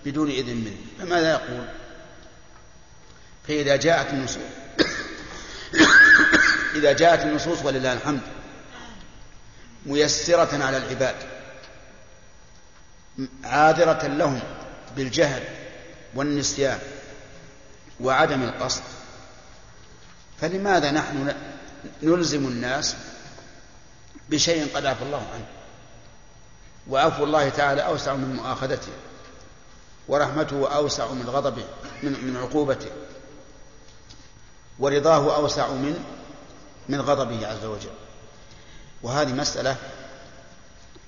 بدون 0.04 0.30
إذن 0.30 0.56
مني 0.56 0.76
فماذا 0.98 1.30
يقول؟ 1.30 1.64
فإذا 3.48 3.76
جاءت 3.76 4.12
النصوص 4.12 4.42
إذا 6.76 6.92
جاءت 6.92 7.22
النصوص 7.22 7.64
ولله 7.64 7.92
الحمد 7.92 8.20
ميسرة 9.86 10.64
على 10.64 10.76
العباد 10.76 11.14
عاذرة 13.44 14.06
لهم 14.06 14.40
بالجهل 14.96 15.42
والنسيان. 16.14 16.78
وعدم 18.02 18.42
القصد. 18.42 18.82
فلماذا 20.40 20.90
نحن 20.90 21.34
نلزم 22.02 22.46
الناس 22.46 22.96
بشيء 24.30 24.76
قد 24.76 24.86
عفى 24.86 25.02
الله 25.02 25.26
عنه؟ 25.34 25.46
وعفو 26.88 27.24
الله 27.24 27.48
تعالى 27.48 27.80
أوسع 27.80 28.14
من 28.14 28.36
مؤاخذته 28.36 28.92
ورحمته 30.08 30.76
أوسع 30.76 31.12
من 31.12 31.28
غضبه 31.28 31.64
من, 32.02 32.12
من 32.24 32.36
عقوبته 32.36 32.90
ورضاه 34.78 35.36
أوسع 35.36 35.68
من 35.68 36.04
من 36.88 37.00
غضبه 37.00 37.46
عز 37.46 37.64
وجل. 37.64 37.90
وهذه 39.02 39.32
مسألة 39.32 39.76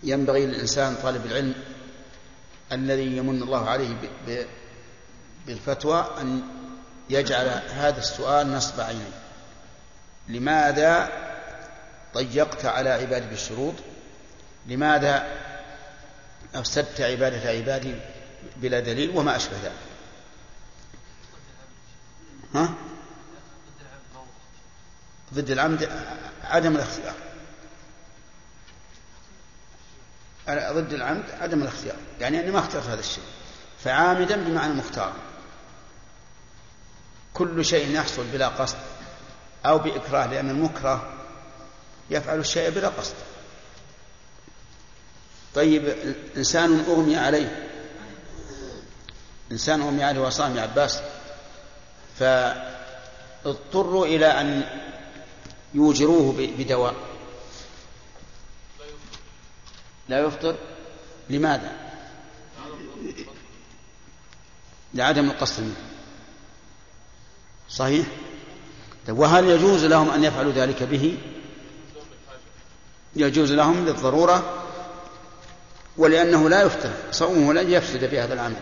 ينبغي 0.03 0.47
للإنسان 0.47 0.97
طالب 1.03 1.27
العلم 1.27 1.55
الذي 2.73 3.17
يمن 3.17 3.43
الله 3.43 3.71
عليه 3.71 3.97
بالفتوى 5.47 6.07
أن 6.21 6.43
يجعل 7.11 7.63
هذا 7.71 7.99
السؤال 7.99 8.53
نصب 8.53 8.81
عينيه 8.81 9.23
لماذا 10.29 11.09
ضيقت 12.15 12.65
على 12.65 12.91
عبادي 12.91 13.27
بالشروط؟ 13.27 13.75
لماذا 14.67 15.27
أفسدت 16.55 17.01
عبادة 17.01 17.51
عبادي 17.51 17.95
بلا 18.57 18.81
دليل 18.81 19.11
وما 19.17 19.37
أشبه 19.37 19.57
ذلك؟ 19.63 19.73
ها؟ 22.55 22.75
ضد 25.35 25.51
العمد 25.51 25.89
عدم 26.45 26.77
الاختيار. 26.77 27.15
ضد 30.49 30.93
العمد 30.93 31.25
عدم 31.41 31.63
الاختيار. 31.63 31.97
يعني 32.21 32.41
أني 32.41 32.51
ما 32.51 32.59
اخترت 32.59 32.87
هذا 32.87 33.01
الشيء. 33.01 33.25
فعامدا 33.85 34.37
بمعنى 34.37 34.75
مختار. 34.75 35.13
كل 37.35 37.65
شيء 37.65 37.95
يحصل 37.95 38.25
بلا 38.33 38.49
قصد 38.49 38.77
أو 39.67 39.79
بإكراه 39.79 40.27
لأن 40.27 40.51
المكره 40.51 41.13
يفعل 42.11 42.39
الشيء 42.39 42.71
بلا 42.71 42.89
قصد. 42.89 43.15
طيب 45.55 45.97
إنسان 46.37 46.85
أغمي 46.89 47.17
عليه 47.17 47.69
إنسان 49.53 49.83
أغمي 49.83 50.05
عليه 50.05 50.21
وصام 50.21 50.59
عباس 50.59 51.03
فاضطروا 52.19 54.07
إلى 54.07 54.27
أن 54.27 54.63
يوجروه 55.75 56.33
بدواء. 56.59 56.95
لا 60.09 60.21
يفطر. 60.21 60.57
لماذا؟ 61.31 61.73
لعدم 64.95 65.31
القصد 65.31 65.63
منه. 65.63 65.92
صحيح؟ 67.73 68.07
طيب 69.07 69.19
وهل 69.19 69.45
يجوز 69.45 69.85
لهم 69.85 70.11
أن 70.11 70.25
يفعلوا 70.25 70.53
ذلك 70.53 70.83
به؟ 70.83 71.19
يجوز 73.17 73.53
لهم 73.53 73.85
للضرورة 73.85 74.65
ولأنه 75.97 76.49
لا 76.49 76.63
يفتر 76.63 76.91
صومه 77.11 77.53
لن 77.53 77.71
يفسد 77.71 78.11
بهذا 78.11 78.35
العمل. 78.35 78.61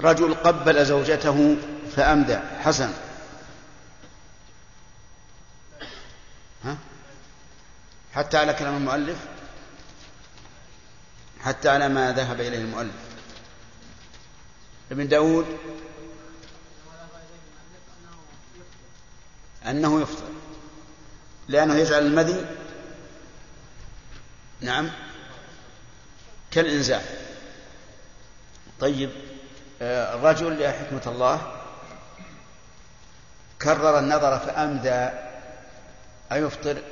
رجل 0.00 0.34
قبل 0.34 0.86
زوجته 0.86 1.56
فأمدى 1.96 2.38
حسن. 2.60 2.92
ها؟ 6.64 6.76
حتى 8.14 8.36
على 8.36 8.54
كلام 8.54 8.76
المؤلف؟ 8.76 9.18
حتى 11.40 11.68
على 11.68 11.88
ما 11.88 12.12
ذهب 12.12 12.40
إليه 12.40 12.58
المؤلف. 12.58 13.09
ابن 14.90 15.08
داود 15.08 15.58
أنه 19.66 20.02
يفطر 20.02 20.24
لأنه 21.48 21.74
يجعل 21.74 22.06
المذي 22.06 22.46
نعم 24.60 24.90
كالإنزال 26.50 27.02
طيب 28.80 29.10
آه، 29.82 30.14
الرجل 30.14 30.60
يا 30.60 30.70
حكمة 30.70 31.02
الله 31.06 31.52
كرر 33.62 33.98
النظر 33.98 34.38
فأمدى 34.38 35.08
أيفطر 36.32 36.82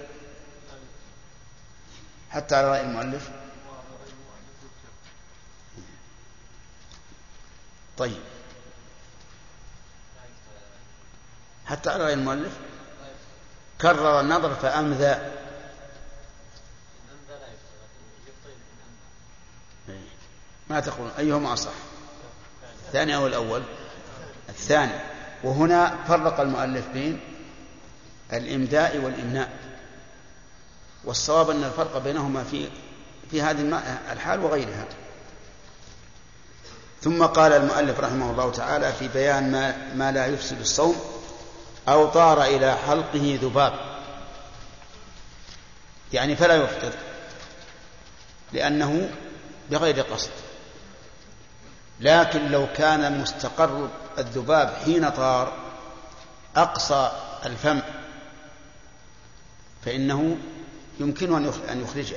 حتى 2.30 2.54
على 2.54 2.68
رأي 2.70 2.80
المؤلف 2.80 3.30
طيب. 7.98 8.20
حتى 11.66 11.90
على 11.90 12.04
رأي 12.04 12.14
المؤلف 12.14 12.52
كرر 13.80 14.20
النظر 14.20 14.54
فأمذى 14.54 15.32
ما 20.70 20.80
تقولون 20.80 21.12
أيهما 21.18 21.52
أصح؟ 21.52 21.70
الثاني 22.86 23.16
أو 23.16 23.26
الأول؟ 23.26 23.62
الثاني. 24.48 25.00
وهنا 25.44 26.04
فرق 26.08 26.40
المؤلف 26.40 26.88
بين 26.88 27.20
الإمداء 28.32 28.96
والإمناء. 28.98 29.58
والصواب 31.04 31.50
أن 31.50 31.64
الفرق 31.64 31.98
بينهما 31.98 32.44
في 32.44 32.68
في 33.30 33.42
هذه 33.42 33.60
الحال 34.12 34.40
وغيرها. 34.40 34.86
ثم 37.02 37.26
قال 37.26 37.52
المؤلف 37.52 38.00
رحمه 38.00 38.30
الله 38.30 38.52
تعالى 38.52 38.92
في 38.92 39.08
بيان 39.08 39.52
ما, 39.52 39.94
ما 39.94 40.12
لا 40.12 40.26
يفسد 40.26 40.60
الصوم 40.60 40.96
أو 41.88 42.06
طار 42.06 42.42
إلى 42.42 42.76
حلقه 42.76 43.38
ذباب 43.42 43.72
يعني 46.12 46.36
فلا 46.36 46.54
يفطر 46.54 46.92
لأنه 48.52 49.10
بغير 49.70 50.00
قصد. 50.00 50.30
لكن 52.00 52.48
لو 52.48 52.66
كان 52.76 53.20
مستقر 53.20 53.88
الذباب 54.18 54.74
حين 54.84 55.10
طار 55.10 55.52
أقصى 56.56 57.12
الفم 57.46 57.80
فإنه 59.84 60.36
يمكن 61.00 61.48
أن 61.70 61.82
يخرجه. 61.82 62.16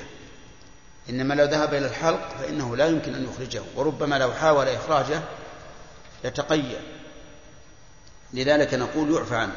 إنما 1.12 1.34
لو 1.34 1.46
ذهب 1.46 1.74
إلى 1.74 1.88
الحلق 1.88 2.30
فإنه 2.40 2.76
لا 2.76 2.88
يمكن 2.88 3.16
أن 3.16 3.24
يخرجه 3.30 3.62
وربما 3.76 4.16
لو 4.20 4.34
حاول 4.34 4.68
إخراجه 4.68 5.22
يتقيأ 6.24 6.82
لذلك 8.34 8.74
نقول 8.74 9.14
يعفى 9.14 9.36
عنه. 9.36 9.56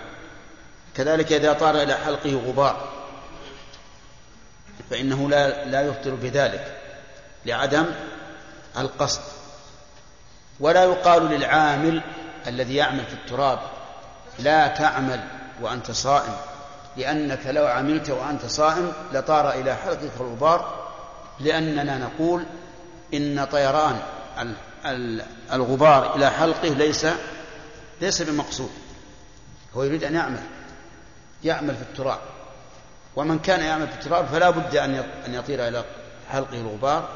كذلك 0.96 1.32
إذا 1.32 1.52
طار 1.52 1.82
إلى 1.82 1.94
حلقه 1.94 2.42
غبار 2.46 2.88
فإنه 4.90 5.28
لا 5.28 5.64
لا 5.64 5.82
يفطر 5.82 6.14
بذلك 6.14 6.76
لعدم 7.46 7.86
القصد. 8.78 9.20
ولا 10.60 10.84
يقال 10.84 11.22
للعامل 11.22 12.02
الذي 12.46 12.74
يعمل 12.74 13.04
في 13.06 13.14
التراب 13.14 13.58
لا 14.38 14.68
تعمل 14.68 15.20
وأنت 15.60 15.90
صائم 15.90 16.36
لأنك 16.96 17.46
لو 17.46 17.66
عملت 17.66 18.10
وأنت 18.10 18.46
صائم 18.46 18.92
لطار 19.12 19.50
إلى 19.50 19.74
حلقك 19.74 20.10
الغبار 20.20 20.83
لأننا 21.40 21.98
نقول 21.98 22.44
إن 23.14 23.44
طيران 23.44 24.02
الغبار 25.52 26.16
إلى 26.16 26.30
حلقه 26.30 26.68
ليس 26.68 27.06
ليس 28.00 28.22
بمقصود. 28.22 28.70
هو 29.74 29.82
يريد 29.82 30.04
أن 30.04 30.14
يعمل 30.14 30.40
يعمل 31.44 31.74
في 31.74 31.82
التراب. 31.82 32.18
ومن 33.16 33.38
كان 33.38 33.60
يعمل 33.60 33.88
في 33.88 33.94
التراب 33.94 34.26
فلا 34.26 34.50
بد 34.50 34.76
أن 34.76 35.04
يطير 35.28 35.68
إلى 35.68 35.84
حلقه 36.30 36.60
الغبار. 36.60 37.08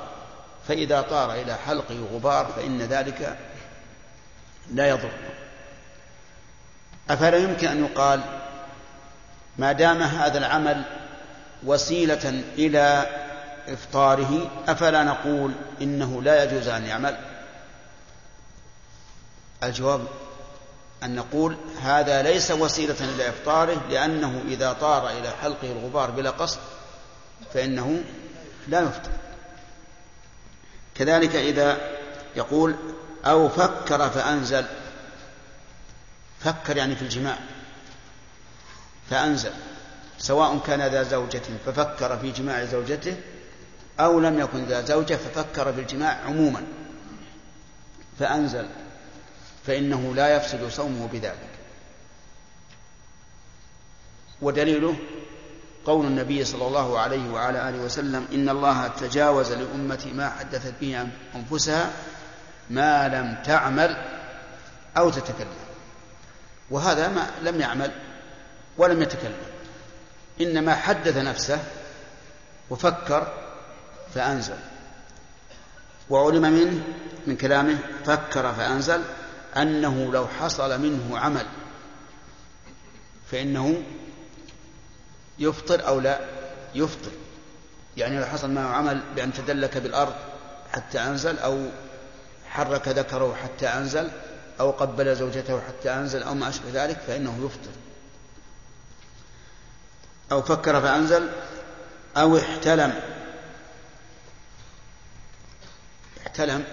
فإذا 0.68 1.00
طار 1.00 1.32
إلى 1.32 1.54
حلقه 1.54 2.06
غبار 2.14 2.46
فإن 2.56 2.78
ذلك 2.78 3.38
لا 4.72 4.88
يضر. 4.88 5.10
أفلا 7.10 7.36
يمكن 7.36 7.68
أن 7.68 7.84
يقال 7.84 8.20
ما 9.58 9.72
دام 9.72 10.02
هذا 10.02 10.38
العمل 10.38 10.82
وسيلة 11.64 12.42
إلى 12.58 13.06
إفطاره 13.68 14.50
أفلا 14.68 15.04
نقول 15.04 15.52
إنه 15.82 16.22
لا 16.22 16.44
يجوز 16.44 16.68
أن 16.68 16.84
يعمل؟ 16.84 17.16
الجواب 19.62 20.06
أن 21.02 21.14
نقول 21.14 21.56
هذا 21.82 22.22
ليس 22.22 22.50
وسيلة 22.50 22.96
إلى 23.00 23.28
إفطاره 23.28 23.82
لأنه 23.90 24.42
إذا 24.48 24.72
طار 24.72 25.10
إلى 25.10 25.30
حلقه 25.42 25.72
الغبار 25.72 26.10
بلا 26.10 26.30
قصد 26.30 26.58
فإنه 27.54 28.04
لا 28.68 28.80
يفطر. 28.80 29.10
كذلك 30.94 31.36
إذا 31.36 31.78
يقول 32.36 32.76
أو 33.26 33.48
فكر 33.48 34.10
فأنزل 34.10 34.64
فكر 36.40 36.76
يعني 36.76 36.96
في 36.96 37.02
الجماع 37.02 37.38
فأنزل 39.10 39.52
سواء 40.18 40.58
كان 40.58 40.82
ذا 40.82 41.02
زوجة 41.02 41.42
ففكر 41.66 42.18
في 42.18 42.30
جماع 42.30 42.64
زوجته 42.64 43.16
أو 44.00 44.20
لم 44.20 44.40
يكن 44.40 44.64
ذا 44.64 44.84
زوجة 44.84 45.14
ففكر 45.14 45.72
في 45.72 45.80
الجماع 45.80 46.20
عموما. 46.26 46.62
فأنزل 48.18 48.66
فإنه 49.66 50.14
لا 50.14 50.28
يفسد 50.28 50.68
صومه 50.68 51.08
بذلك. 51.12 51.50
ودليله 54.42 54.96
قول 55.84 56.06
النبي 56.06 56.44
صلى 56.44 56.66
الله 56.66 56.98
عليه 56.98 57.30
وعلى 57.30 57.68
آله 57.68 57.78
وسلم 57.78 58.26
إن 58.32 58.48
الله 58.48 58.88
تجاوز 58.88 59.52
لأمتي 59.52 60.12
ما 60.12 60.30
حدثت 60.30 60.74
به 60.80 61.06
أنفسها 61.34 61.90
ما 62.70 63.08
لم 63.08 63.42
تعمل 63.44 63.96
أو 64.96 65.10
تتكلم. 65.10 65.68
وهذا 66.70 67.08
ما 67.08 67.30
لم 67.42 67.60
يعمل 67.60 67.90
ولم 68.78 69.02
يتكلم. 69.02 69.36
إنما 70.40 70.74
حدث 70.74 71.16
نفسه 71.16 71.58
وفكر 72.70 73.37
فأنزل. 74.14 74.56
وعلم 76.10 76.42
منه 76.42 76.82
من 77.26 77.36
كلامه 77.36 77.78
فكر 78.04 78.52
فأنزل 78.52 79.02
أنه 79.56 80.12
لو 80.12 80.26
حصل 80.26 80.80
منه 80.80 81.18
عمل 81.18 81.46
فإنه 83.30 83.82
يفطر 85.38 85.86
أو 85.86 86.00
لا 86.00 86.20
يفطر. 86.74 87.10
يعني 87.96 88.18
لو 88.18 88.26
حصل 88.26 88.50
معه 88.50 88.68
عمل 88.68 89.00
بأن 89.16 89.32
تدلك 89.32 89.78
بالأرض 89.78 90.14
حتى 90.72 90.98
أنزل 90.98 91.38
أو 91.38 91.66
حرك 92.48 92.88
ذكره 92.88 93.34
حتى 93.42 93.66
أنزل 93.66 94.10
أو 94.60 94.70
قبل 94.70 95.16
زوجته 95.16 95.60
حتى 95.60 95.90
أنزل 95.90 96.22
أو 96.22 96.34
ما 96.34 96.48
أشبه 96.48 96.84
ذلك 96.84 96.98
فإنه 97.06 97.44
يفطر. 97.44 97.70
أو 100.32 100.42
فكر 100.42 100.80
فأنزل 100.80 101.28
أو 102.16 102.38
احتلم. 102.38 102.94
احتلم 106.38 106.64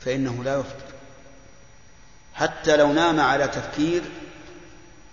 فإنه 0.00 0.44
لا 0.44 0.60
يفطر 0.60 0.94
حتى 2.34 2.76
لو 2.76 2.92
نام 2.92 3.20
على 3.20 3.48
تفكير 3.48 4.02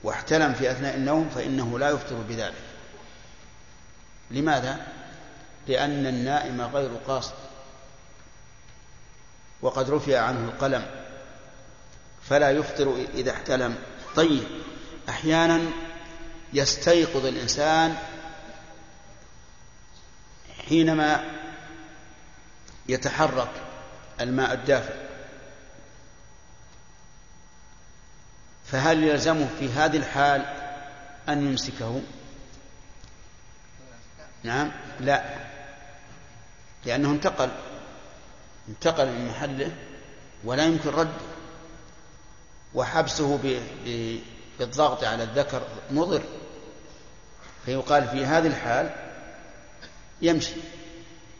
واحتلم 0.03 0.53
في 0.53 0.71
أثناء 0.71 0.95
النوم 0.95 1.29
فإنه 1.29 1.79
لا 1.79 1.89
يفطر 1.89 2.15
بذلك. 2.15 2.63
لماذا؟ 4.31 4.87
لأن 5.67 6.07
النائم 6.07 6.61
غير 6.61 6.89
قاصد 7.07 7.33
وقد 9.61 9.89
رفع 9.89 10.19
عنه 10.19 10.39
القلم 10.39 10.85
فلا 12.29 12.51
يفطر 12.51 13.05
إذا 13.13 13.31
احتلم. 13.31 13.75
طيب 14.15 14.43
أحيانا 15.09 15.61
يستيقظ 16.53 17.25
الإنسان 17.25 17.95
حينما 20.69 21.34
يتحرك 22.87 23.51
الماء 24.21 24.53
الدافئ. 24.53 24.95
فهل 28.65 29.03
يلزمه 29.03 29.47
في 29.59 29.69
هذه 29.69 29.97
الحال 29.97 30.45
أن 31.29 31.47
يمسكه؟ 31.47 32.01
نعم 34.43 34.71
لا. 34.99 35.23
لأنه 36.85 37.11
انتقل 37.11 37.49
انتقل 38.69 39.07
من 39.07 39.27
محله 39.27 39.71
ولا 40.43 40.65
يمكن 40.65 40.89
رده 40.89 41.11
وحبسه 42.73 43.39
بالضغط 44.59 45.03
على 45.03 45.23
الذكر 45.23 45.67
مضر. 45.91 46.23
فيقال 47.65 48.07
في 48.07 48.25
هذه 48.25 48.47
الحال 48.47 48.89
يمشي. 50.21 50.55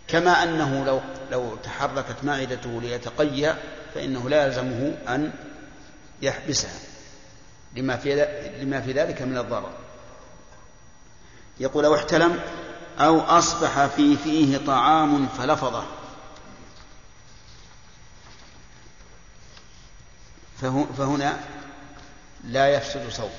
كما 0.07 0.43
أنه 0.43 0.85
لو 0.85 1.01
لو 1.31 1.55
تحركت 1.55 2.23
معدته 2.23 2.81
ليتقيأ 2.81 3.57
فإنه 3.95 4.29
لا 4.29 4.45
يلزمه 4.45 4.97
أن 5.07 5.33
يحبسها 6.21 6.79
لما 7.75 7.97
في 7.97 8.15
لما 8.61 8.81
في 8.81 8.91
ذلك 8.91 9.21
من 9.21 9.37
الضرر. 9.37 9.71
يقول 11.59 11.85
أو 11.85 11.95
احتلم 11.95 12.39
أو 12.99 13.21
أصبح 13.21 13.85
في 13.85 14.17
فيه 14.17 14.57
طعام 14.57 15.27
فلفظه. 15.27 15.85
فهنا 20.97 21.39
لا 22.43 22.67
يفسد 22.67 23.09
صوت 23.09 23.29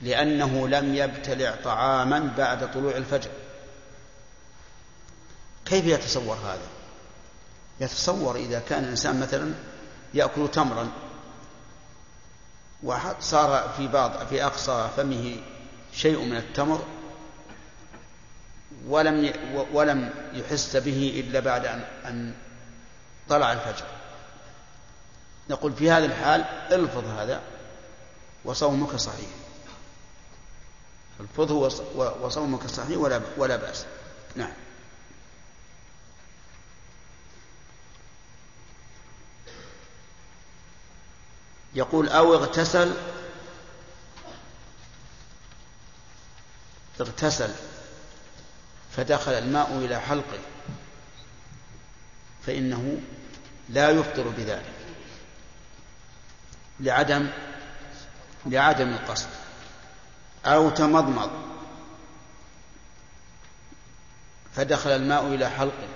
لأنه 0.00 0.68
لم 0.68 0.94
يبتلع 0.94 1.54
طعاما 1.64 2.32
بعد 2.38 2.72
طلوع 2.72 2.96
الفجر. 2.96 3.30
كيف 5.72 5.86
يتصور 5.86 6.36
هذا؟ 6.36 6.68
يتصور 7.80 8.36
إذا 8.36 8.62
كان 8.68 8.84
الإنسان 8.84 9.20
مثلا 9.20 9.54
يأكل 10.14 10.50
تمرا 10.50 10.88
وصار 12.82 13.74
في 13.76 13.88
بعض 13.88 14.26
في 14.26 14.44
أقصى 14.44 14.88
فمه 14.96 15.36
شيء 15.94 16.24
من 16.24 16.36
التمر 16.36 16.84
ولم 18.86 19.32
ولم 19.72 20.10
يحس 20.32 20.76
به 20.76 21.24
إلا 21.24 21.40
بعد 21.40 21.66
أن 21.66 21.84
أن 22.06 22.34
طلع 23.28 23.52
الفجر. 23.52 23.86
نقول 25.50 25.72
في 25.72 25.90
هذه 25.90 26.04
الحال 26.04 26.40
الفظ 26.72 27.04
هذا 27.04 27.40
وصومك 28.44 28.96
صحيح. 28.96 29.30
الفظه 31.20 31.54
وصومك 32.22 32.66
صحيح 32.66 32.98
ولا 32.98 33.20
ولا 33.36 33.56
بأس. 33.56 33.86
نعم. 34.36 34.52
يقول 41.74 42.08
أو 42.08 42.34
اغتسل. 42.34 42.94
اغتسل. 47.00 47.50
فدخل 48.96 49.32
الماء 49.32 49.78
إلى 49.78 50.00
حلقه. 50.00 50.38
فإنه 52.46 53.00
لا 53.68 53.90
يفطر 53.90 54.28
بذلك. 54.28 54.72
لعدم 56.80 57.30
لعدم 58.46 58.88
القصد. 58.88 59.28
أو 60.46 60.70
تمضمض. 60.70 61.30
فدخل 64.56 64.90
الماء 64.90 65.26
إلى 65.26 65.50
حلقه. 65.50 65.88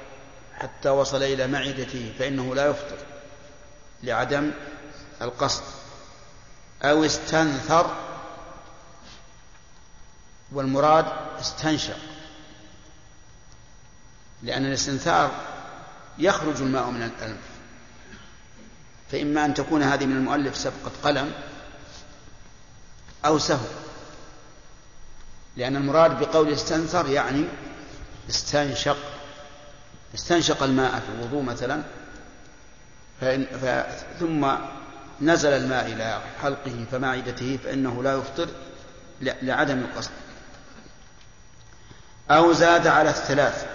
حتى 0.54 0.88
وصل 0.88 1.22
إلى 1.22 1.46
معدته. 1.46 2.12
فإنه 2.18 2.54
لا 2.54 2.66
يفطر. 2.66 2.98
لعدم 4.02 4.50
القصد 5.22 5.62
أو 6.82 7.04
استنثر 7.04 7.96
والمراد 10.52 11.06
استنشق 11.40 11.98
لأن 14.42 14.66
الاستنثار 14.66 15.30
يخرج 16.18 16.62
الماء 16.62 16.90
من 16.90 17.02
الأنف. 17.02 17.40
فإما 19.12 19.44
أن 19.44 19.54
تكون 19.54 19.82
هذه 19.82 20.06
من 20.06 20.16
المؤلف 20.16 20.56
سبقة 20.56 20.90
قلم 21.04 21.32
أو 23.24 23.38
سهو 23.38 23.66
لأن 25.56 25.76
المراد 25.76 26.20
بقول 26.20 26.52
استنثر 26.52 27.08
يعني 27.08 27.44
استنشق. 28.28 28.96
استنشق 30.14 30.62
الماء 30.62 31.00
في 31.00 31.06
الوضوء 31.18 31.42
مثلا 31.42 31.82
فإن 33.20 33.46
ثم 34.20 34.46
نزل 35.20 35.48
الماء 35.48 35.86
إلى 35.86 36.20
حلقه 36.42 36.84
فمعدته 36.92 37.58
فإنه 37.64 38.02
لا 38.02 38.14
يفطر 38.14 38.48
لعدم 39.20 39.78
القصد. 39.78 40.10
أو 42.30 42.52
زاد 42.52 42.86
على 42.86 43.10
الثلاث. 43.10 43.66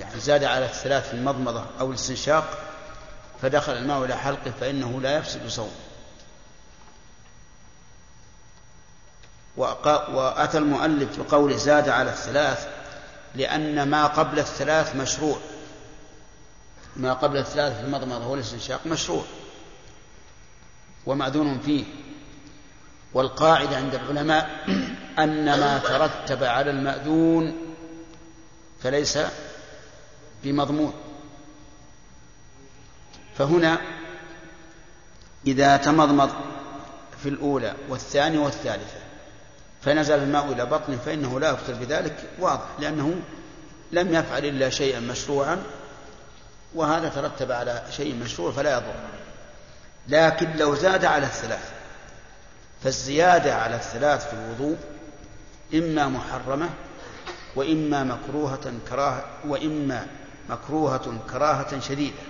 يعني 0.00 0.20
زاد 0.20 0.44
على 0.44 0.64
الثلاث 0.64 1.08
في 1.08 1.14
المضمضة 1.14 1.64
أو 1.80 1.90
الاستنشاق 1.90 2.58
فدخل 3.42 3.72
الماء 3.72 4.04
إلى 4.04 4.16
حلقه 4.16 4.52
فإنه 4.60 5.00
لا 5.00 5.16
يفسد 5.16 5.48
صوم. 5.48 5.72
وأتى 9.56 10.58
المؤلف 10.58 11.18
بقوله 11.18 11.56
زاد 11.56 11.88
على 11.88 12.10
الثلاث 12.10 12.68
لأن 13.34 13.88
ما 13.88 14.06
قبل 14.06 14.38
الثلاث 14.38 14.96
مشروع. 14.96 15.38
ما 16.96 17.12
قبل 17.12 17.36
الثلاث 17.36 17.76
في 17.76 17.84
المضمضة 17.84 18.26
والاستنشاق 18.26 18.86
مشروع. 18.86 19.24
ومأذون 21.06 21.58
فيه. 21.58 21.84
والقاعدة 23.14 23.76
عند 23.76 23.94
العلماء 23.94 24.64
أن 25.18 25.44
ما 25.44 25.78
ترتب 25.78 26.44
على 26.44 26.70
المأذون 26.70 27.56
فليس 28.82 29.18
بمضمون. 30.44 30.92
فهنا 33.38 33.78
إذا 35.46 35.76
تمضمض 35.76 36.30
في 37.22 37.28
الأولى 37.28 37.74
والثانية 37.88 38.38
والثالثة 38.38 38.98
فنزل 39.82 40.14
الماء 40.14 40.52
إلى 40.52 40.66
بطنه 40.66 40.96
فإنه 40.96 41.40
لا 41.40 41.50
يفطر 41.50 41.72
بذلك 41.72 42.16
واضح 42.38 42.66
لأنه 42.78 43.14
لم 43.92 44.14
يفعل 44.14 44.44
إلا 44.44 44.70
شيئا 44.70 45.00
مشروعا. 45.00 45.62
وهذا 46.74 47.08
ترتب 47.08 47.52
على 47.52 47.82
شيء 47.90 48.14
مشروع 48.14 48.52
فلا 48.52 48.72
يضر. 48.72 48.94
لكن 50.08 50.56
لو 50.56 50.74
زاد 50.74 51.04
على 51.04 51.26
الثلاث 51.26 51.70
فالزيادة 52.84 53.54
على 53.54 53.76
الثلاث 53.76 54.28
في 54.28 54.32
الوضوء 54.32 54.76
إما 55.74 56.08
محرمة 56.08 56.70
وإما 57.56 58.04
مكروهة 58.04 58.72
كراهة 58.90 59.24
وإما 59.46 60.06
مكروهة 60.48 61.18
كراهة 61.30 61.80
شديدة. 61.80 62.22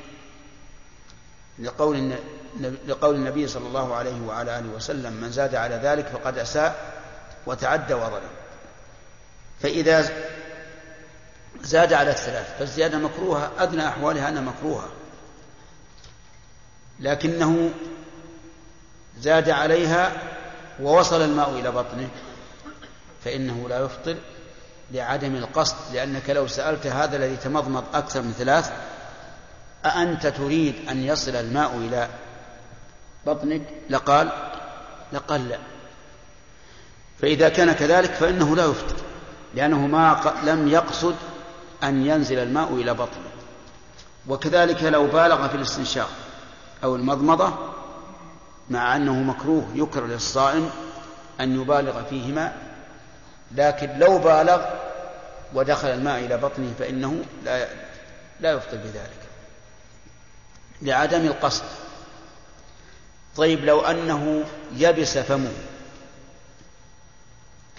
لقول 1.59 2.15
لقول 2.87 3.15
النبي 3.15 3.49
صلى 3.49 3.67
الله 3.67 3.95
عليه 3.95 4.21
وعلى 4.27 4.59
آله 4.59 4.69
وسلم 4.69 5.13
من 5.13 5.31
زاد 5.31 5.55
على 5.55 5.75
ذلك 5.75 6.07
فقد 6.07 6.39
أساء 6.39 6.93
وتعدى 7.47 7.95
وظلم 7.95 8.31
فإذا 9.63 10.11
زاد 11.63 11.93
على 11.93 12.11
الثلاث 12.11 12.59
فالزيادة 12.59 12.99
مكروهة 12.99 13.51
أدنى 13.59 13.89
أحوالها 13.89 14.29
أنها 14.29 14.43
مكروهة. 14.43 14.89
لكنه 17.01 17.71
زاد 19.21 19.51
عليها 19.51 20.13
ووصل 20.81 21.23
الماء 21.23 21.51
إلى 21.51 21.71
بطنه 21.71 22.09
فإنه 23.25 23.69
لا 23.69 23.85
يفطر 23.85 24.17
لعدم 24.93 25.35
القصد 25.35 25.77
لأنك 25.93 26.31
لو 26.31 26.47
سألت 26.47 26.87
هذا 26.87 27.17
الذي 27.17 27.37
تمضمض 27.37 27.85
أكثر 27.95 28.23
من 28.23 28.33
ثلاث 28.33 28.73
أأنت 29.85 30.27
تريد 30.27 30.89
أن 30.89 31.03
يصل 31.03 31.37
الماء 31.37 31.77
إلى 31.77 32.09
بطنك؟ 33.27 33.63
لقال 33.91 34.33
لقال 35.13 35.49
لا 35.49 35.59
فإذا 37.23 37.49
كان 37.49 37.73
كذلك 37.73 38.11
فإنه 38.11 38.57
لا 38.57 38.65
يفطر 38.65 38.97
لأنه 39.55 39.87
ما 39.87 40.35
لم 40.45 40.69
يقصد 40.69 41.17
أن 41.83 42.07
ينزل 42.07 42.39
الماء 42.39 42.75
إلى 42.75 42.95
بطنه. 42.95 43.31
وكذلك 44.29 44.83
لو 44.83 45.07
بالغ 45.07 45.49
في 45.49 45.55
الاستنشاق 45.55 46.11
أو 46.85 46.97
المضمضة 46.97 47.73
مع 48.71 48.97
أنه 48.97 49.15
مكروه 49.15 49.69
يكره 49.75 50.07
للصائم 50.07 50.71
أن 51.41 51.61
يبالغ 51.61 52.03
فيهما 52.05 52.57
لكن 53.55 53.99
لو 53.99 54.19
بالغ 54.19 54.65
ودخل 55.55 55.89
الماء 55.89 56.25
إلى 56.25 56.37
بطنه 56.37 56.73
فإنه 56.79 57.25
لا 57.45 57.69
لا 58.41 58.53
يفطر 58.53 58.77
بذلك. 58.77 59.29
لعدم 60.83 61.27
القصد. 61.27 61.65
طيب 63.37 63.65
لو 63.65 63.81
أنه 63.81 64.45
يبس 64.77 65.19
فمه 65.19 65.53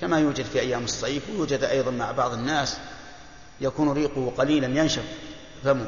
كما 0.01 0.19
يوجد 0.19 0.45
في 0.45 0.59
أيام 0.59 0.83
الصيف 0.83 1.29
ويوجد 1.29 1.63
أيضا 1.63 1.91
مع 1.91 2.11
بعض 2.11 2.33
الناس 2.33 2.77
يكون 3.61 3.91
ريقه 3.93 4.33
قليلا 4.37 4.67
ينشف 4.67 5.03
فمه. 5.63 5.87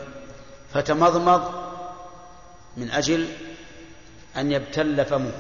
فتمضمض 0.74 1.72
من 2.78 2.92
أجل 2.92 3.28
أن 4.38 4.52
يبتل 4.52 5.06
فمه 5.06 5.32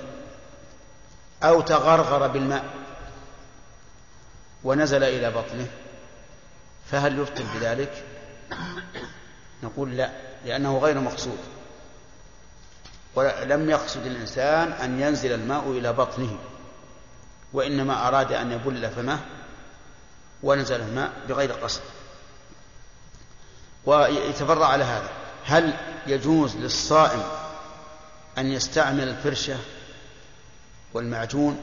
أو 1.43 1.61
تغرغر 1.61 2.27
بالماء 2.27 2.65
ونزل 4.63 5.03
إلى 5.03 5.31
بطنه. 5.31 5.67
فهل 6.91 7.19
يفطر 7.19 7.43
بذلك؟ 7.55 8.03
نقول 9.63 9.97
لا 9.97 10.11
لأنه 10.45 10.77
غير 10.77 10.99
مقصود. 10.99 11.37
ولم 13.15 13.69
يقصد 13.69 14.05
الإنسان 14.05 14.71
أن 14.71 15.01
ينزل 15.01 15.31
الماء 15.31 15.71
إلى 15.71 15.93
بطنه 15.93 16.37
وإنما 17.53 18.07
أراد 18.07 18.31
أن 18.31 18.51
يبل 18.51 18.89
فمه 18.89 19.19
ونزل 20.43 20.81
الماء 20.81 21.11
بغير 21.29 21.51
قصد. 21.51 21.81
ويتفرع 23.85 24.67
على 24.67 24.83
هذا. 24.83 25.09
هل 25.45 25.73
يجوز 26.07 26.55
للصائم 26.55 27.23
أن 28.37 28.51
يستعمل 28.51 29.07
الفرشة 29.07 29.57
والمعجون 30.93 31.59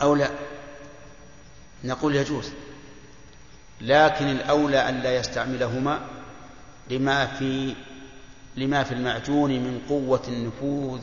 أو 0.00 0.14
لا؟ 0.14 0.30
نقول 1.84 2.16
يجوز. 2.16 2.50
لكن 3.80 4.26
الأولى 4.26 4.88
أن 4.88 5.00
لا 5.00 5.16
يستعملهما 5.16 6.00
لما 6.90 7.26
في 7.26 7.74
لما 8.56 8.84
في 8.84 8.94
المعجون 8.94 9.50
من 9.50 9.80
قوة 9.88 10.22
النفوذ 10.28 11.00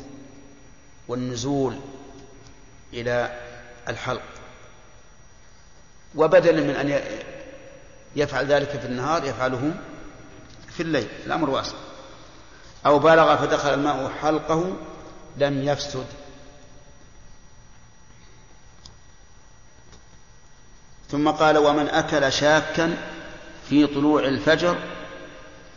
والنزول 1.07 1.79
إلى 2.93 3.39
الحلق. 3.87 4.21
وبدلا 6.15 6.61
من 6.61 6.75
أن 6.75 7.01
يفعل 8.17 8.45
ذلك 8.45 8.69
في 8.69 8.85
النهار 8.85 9.23
يفعله 9.23 9.73
في 10.69 10.83
الليل 10.83 11.07
الأمر 11.25 11.49
واسع. 11.49 11.75
أو 12.85 12.99
بلغ 12.99 13.35
فدخل 13.35 13.73
الماء 13.73 14.11
حلقه 14.21 14.73
لم 15.37 15.63
يفسد. 15.63 16.05
ثم 21.11 21.29
قال 21.29 21.57
ومن 21.57 21.87
أكل 21.89 22.33
شاكا 22.33 22.97
في 23.69 23.87
طلوع 23.87 24.23
الفجر 24.23 24.77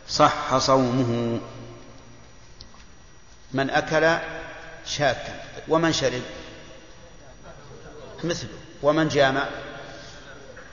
صح 0.07 0.57
صومه. 0.57 1.39
من 3.53 3.69
أكل 3.69 4.17
شاكا 4.85 5.43
ومن 5.67 5.93
شرب؟ 5.93 6.21
مثله. 8.23 8.49
ومن 8.83 9.07
جامع؟ 9.07 9.45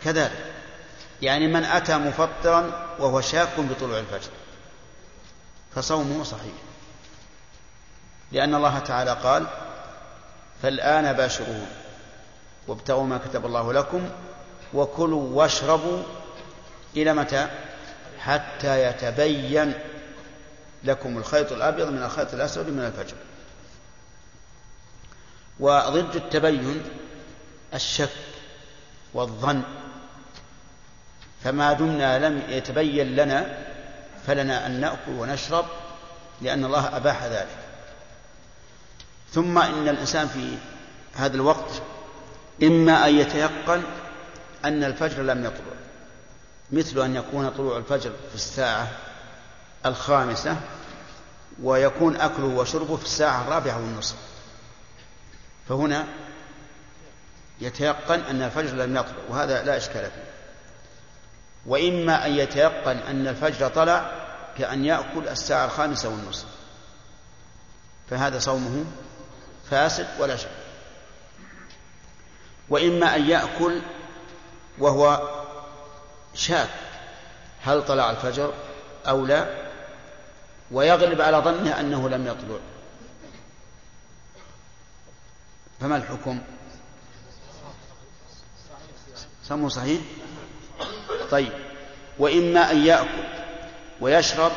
كذلك. 0.05 0.58
يعني 1.23 1.47
من 1.47 1.65
أتى 1.65 1.97
مفطرا 1.97 2.87
وهو 2.99 3.21
شاك 3.21 3.61
بطلوع 3.61 3.99
الفجر. 3.99 4.31
فصومه 5.75 6.25
صحيح. 6.25 6.53
لأن 8.33 8.55
الله 8.55 8.79
تعالى 8.79 9.11
قال 9.11 9.47
فالآن 10.63 11.13
باشروه 11.13 11.67
وابتغوا 12.69 13.07
ما 13.07 13.19
كتب 13.19 13.47
الله 13.47 13.73
لكم 13.73 14.11
وكلوا 14.75 15.29
واشربوا 15.33 16.03
إلى 16.97 17.15
متى؟ 17.15 17.49
حتى 18.19 18.83
يتبين 18.83 19.75
لكم 20.85 21.19
الخيط 21.19 21.53
الأبيض 21.53 21.89
من 21.89 22.03
الخيط 22.03 22.35
الأسود 22.35 22.69
من 22.69 22.85
الفجر. 22.85 23.17
وضد 25.61 26.17
التبين 26.17 26.83
الشك 27.75 28.11
والظن. 29.15 29.63
فما 31.45 31.73
دمنا 31.73 32.29
لم 32.29 32.43
يتبين 32.49 33.17
لنا 33.17 33.59
فلنا 34.27 34.67
أن 34.67 34.81
نأكل 34.81 35.13
ونشرب 35.19 35.65
لأن 36.41 36.65
الله 36.65 36.97
أباح 36.97 37.25
ذلك. 37.25 37.57
ثم 39.33 39.59
إن 39.59 39.89
الإنسان 39.89 40.29
في 40.29 40.57
هذا 41.15 41.37
الوقت 41.37 41.83
إما 42.63 43.09
أن 43.09 43.15
يتيقن 43.15 43.83
أن 44.65 44.85
الفجر 44.85 45.23
لم 45.23 45.45
يطلع 45.45 45.79
مثل 46.73 47.01
أن 47.01 47.17
يكون 47.17 47.51
طلوع 47.51 47.77
الفجر 47.77 48.11
في 48.29 48.35
الساعة 48.35 48.89
الخامسة 49.87 50.57
ويكون 51.63 52.17
أكله 52.17 52.47
وشربه 52.47 52.97
في 52.97 53.05
الساعة 53.05 53.43
الرابعة 53.43 53.77
والنصف. 53.77 54.17
فهنا 55.69 56.07
يتيقن 57.61 58.21
أن 58.21 58.43
الفجر 58.43 58.77
لم 58.77 58.97
يطلع 58.97 59.17
وهذا 59.29 59.63
لا 59.63 59.77
إشكال 59.77 60.03
فيه. 60.03 60.28
وإما 61.67 62.27
أن 62.27 62.33
يتيقن 62.33 62.97
أن 62.97 63.29
الفجر 63.29 63.69
طلع 63.69 64.11
كأن 64.59 64.85
يأكل 64.85 65.29
الساعة 65.29 65.65
الخامسة 65.65 66.09
والنصف. 66.09 66.47
فهذا 68.11 68.39
صومه 68.39 68.85
فاسد 69.71 70.07
ولا 70.21 70.37
شك. 70.37 70.51
وإما 72.69 73.17
أن 73.17 73.31
يأكل 73.31 73.83
وهو 74.79 75.29
شاك 76.35 76.71
هل 77.63 77.85
طلع 77.85 78.11
الفجر 78.11 78.53
أو 79.09 79.27
لا 79.27 79.69
ويغلب 80.71 81.21
على 81.21 81.37
ظنه 81.37 81.81
أنه 81.81 82.09
لم 82.09 82.27
يطلع. 82.27 82.59
فما 85.81 85.97
الحكم؟ 85.97 86.41
سمو 89.45 89.69
صحيح. 89.69 90.01
طيب. 91.31 91.53
وإما 92.19 92.71
أن 92.71 92.85
يأكل 92.85 93.29
ويشرب 94.01 94.53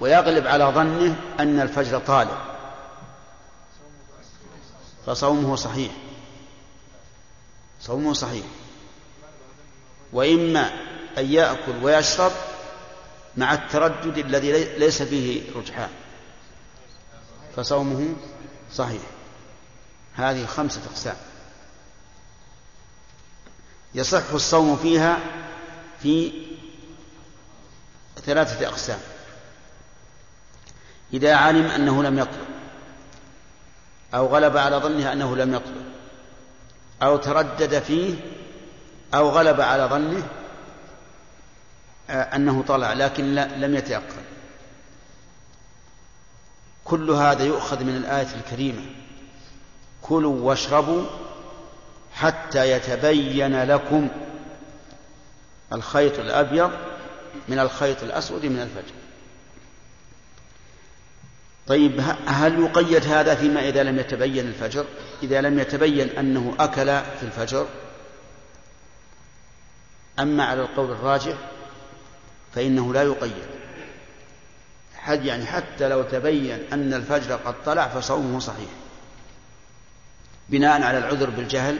ويغلب 0.00 0.46
على 0.46 0.64
ظنه 0.64 1.16
أن 1.40 1.60
الفجر 1.60 1.98
طالع. 1.98 2.56
فصومه 5.06 5.56
صحيح. 5.56 5.92
صومه 7.80 8.12
صحيح. 8.12 8.44
وإما 10.12 10.70
أن 11.18 11.32
يأكل 11.32 11.72
ويشرب 11.82 12.32
مع 13.36 13.54
التردد 13.54 14.18
الذي 14.18 14.64
ليس 14.78 15.02
فيه 15.02 15.42
رجحان. 15.56 15.90
فصومه 17.56 18.14
صحيح. 18.74 19.02
هذه 20.14 20.46
خمسة 20.46 20.80
أقسام. 20.90 21.16
يصح 23.94 24.30
الصوم 24.32 24.76
فيها 24.76 25.18
في 26.06 26.32
ثلاثة 28.22 28.68
أقسام. 28.68 28.98
إذا 31.12 31.34
علم 31.34 31.66
أنه 31.66 32.02
لم 32.02 32.18
يطلع 32.18 32.46
أو 34.14 34.26
غلب 34.26 34.56
على 34.56 34.76
ظنه 34.76 35.12
أنه 35.12 35.36
لم 35.36 35.54
يطلع 35.54 35.82
أو 37.02 37.16
تردد 37.16 37.78
فيه 37.78 38.14
أو 39.14 39.28
غلب 39.28 39.60
على 39.60 39.84
ظنه 39.84 40.28
آه، 42.10 42.36
أنه 42.36 42.64
طلع 42.68 42.92
لكن 42.92 43.34
لم 43.34 43.74
يتيقن. 43.74 44.22
كل 46.84 47.10
هذا 47.10 47.44
يؤخذ 47.44 47.84
من 47.84 47.96
الآية 47.96 48.28
الكريمة. 48.34 48.86
كلوا 50.02 50.40
واشربوا 50.40 51.04
حتى 52.12 52.70
يتبين 52.70 53.62
لكم 53.62 54.08
الخيط 55.72 56.18
الأبيض 56.18 56.70
من 57.48 57.58
الخيط 57.58 58.02
الأسود 58.02 58.46
من 58.46 58.60
الفجر. 58.60 58.94
طيب 61.66 62.00
هل 62.26 62.60
يقيد 62.60 63.04
هذا 63.04 63.34
فيما 63.34 63.68
إذا 63.68 63.82
لم 63.82 63.98
يتبين 63.98 64.48
الفجر؟ 64.48 64.86
إذا 65.22 65.40
لم 65.40 65.58
يتبين 65.58 66.18
أنه 66.18 66.54
أكل 66.60 66.86
في 66.86 67.22
الفجر 67.22 67.66
أما 70.18 70.44
على 70.44 70.62
القول 70.62 70.90
الراجح 70.90 71.36
فإنه 72.54 72.92
لا 72.92 73.02
يقيد. 73.02 73.46
حد 74.94 75.24
يعني 75.24 75.46
حتى 75.46 75.88
لو 75.88 76.02
تبين 76.02 76.58
أن 76.72 76.94
الفجر 76.94 77.36
قد 77.36 77.54
طلع 77.64 77.88
فصومه 77.88 78.40
صحيح. 78.40 78.70
بناء 80.48 80.82
على 80.82 80.98
العذر 80.98 81.30
بالجهل 81.30 81.78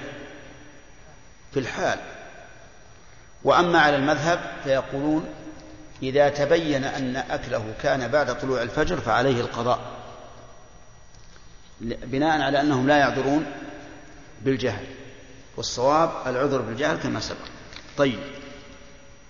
في 1.55 1.61
الحال. 1.61 2.16
وأما 3.47 3.79
على 3.79 3.97
المذهب 3.97 4.41
فيقولون 4.65 5.25
إذا 6.03 6.29
تبين 6.29 6.85
أن 6.85 7.17
أكله 7.17 7.75
كان 7.83 8.09
بعد 8.09 8.39
طلوع 8.39 8.63
الفجر 8.63 9.01
فعليه 9.01 9.41
القضاء 9.41 9.81
بناء 11.81 12.41
على 12.41 12.61
أنهم 12.61 12.87
لا 12.87 12.97
يعذرون 12.97 13.47
بالجهل 14.43 14.85
والصواب 15.57 16.11
العذر 16.27 16.61
بالجهل 16.61 16.97
كما 16.97 17.21
سبق. 17.21 17.39
طيب 17.97 18.19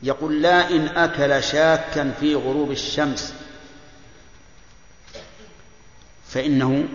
يقول 0.03 0.43
لا 0.43 0.71
إن 0.71 0.87
أكل 0.87 1.43
شاكا 1.43 2.13
في 2.21 2.35
غروب 2.35 2.71
الشمس 2.71 3.35
فإنه 6.29 6.89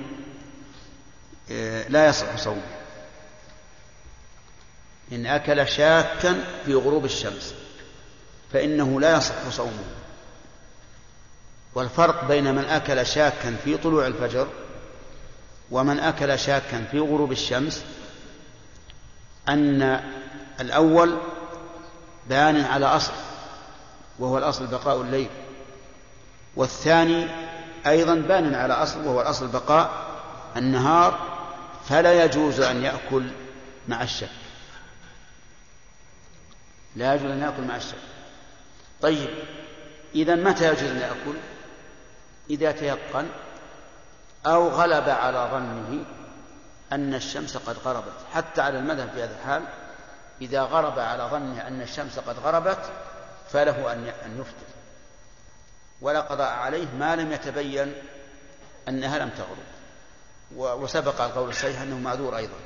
آه، 1.52 1.88
لا 1.88 2.07
يصح 2.07 2.38
صومه. 2.38 2.81
إن 5.12 5.26
أكل 5.26 5.68
شاكا 5.68 6.44
في 6.66 6.74
غروب 6.74 7.06
الشمس 7.06 7.54
فإنه 8.54 9.00
لا 9.00 9.18
يصح 9.18 9.50
صومه. 9.50 9.84
والفرق 11.76 12.28
بين 12.28 12.56
من 12.56 12.66
أكل 12.66 13.06
شاكا 13.06 13.56
في 13.64 13.78
طلوع 13.78 14.08
الفجر 14.08 14.48
ومن 15.72 16.00
أكل 16.00 16.40
شاكا 16.40 16.84
في 16.92 17.00
غروب 17.00 17.32
الشمس 17.32 17.84
أن 19.50 20.02
الأول 20.60 21.18
بان 22.30 22.62
على 22.62 22.86
أصل 22.86 23.12
وهو 24.20 24.38
الأصل 24.38 24.68
بقاء 24.68 25.02
الليل. 25.02 25.30
والثاني 26.56 27.28
أيضا 27.88 28.16
بان 28.16 28.56
على 28.56 28.74
أصل 28.74 29.08
وهو 29.08 29.22
الأصل 29.22 29.48
بقاء 29.48 29.92
النهار 30.58 31.20
فلا 31.90 32.24
يجوز 32.24 32.60
أن 32.60 32.84
يأكل 32.84 33.24
مع 33.88 34.04
الشك 34.04 34.40
لا 36.95 37.13
يجوز 37.13 37.31
أن 37.31 37.41
يأكل 37.41 37.61
مع 37.61 37.76
الشك 37.76 37.97
طيب 39.01 39.30
إذا 40.15 40.35
متى 40.35 40.68
يجوز 40.68 40.89
أن 40.89 40.97
يأكل؟ 40.97 41.38
إذا 42.49 42.72
تيقن 42.72 43.27
أو 44.45 44.69
غلب 44.69 45.09
على 45.09 45.49
ظنه 45.51 46.05
أن 46.91 47.13
الشمس 47.13 47.57
قد 47.57 47.77
غربت. 47.77 48.13
حتى 48.34 48.61
على 48.61 48.80
المذهب 48.80 49.09
في 49.09 49.23
هذا 49.23 49.35
الحال 49.39 49.63
إذا 50.41 50.61
غرب 50.61 50.99
على 50.99 51.23
ظنه 51.23 51.68
أن 51.68 51.81
الشمس 51.81 52.19
قد 52.19 52.39
غربت 52.39 52.91
فله 53.51 53.93
أن 53.93 54.39
يفطر. 54.39 54.72
ولا 56.01 56.22
قضاء 56.22 56.53
عليه 56.53 56.88
ما 56.99 57.15
لم 57.15 57.31
يتبين 57.31 57.93
أنها 58.88 59.19
لم 59.19 59.30
تغرب. 59.30 59.65
وسبق 60.81 61.22
القول 61.22 61.49
الصحيح 61.49 61.81
أنه 61.81 61.97
معذور 61.97 62.38
أيضا. 62.38 62.57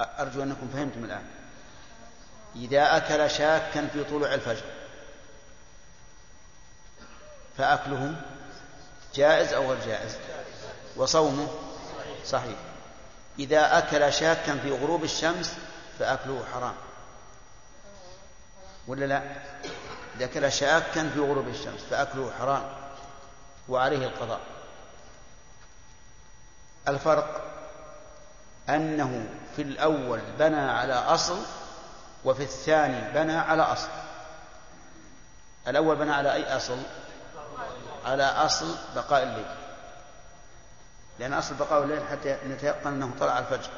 أرجو 0.00 0.42
أنكم 0.42 0.68
فهمتم 0.74 1.04
الآن. 1.04 1.41
إذا 2.56 2.96
أكل 2.96 3.30
شاكا 3.30 3.86
في 3.86 4.04
طلوع 4.04 4.34
الفجر. 4.34 4.64
فأكله 7.58 8.14
جائز 9.14 9.52
أو 9.52 9.72
غير 9.72 9.86
جائز؟ 9.86 10.16
وصومه 10.96 11.48
صحيح. 12.26 12.56
إذا 13.38 13.78
أكل 13.78 14.12
شاكا 14.12 14.58
في 14.58 14.70
غروب 14.70 15.04
الشمس 15.04 15.54
فأكله 15.98 16.44
حرام. 16.52 16.74
ولا 18.86 19.04
لا؟ 19.04 19.22
إذا 20.16 20.24
أكل 20.24 20.52
شاكا 20.52 21.08
في 21.08 21.20
غروب 21.20 21.48
الشمس 21.48 21.80
فأكله 21.90 22.32
حرام. 22.38 22.72
وعليه 23.68 24.06
القضاء. 24.06 24.40
الفرق 26.88 27.52
أنه 28.68 29.26
في 29.56 29.62
الأول 29.62 30.20
بنى 30.38 30.60
على 30.60 30.94
أصل 30.94 31.38
وفي 32.24 32.42
الثاني 32.42 33.12
بنى 33.14 33.36
على 33.36 33.62
أصل. 33.62 33.88
الأول 35.68 35.96
بنى 35.96 36.12
على 36.12 36.32
أي 36.32 36.56
أصل؟ 36.56 36.78
على 38.04 38.24
أصل 38.24 38.76
بقاء 38.94 39.22
الليل. 39.22 39.46
لأن 41.18 41.32
أصل 41.32 41.54
بقاء 41.54 41.82
الليل 41.82 42.00
حتى 42.10 42.38
نتيقن 42.46 42.92
أنه 42.92 43.10
طلع 43.20 43.38
الفجر. 43.38 43.70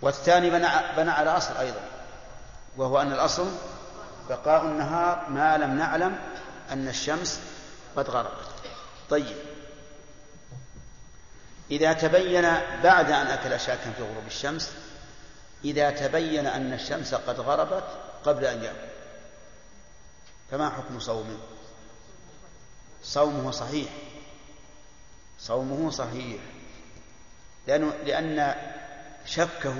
والثاني 0.00 0.50
بنى, 0.50 0.68
بنى 0.96 1.10
على 1.10 1.30
أصل 1.30 1.56
أيضا. 1.56 1.80
وهو 2.76 3.00
أن 3.00 3.12
الأصل 3.12 3.52
بقاء 4.28 4.62
النهار 4.62 5.24
ما 5.28 5.56
لم 5.56 5.78
نعلم 5.78 6.18
أن 6.70 6.88
الشمس 6.88 7.40
قد 7.96 8.10
غربت. 8.10 8.48
طيب. 9.10 9.36
إذا 11.70 11.92
تبين 11.92 12.42
بعد 12.82 13.10
أن 13.10 13.26
أكل 13.26 13.60
شاكا 13.60 13.90
في 13.90 14.02
غروب 14.02 14.26
الشمس 14.26 14.72
إذا 15.64 15.90
تبين 15.90 16.46
أن 16.46 16.72
الشمس 16.72 17.14
قد 17.14 17.40
غربت 17.40 17.84
قبل 18.24 18.44
أن 18.44 18.62
يأكل. 18.62 18.88
فما 20.50 20.70
حكم 20.70 21.00
صومه؟ 21.00 21.38
صومه 23.02 23.50
صحيح. 23.50 23.92
صومه 25.38 25.90
صحيح. 25.90 26.40
لأنه 27.66 27.92
لأن 28.04 28.54
شكه 29.26 29.74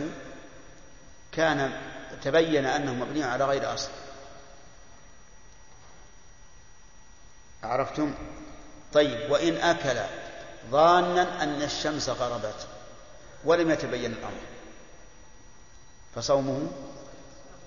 كان 1.32 1.81
تبين 2.23 2.66
أنه 2.66 2.94
مبني 2.94 3.24
على 3.24 3.44
غير 3.44 3.74
أصل. 3.74 3.90
عرفتم؟ 7.62 8.15
طيب 8.93 9.31
وإن 9.31 9.56
أكل 9.56 10.01
ظانا 10.70 11.43
أن 11.43 11.62
الشمس 11.62 12.09
غربت 12.09 12.66
ولم 13.44 13.70
يتبين 13.70 14.12
الأمر. 14.12 14.53
فصومه 16.15 16.70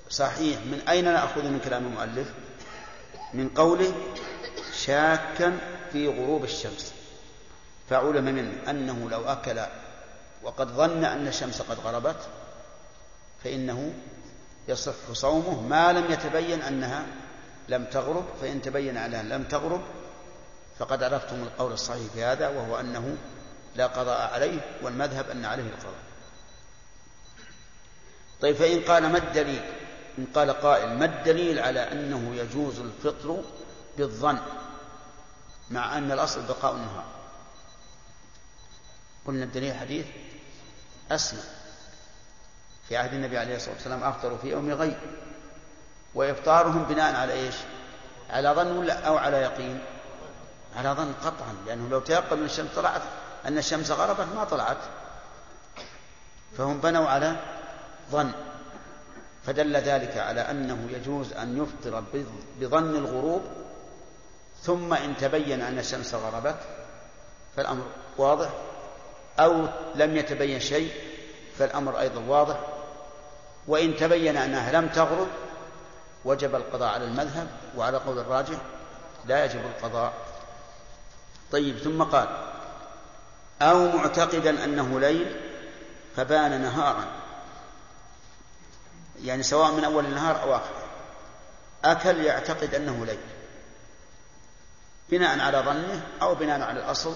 صحيح. 0.09 0.57
من 0.57 0.81
أين 0.89 1.05
نأخذ 1.05 1.43
من 1.43 1.59
كلام 1.59 1.85
المؤلف؟ 1.85 2.33
من 3.33 3.49
قوله 3.49 3.93
شاكا 4.73 5.57
في 5.91 6.07
غروب 6.07 6.43
الشمس. 6.43 6.93
فعلم 7.89 8.25
منه 8.25 8.69
أنه 8.69 9.09
لو 9.09 9.25
أكل 9.25 9.59
وقد 10.43 10.67
ظن 10.67 11.05
أن 11.05 11.27
الشمس 11.27 11.61
قد 11.61 11.79
غربت 11.79 12.27
فإنه 13.43 13.93
يصح 14.67 15.11
صومه. 15.13 15.61
ما 15.61 15.93
لم 15.93 16.11
يتبين 16.11 16.61
أنها 16.61 17.05
لم 17.69 17.85
تغرب 17.85 18.25
فإن 18.41 18.61
تبين 18.61 18.97
أنها 18.97 19.23
لم 19.23 19.43
تغرب 19.43 19.81
فقد 20.79 21.03
عرفتم 21.03 21.43
القول 21.43 21.71
الصحيح 21.71 22.11
في 22.13 22.23
هذا 22.23 22.47
وهو 22.47 22.79
أنه 22.79 23.17
لا 23.75 23.87
قضاء 23.87 24.33
عليه 24.33 24.59
والمذهب 24.81 25.29
أن 25.29 25.45
عليه 25.45 25.63
القضاء. 25.63 26.06
طيب 28.41 28.55
فإن 28.55 28.81
قال 28.81 29.09
ما 29.09 29.17
الدليل؟ 29.17 29.61
إن 30.17 30.25
قال 30.35 30.51
قائل 30.51 30.97
ما 30.97 31.05
الدليل 31.05 31.59
على 31.59 31.91
أنه 31.91 32.35
يجوز 32.35 32.79
الفطر 32.79 33.41
بالظن 33.97 34.39
مع 35.71 35.97
أن 35.97 36.11
الأصل 36.11 36.41
بقاء 36.47 36.75
النهار؟ 36.75 37.05
قلنا 39.27 39.43
الدليل 39.43 39.73
حديث 39.73 40.05
أسمى 41.11 41.41
في 42.89 42.97
عهد 42.97 43.13
النبي 43.13 43.37
عليه 43.37 43.55
الصلاة 43.55 43.73
والسلام 43.73 44.03
أفطروا 44.03 44.37
في 44.37 44.47
يوم 44.47 44.71
غيب 44.71 44.97
وإفطارهم 46.15 46.83
بناء 46.83 47.15
على 47.15 47.33
إيش؟ 47.33 47.55
على 48.29 48.49
ظن 48.49 48.77
ولا 48.77 49.07
أو 49.07 49.17
على 49.17 49.37
يقين؟ 49.37 49.79
على 50.75 50.89
ظن 50.89 51.13
قطعا 51.13 51.55
لأنه 51.65 51.89
لو 51.89 51.99
تيقن 51.99 52.37
أن 52.37 52.45
الشمس 52.45 52.69
طلعت 52.75 53.01
أن 53.45 53.57
الشمس 53.57 53.91
غربت 53.91 54.27
ما 54.35 54.43
طلعت. 54.43 54.77
فهم 56.57 56.79
بنوا 56.79 57.09
على 57.09 57.35
ظن. 58.11 58.31
فدل 59.45 59.77
ذلك 59.77 60.17
على 60.17 60.41
أنه 60.41 60.87
يجوز 60.91 61.33
أن 61.33 61.63
يفطر 61.63 62.03
بظن 62.59 62.95
الغروب 62.95 63.41
ثم 64.61 64.93
إن 64.93 65.17
تبين 65.17 65.61
أن 65.61 65.79
الشمس 65.79 66.13
غربت 66.13 66.57
فالأمر 67.55 67.83
واضح 68.17 68.49
أو 69.39 69.67
لم 69.95 70.15
يتبين 70.15 70.59
شيء 70.59 70.91
فالأمر 71.57 71.99
أيضا 71.99 72.21
واضح. 72.27 72.59
وإن 73.67 73.95
تبين 73.95 74.37
أنها 74.37 74.71
لم 74.71 74.87
تغرب 74.87 75.27
وجب 76.25 76.55
القضاء 76.55 76.93
على 76.93 77.05
المذهب 77.05 77.47
وعلى 77.77 77.97
قول 77.97 78.19
الراجح 78.19 78.57
لا 79.25 79.45
يجب 79.45 79.61
القضاء. 79.65 80.13
طيب 81.51 81.77
ثم 81.77 82.03
قال 82.03 82.27
أو 83.61 83.87
معتقدا 83.97 84.63
أنه 84.63 84.99
ليل 84.99 85.35
فبان 86.15 86.61
نهارا. 86.61 87.05
يعني 89.23 89.43
سواء 89.43 89.71
من 89.71 89.83
أول 89.83 90.05
النهار 90.05 90.41
أو 90.41 90.55
آخره 90.55 90.87
أكل 91.83 92.25
يعتقد 92.25 92.75
أنه 92.75 93.05
ليل. 93.05 93.19
بناء 95.09 95.39
على 95.39 95.57
ظنه 95.57 96.07
أو 96.21 96.35
بناء 96.35 96.61
على 96.61 96.79
الأصل 96.79 97.15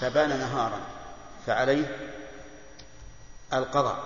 فبان 0.00 0.38
نهارا 0.38 0.80
فعليه 1.46 2.10
القضاء. 3.52 4.04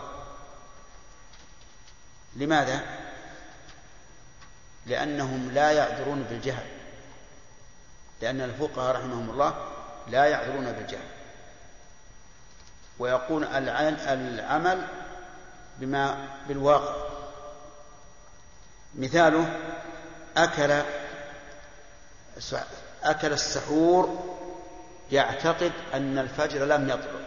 لماذا؟ 2.36 2.80
لأنهم 4.86 5.50
لا 5.50 5.70
يعذرون 5.70 6.22
بالجهل. 6.22 6.66
لأن 8.20 8.40
الفقهاء 8.40 8.96
رحمهم 8.96 9.30
الله 9.30 9.68
لا 10.08 10.24
يعذرون 10.24 10.72
بالجهل. 10.72 11.08
ويقول 12.98 13.44
العمل 13.44 14.86
بما 15.78 16.28
بالواقع. 16.48 16.94
مثاله 18.94 19.60
أكل 20.36 20.82
أكل 23.02 23.32
السحور 23.32 24.36
يعتقد 25.12 25.72
أن 25.94 26.18
الفجر 26.18 26.64
لم 26.64 26.88
يطلع. 26.88 27.20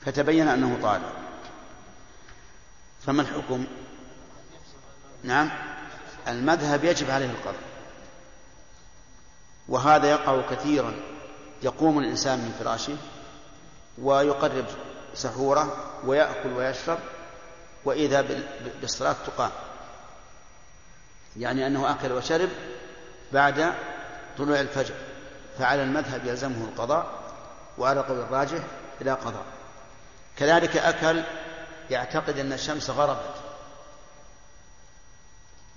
فتبين 0.00 0.48
أنه 0.48 0.78
طالع 0.82 1.12
فما 3.06 3.22
الحكم؟ 3.22 3.66
نعم. 5.22 5.50
المذهب 6.28 6.84
يجب 6.84 7.10
عليه 7.10 7.30
القضاء 7.30 7.66
وهذا 9.68 10.10
يقع 10.10 10.40
كثيرا. 10.50 10.94
يقوم 11.62 11.98
الإنسان 11.98 12.38
من 12.38 12.56
فراشه 12.58 12.96
ويقرب 13.98 14.64
سحوره 15.16 15.76
ويأكل 16.04 16.52
ويشرب 16.52 16.98
وإذا 17.84 18.24
بالصلاة 18.80 19.16
تقام. 19.26 19.50
يعني 21.36 21.66
أنه 21.66 21.90
أكل 21.90 22.12
وشرب 22.12 22.48
بعد 23.32 23.74
طلوع 24.38 24.60
الفجر 24.60 24.94
فعلى 25.58 25.82
المذهب 25.82 26.24
يلزمه 26.24 26.64
القضاء 26.64 27.06
وعلى 27.78 28.00
قول 28.00 28.20
الراجح 28.20 28.62
لا 29.00 29.14
قضاء. 29.14 29.44
كذلك 30.36 30.76
أكل 30.76 31.22
يعتقد 31.90 32.38
أن 32.38 32.52
الشمس 32.52 32.90
غربت. 32.90 33.34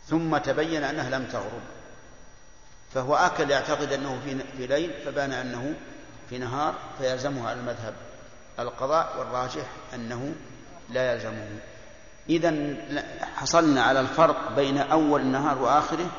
ثم 0.07 0.37
تبين 0.37 0.83
أنها 0.83 1.09
لم 1.09 1.25
تغرب. 1.25 1.61
فهو 2.93 3.15
أكل 3.15 3.51
يعتقد 3.51 3.91
أنه 3.91 4.19
في 4.57 4.67
ليل 4.67 4.93
فبان 5.05 5.31
أنه 5.31 5.73
في 6.29 6.37
نهار 6.37 6.75
فيلزمه 6.97 7.49
على 7.49 7.59
المذهب. 7.59 8.08
القضاء 8.59 9.15
والراجح 9.19 9.65
أنه 9.93 10.35
لا 10.89 11.13
يلزمه. 11.13 11.59
إذا 12.29 12.75
حصلنا 13.35 13.83
على 13.83 13.99
الفرق 13.99 14.55
بين 14.55 14.77
أول 14.77 15.21
النهار 15.21 15.57
وآخره 15.57 16.09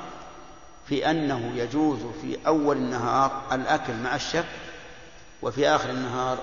في 0.87 1.11
أنه 1.11 1.53
يجوز 1.55 1.99
في 2.23 2.39
أول 2.47 2.77
النهار 2.77 3.43
الأكل 3.53 3.95
مع 3.95 4.15
الشك 4.15 4.49
وفي 5.43 5.69
آخر 5.69 5.91
النهار 5.91 6.39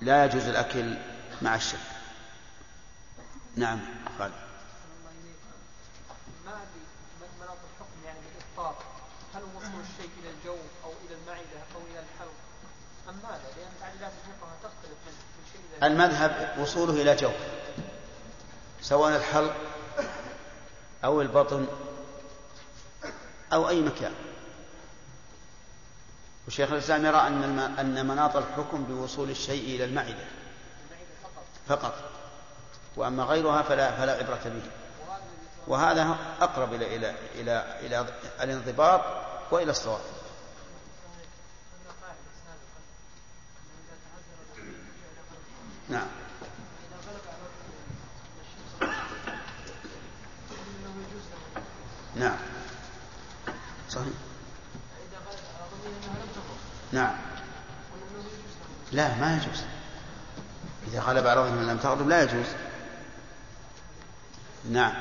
لا 0.00 0.24
يجوز 0.24 0.48
الأكل 0.48 0.96
مع 1.42 1.54
الشك. 1.54 1.78
نعم 3.56 3.80
خالد 4.18 4.32
ما 6.46 6.52
ادري 6.52 6.84
مناط 7.40 7.58
الحكم 7.68 7.98
يعني 8.06 8.18
بالافطار 8.20 8.74
هل 9.34 9.42
وصول 9.42 9.80
الشيء 9.80 10.10
إلى 10.20 10.30
الجوف 10.30 10.70
أو 10.84 10.92
إلى 11.04 11.14
المعده 11.14 11.60
أو 11.74 11.80
إلى 11.90 12.00
الحلق 12.00 12.38
ام 13.08 13.16
ماذا؟ 13.22 13.48
لأن 13.56 13.72
تعليلات 13.80 14.12
الفقهاء 14.12 14.56
تختلف 14.62 14.98
من 15.06 15.14
من 15.36 15.44
شيء 15.52 15.60
إلى 15.68 15.71
المذهب 15.82 16.54
وصوله 16.58 17.02
إلى 17.02 17.16
جوف 17.16 17.34
سواء 18.82 19.16
الحلق 19.16 19.54
أو 21.04 21.20
البطن 21.20 21.66
أو 23.52 23.68
أي 23.68 23.80
مكان. 23.80 24.12
وشيخ 26.48 26.72
الإسلام 26.72 27.06
يرى 27.06 27.16
أن 27.26 27.58
أن 27.78 28.06
مناط 28.06 28.36
الحكم 28.36 28.84
بوصول 28.84 29.30
الشيء 29.30 29.76
إلى 29.76 29.84
المعدة 29.84 30.24
فقط 31.68 31.94
وأما 32.96 33.24
غيرها 33.24 33.62
فلا 33.62 33.92
فلا 33.92 34.12
عبرة 34.12 34.42
به. 34.44 34.70
وهذا 35.66 36.16
أقرب 36.40 36.74
إلى 36.74 36.96
إلى 36.96 37.14
إلى 37.34 37.76
إلى 37.80 38.06
الانضباط 38.42 39.00
وإلى 39.50 39.70
الصواب. 39.70 40.00
نعم. 45.92 46.06
نعم. 52.16 52.36
صحيح. 53.90 54.06
نعم. 56.92 57.16
لا 58.92 59.16
ما 59.16 59.36
يجوز. 59.36 59.62
إذا 60.88 61.00
غلب 61.00 61.26
على 61.26 61.40
ظنه 61.40 61.72
لم 61.72 61.78
تغلب 61.78 62.08
لا 62.08 62.22
يجوز. 62.22 62.46
نعم. 64.70 64.92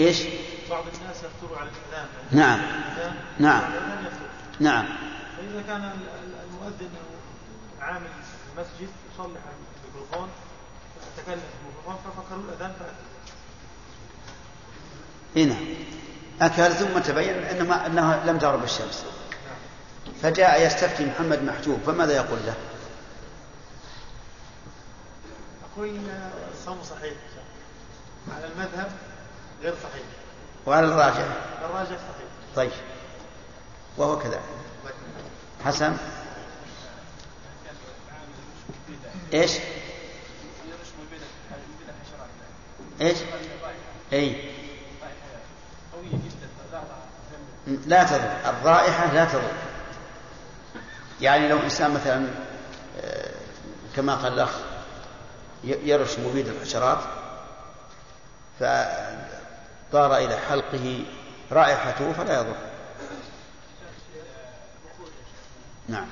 إيش؟ 0.00 0.22
بعض 0.70 0.84
الناس 1.00 1.16
يفتروا 1.16 1.58
على 1.58 1.68
الإذان 1.68 2.06
نعم. 2.30 2.60
نعم. 3.38 3.62
نعم. 4.60 4.86
فإذا 5.36 5.62
كان 5.66 5.84
ال- 5.84 6.08
ال- 6.24 6.40
المؤذن 6.48 6.90
أو 6.96 7.82
عامل 7.84 8.06
المسجد 8.56 8.88
يصلح 9.14 9.40
الميكروفون 9.86 10.28
يتكلم 11.18 11.40
في 11.40 11.56
الميكروفون 11.62 11.96
ففكروا 12.04 12.42
الأذان 12.48 12.72
فأتى. 12.80 13.08
هنا 15.36 15.56
أكل 16.40 16.74
ثم 16.74 16.98
تبين 16.98 17.34
أنه, 17.34 17.86
أنه 17.86 18.24
لم 18.24 18.38
تغرب 18.38 18.64
الشمس. 18.64 19.04
فجاء 20.22 20.66
يستفتي 20.66 21.06
محمد 21.06 21.42
محجوب 21.42 21.80
فماذا 21.86 22.16
يقول 22.16 22.38
له؟ 22.46 22.54
أقول 25.72 25.98
الصوم 26.52 26.82
صحيح. 26.82 27.14
على 28.36 28.46
المذهب 28.46 28.92
غير 29.62 29.74
صحيح. 29.82 30.02
وعلى 30.66 30.86
الراجع 30.86 31.24
الراجع 31.64 31.90
صحيح. 31.96 32.28
طيب. 32.56 32.70
وهو 33.98 34.18
كذلك 34.18 34.40
حسن؟ 35.64 35.96
إيش؟ 39.34 39.52
إيش؟ 43.00 43.16
إي. 44.12 44.50
لا 47.86 48.04
تضر 48.04 48.50
الرائحة 48.50 49.12
لا 49.12 49.24
تضر 49.24 49.42
يعني 51.20 51.48
لو 51.48 51.58
إنسان 51.58 51.94
مثلا 51.94 52.26
آه، 53.04 53.30
كما 53.96 54.14
قال 54.14 54.32
الأخ 54.32 54.50
ي- 55.64 55.88
يرش 55.90 56.18
مبيد 56.18 56.48
الحشرات 56.48 56.98
فطار 58.60 60.16
إلى 60.16 60.36
حلقه 60.48 61.04
رائحته 61.52 62.12
فلا 62.12 62.40
يضر. 62.40 62.56
نعم. 65.88 66.06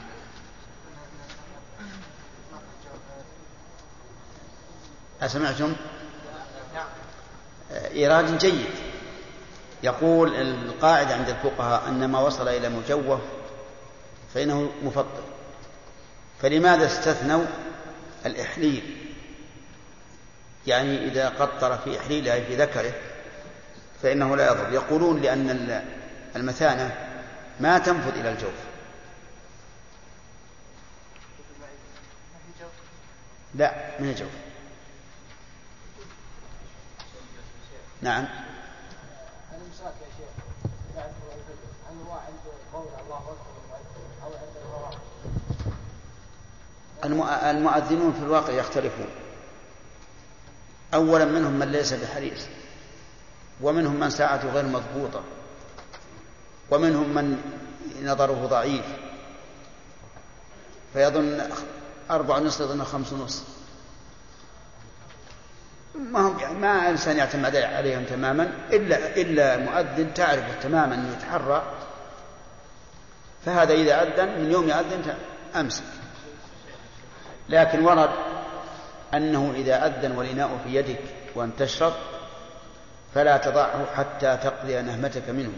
أسمعتم؟ 5.22 5.76
آه، 7.72 7.88
إيراد 7.90 8.38
جيد. 8.38 8.66
يقول 9.82 10.34
القاعدة 10.34 11.14
عند 11.14 11.28
الفقهاء 11.28 11.88
أن 11.88 12.08
ما 12.10 12.18
وصل 12.20 12.48
إلى 12.48 12.68
مجوف 12.68 13.20
فإنه 14.34 14.70
مفطر. 14.82 15.22
فلماذا 16.42 16.86
استثنوا 16.86 17.44
الإحليل؟ 18.26 18.96
يعني 20.66 21.04
إذا 21.04 21.28
قطر 21.28 21.78
في 21.78 21.98
إحليله 22.00 22.44
في 22.44 22.56
ذكره 22.56 22.92
فإنه 24.02 24.36
لا 24.36 24.46
يضر. 24.52 24.72
يقولون 24.72 25.20
لأن 25.22 25.50
ال- 25.50 25.84
المثانة 26.36 27.08
ما 27.60 27.78
تنفذ 27.78 28.18
إلى 28.18 28.30
الجوف 28.30 28.50
لا 31.54 31.66
من 32.34 32.52
الجوف 32.54 32.70
نعم 33.45 33.45
الامساك 33.45 33.45
يا 33.45 33.45
شيخ 33.45 33.45
بعد 33.45 33.45
الفجر 33.45 33.45
هل 33.45 33.45
هو 33.45 33.45
عند 33.45 33.45
قول 33.45 33.45
الله 33.45 33.45
اكبر 33.45 33.45
المؤذن 33.45 33.45
أو 44.24 44.28
عند 44.28 44.40
الفراغ؟ 44.56 44.94
المؤ- 47.04 47.44
المؤذنون 47.44 48.12
في 48.12 48.18
الواقع 48.18 48.52
يختلفون. 48.52 49.08
أولا 50.94 51.24
منهم 51.24 51.52
من 51.52 51.72
ليس 51.72 51.92
بحريص 51.92 52.46
ومنهم 53.60 54.00
من 54.00 54.10
ساعته 54.10 54.48
غير 54.52 54.64
مضبوطة 54.64 55.22
ومنهم 56.70 57.08
من 57.14 57.42
نظره 58.04 58.46
ضعيف. 58.46 58.84
فيظن 60.92 61.50
أربع 62.10 62.38
نصف 62.38 62.60
يظن 62.60 62.84
خمس 62.84 63.12
نصف 63.12 63.44
ما 65.94 66.20
هم 66.20 66.38
يعني 66.38 66.58
ما 66.58 66.88
إنسان 66.88 67.16
يعتمد 67.16 67.56
عليهم 67.56 68.04
تماما 68.04 68.52
إلا 68.72 69.16
إلا 69.16 69.56
مؤذن 69.56 70.14
تعرف 70.14 70.62
تماما 70.62 70.94
أنه 70.94 71.12
يتحرى. 71.12 71.62
فهذا 73.46 73.74
إذا 73.74 74.02
أذن 74.02 74.42
من 74.42 74.50
يوم 74.50 74.68
يأذن 74.68 75.14
أمسك 75.56 75.84
لكن 77.48 77.84
ورد 77.84 78.10
أنه 79.14 79.52
إذا 79.56 79.86
أذن 79.86 80.12
والإناء 80.12 80.60
في 80.64 80.74
يدك 80.74 81.00
وأن 81.34 81.56
تشرب 81.58 81.92
فلا 83.14 83.36
تضعه 83.36 83.86
حتى 83.96 84.36
تقضي 84.36 84.82
نهمتك 84.82 85.28
منه. 85.28 85.52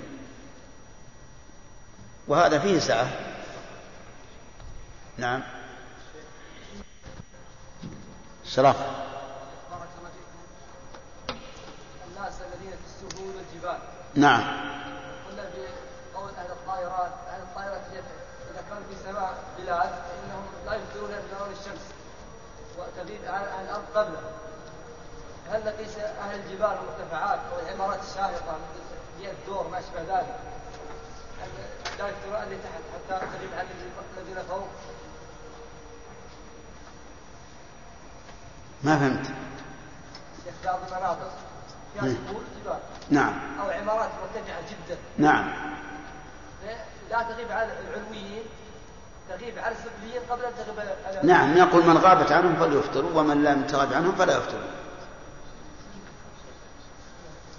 وهذا 2.28 2.58
فيه 2.58 2.78
سعة. 2.78 3.08
نعم. 5.18 5.42
شرف 8.48 8.76
بارك 9.70 9.88
الله 9.98 10.10
فيكم 10.16 11.38
الناس 12.08 12.34
الذين 12.40 12.70
في 12.70 12.86
السهول 12.86 13.36
والجبال. 13.36 13.78
نعم. 14.14 14.40
قلنا 15.28 15.44
بقول 16.14 16.30
أهل 16.38 16.50
الطائرات 16.50 17.12
أهل 17.28 17.42
الطائرات 17.42 17.80
إذا 17.92 18.62
كانوا 18.70 18.82
في 18.90 18.96
سماء 19.04 19.34
بلاد 19.58 19.90
فانهم 19.90 20.44
لا 20.66 20.74
يبصرون 20.74 21.10
يرون 21.10 21.52
الشمس. 21.52 21.84
وتغيب 22.78 23.20
عن 23.24 23.44
عن 23.48 23.64
الأرض 23.64 23.84
قبله. 23.94 24.22
هل 25.50 25.64
نقيس 25.64 25.98
أهل 25.98 26.40
الجبال 26.40 26.78
والمرتفعات 26.78 27.40
أو 27.52 27.66
العمارات 27.66 28.00
الشاهقه 28.10 28.52
مثل 28.52 29.18
بيئه 29.18 29.32
الدور 29.32 29.68
ما 29.68 29.78
أشبه 29.78 30.00
ذلك؟ 30.00 30.38
لا 31.98 32.08
يبصرون 32.08 32.42
اللي 32.42 32.56
تحت 32.56 32.82
حتى 32.94 33.26
تغيب 33.26 33.52
عن 33.58 33.66
الذين 34.16 34.42
فوق؟ 34.48 34.68
ما 38.84 38.98
فهمت؟ 38.98 39.26
شيخ 40.44 40.54
بعض 40.64 40.78
المناطق. 40.88 41.32
فيها 41.94 42.04
جبال. 42.04 42.78
نعم. 43.10 43.32
أو 43.60 43.70
عمارات 43.70 44.10
مرتفعة 44.22 44.60
جدا. 44.60 44.98
نعم. 45.18 45.50
لا 47.10 47.22
تغيب 47.22 47.52
على 47.52 47.72
العلويين 47.72 48.42
تغيب 49.28 49.58
على 49.58 49.74
السفليين 49.74 50.22
قبل 50.30 50.44
أن 50.44 50.52
تغيب 50.56 50.78
على 51.06 51.20
نعم 51.22 51.58
نقول 51.58 51.86
من 51.86 51.96
غابت 51.96 52.32
عنهم 52.32 52.56
فليفطروا 52.56 53.20
ومن 53.20 53.44
لم 53.44 53.62
تغب 53.62 53.92
عنهم 53.92 54.14
فلا 54.14 54.38
يفطروا 54.38 54.60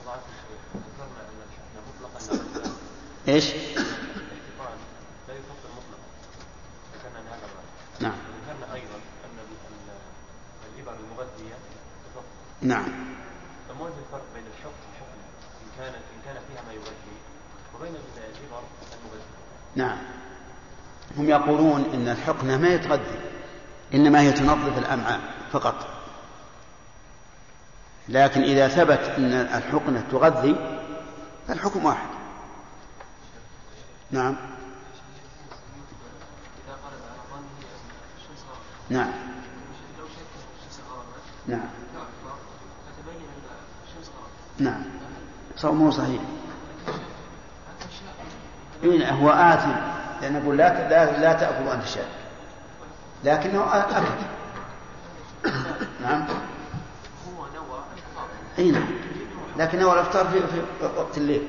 الله 0.01 0.11
عز 0.11 0.19
وجل 0.29 0.59
ذكرنا 0.75 1.21
ان 1.21 1.41
إحنا 1.49 1.79
مطلقا 1.89 2.19
لا 3.27 3.33
إيش؟ 3.33 3.53
الاحتقان 3.53 4.77
لا 5.27 5.33
يفطر 5.33 5.69
مطلقا 5.77 5.99
ذكرنا 6.95 7.19
ان 7.19 7.27
هذا 7.27 7.45
الرأي 7.45 8.81
نعم. 12.61 12.86
فما 13.69 13.81
وجه 13.81 13.94
الفرق 14.07 14.23
بين 14.36 14.44
الحكم 14.48 14.73
والحكم؟ 14.90 15.19
إن 15.64 15.69
كان 15.77 15.94
إن 15.94 16.22
كان 16.26 16.36
فيها 16.48 16.61
ما 16.68 16.73
يغذي 16.73 17.15
وبين 17.76 17.95
الإبر 17.95 18.64
المغذي 19.03 19.23
نعم. 19.76 19.98
هم 21.18 21.30
يقولون 21.30 21.86
إن 21.94 22.07
الحقنة 22.07 22.57
ما 22.57 22.68
يتغذي 22.68 23.19
إنما 23.94 24.22
هي 24.22 24.31
تنظف 24.31 24.77
الأمعاء 24.77 25.19
فقط. 25.52 25.88
لكن 28.10 28.41
إذا 28.41 28.68
ثبت 28.68 28.99
أن 29.18 29.34
الحقنة 29.34 30.03
تغذي 30.11 30.56
فالحكم 31.48 31.86
واحد. 31.86 32.10
نعم. 34.11 34.36
نعم. 38.90 39.14
نعم. 41.48 41.78
نعم. 44.60 44.81
صومه 45.56 45.91
صحيح. 45.91 46.22
إيه 48.84 49.11
هو 49.11 49.30
آثم. 49.30 49.72
لأن 50.22 50.41
نقول 50.41 50.57
لا 50.57 50.90
لا, 51.19 51.34
تأكل 51.34 51.68
وأنت 51.68 51.86
شاب 51.86 52.07
لكنه 53.23 53.65
أكل. 53.73 54.06
نعم. 56.03 56.26
أي 58.60 58.72
نعم. 58.72 58.88
لكن 59.57 59.81
هو 59.81 59.94
الإفطار 59.94 60.26
في, 60.26 60.40
في 60.40 60.61
وقت 60.98 61.18
الليل. 61.18 61.48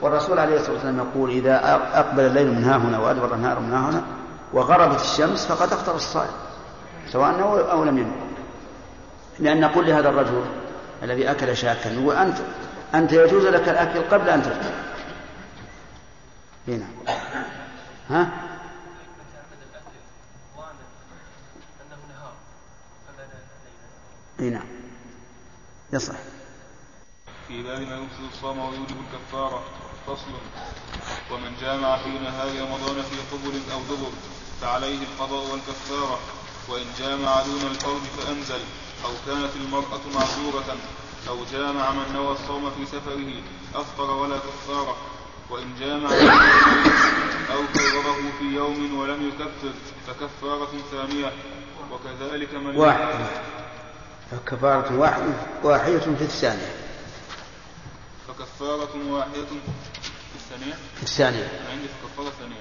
والرسول 0.00 0.38
عليه 0.38 0.56
الصلاة 0.56 0.72
والسلام 0.72 0.98
يقول 0.98 1.30
إذا 1.30 1.60
أقبل 1.94 2.20
الليل 2.20 2.54
من 2.54 2.64
ها 2.64 2.76
هنا 2.76 2.98
وأدبر 2.98 3.34
النهار 3.34 3.60
من 3.60 3.72
ها 3.72 3.90
هنا 3.90 4.02
وغربت 4.52 5.00
الشمس 5.00 5.46
فقد 5.46 5.72
أفطر 5.72 5.94
الصائم. 5.94 6.32
سواء 7.12 7.38
نوى 7.38 7.70
أو 7.70 7.84
لم 7.84 7.98
ينوي 7.98 8.33
لأن 9.38 9.60
نقول 9.60 9.86
لهذا 9.86 10.08
الرجل 10.08 10.44
الذي 11.02 11.30
أكل 11.30 11.56
شاكا 11.56 11.92
نقول 11.92 12.16
أنت 12.16 12.38
انت 12.94 13.12
يجوز 13.12 13.46
لك 13.46 13.68
الأكل 13.68 14.02
قبل 14.02 14.28
أن 14.28 14.42
تفطر. 14.42 14.74
هنا. 16.68 16.86
ها؟ 18.10 18.28
نعم 24.38 24.66
يصح. 25.92 26.14
في 27.48 27.62
باب 27.62 27.80
ما 27.80 27.96
يفسد 27.96 28.24
الصوم 28.32 28.58
ويوجب 28.58 28.96
الكفارة 29.00 29.64
فصل. 30.06 30.30
ومن 31.30 31.56
جامع 31.60 32.02
في 32.02 32.08
نهار 32.08 32.48
رمضان 32.48 33.02
في 33.02 33.16
قبل 33.32 33.60
أو 33.72 33.80
دبر 33.80 34.10
فعليه 34.60 34.98
القضاء 35.02 35.52
والكفارة. 35.52 36.18
وإن 36.68 36.86
جامع 36.98 37.42
دون 37.42 37.70
الفرج 37.70 38.00
فأنزل. 38.00 38.60
أو 39.04 39.10
كانت 39.26 39.50
المرأة 39.56 40.00
معذورة 40.14 40.76
أو 41.28 41.36
جامع 41.52 41.90
من 41.90 42.12
نوى 42.14 42.32
الصوم 42.32 42.70
في 42.70 42.86
سفره 42.86 43.32
أفطر 43.74 44.10
ولا 44.10 44.36
كفارة 44.36 44.96
وإن 45.50 45.74
جامع 45.80 46.10
أو 47.52 47.60
كرره 47.74 48.16
في 48.38 48.44
يوم 48.44 48.98
ولم 48.98 49.28
يكفر 49.28 49.72
فكفارة 50.06 50.70
ثانية 50.90 51.32
وكذلك 51.92 52.54
من 52.54 52.76
واحد. 52.76 53.08
فكفارة 54.30 54.98
واحدة 54.98 55.32
واحدة 55.62 55.98
في 55.98 56.22
الثانية. 56.22 56.74
فكفارة 58.28 58.90
واحدة 59.10 59.44
في 60.32 60.36
الثانية؟ 60.36 60.74
في 60.96 61.02
الثانية. 61.02 61.48
عندي 61.70 61.88
فكفارة 61.88 62.32
ثانية. 62.40 62.60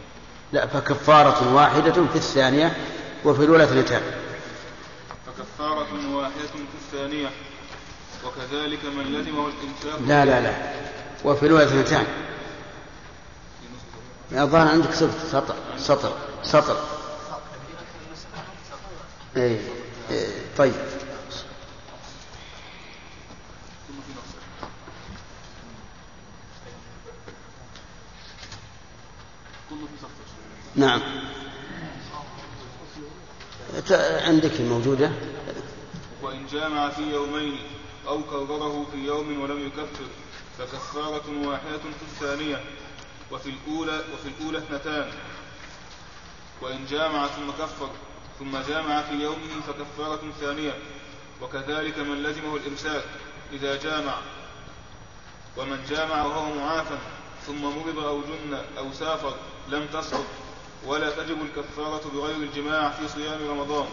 لا 0.54 0.68
فكفارة 0.68 1.54
واحدة 1.54 2.08
في 2.08 2.16
الثانية 2.16 2.78
وفي 3.26 3.44
الأولى 3.44 3.64
اثنتان. 3.64 4.02
فكفارة 5.38 6.16
واحدة 6.16 6.48
في 6.48 6.78
الثانية. 6.82 7.30
وكذلك 8.26 8.86
من 8.86 9.04
لزمه 9.04 9.48
الإمساك 9.48 10.08
لا 10.08 10.26
لا 10.26 10.42
لا. 10.42 10.74
وفي 11.26 11.46
الأولى 11.46 11.64
اثنتان. 11.64 12.06
الظاهر 14.32 14.68
عندك 14.68 14.94
سطر 14.94 15.20
سطر 15.32 15.56
سطر 15.78 16.18
سطر. 16.44 16.78
اي 19.38 19.60
إيه. 20.12 20.28
طيب. 20.58 20.74
نعم. 30.76 31.02
عندك 34.28 34.62
موجودة 34.62 35.12
وإن 36.22 36.46
جامع 36.52 36.90
في 36.90 37.02
يومين 37.02 37.58
أو 38.08 38.24
كرره 38.24 38.86
في 38.92 38.98
يوم 38.98 39.42
ولم 39.42 39.68
يكفر 39.68 40.06
فكفارة 40.58 41.48
واحدة 41.48 41.78
في 41.78 42.04
الثانية 42.12 42.64
وفي 43.32 43.50
الأولى 43.50 44.02
وفي 44.14 44.30
الأولى 44.38 44.58
اثنتان. 44.58 45.12
وإن 46.62 46.86
جامع 46.86 47.28
ثم 47.28 47.52
كفر 47.52 47.90
ثم 48.40 48.58
جامع 48.70 49.02
في 49.02 49.14
يومه 49.16 49.62
فكفارة 49.68 50.22
ثانية. 50.42 50.74
وكذلك 51.42 52.00
من 52.00 52.24
لزمه 52.24 52.56
الإمساك 52.56 53.04
إذا 53.54 53.76
جامع. 53.76 54.16
ومن 55.58 55.86
جامع 55.90 56.26
وهو 56.26 56.56
معافى 56.56 56.98
ثم 57.48 57.62
مرض 57.62 58.00
أو 58.00 58.22
جن 58.22 58.58
أو 58.78 58.94
سافر 58.94 59.36
لم 59.70 59.88
تسقط 59.94 60.26
ولا 60.88 61.10
تجب 61.10 61.38
الكفارة 61.42 62.02
بغير 62.14 62.36
الجماع 62.36 62.90
في 62.90 63.08
صيام 63.08 63.50
رمضان. 63.50 63.86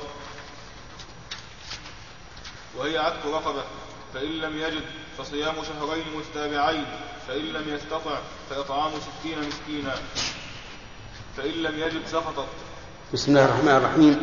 وهي 2.78 2.98
عتق 2.98 3.26
رقبة 3.26 3.62
فإن 4.14 4.30
لم 4.30 4.58
يجد 4.58 4.84
فصيام 5.18 5.54
شهرين 5.54 6.04
متتابعين 6.16 6.84
فإن 7.28 7.44
لم 7.44 7.74
يستطع 7.74 8.18
فإطعام 8.50 8.92
ستين 9.00 9.38
مسكينا. 9.38 9.94
فإن 11.36 11.52
لم 11.52 11.78
يجد 11.78 12.06
سقطت. 12.06 12.48
بسم 13.12 13.30
الله 13.32 13.44
الرحمن 13.44 13.68
الرحيم. 13.68 14.22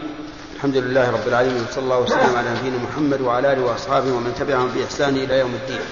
الحمد 0.56 0.78
لله 0.78 1.12
رب 1.12 1.28
العالمين 1.28 1.64
وصلى 1.64 1.84
الله 1.84 2.00
وسلم 2.00 2.36
على 2.36 2.50
نبينا 2.50 2.78
محمد 2.78 3.22
وعلى 3.22 3.54
آله 3.54 3.62
وأصحابه 3.62 4.14
ومن 4.14 4.36
تبعهم 4.40 4.68
بإحسان 4.68 5.16
إلى 5.18 5.40
يوم 5.40 5.54
الدين. 5.56 5.86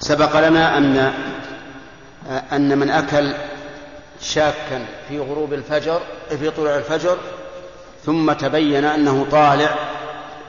سبق 0.00 0.48
لنا 0.48 0.78
ان 0.78 0.96
أن 2.52 2.78
من 2.78 2.90
أكل 2.90 3.34
شاكا 4.20 4.86
في 5.08 5.18
غروب 5.18 5.52
الفجر 5.52 6.02
في 6.28 6.50
طلوع 6.50 6.76
الفجر 6.76 7.18
ثم 8.04 8.32
تبين 8.32 8.84
أنه 8.84 9.26
طالع 9.30 9.78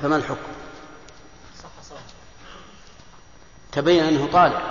فما 0.02 0.16
الحكم؟ 0.16 0.50
تبين 3.72 4.04
أنه 4.04 4.28
طالع. 4.34 4.62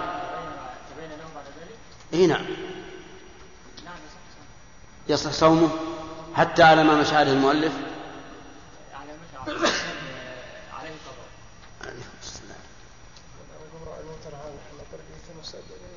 إي 2.15 2.27
نعم. 2.27 2.47
يصح 5.09 5.31
صومه 5.31 5.69
حتى 6.35 6.63
على 6.63 6.85
ما 6.85 6.95
مشى 6.95 7.17
عليه 7.17 7.33
المؤلف. 7.33 7.73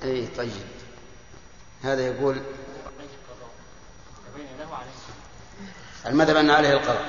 إي 0.03 0.28
طيب. 0.28 0.52
هذا 1.84 2.07
يقول 2.07 2.41
المذهب 6.06 6.36
أن 6.36 6.49
عليه 6.49 6.73
القضاء. 6.73 7.06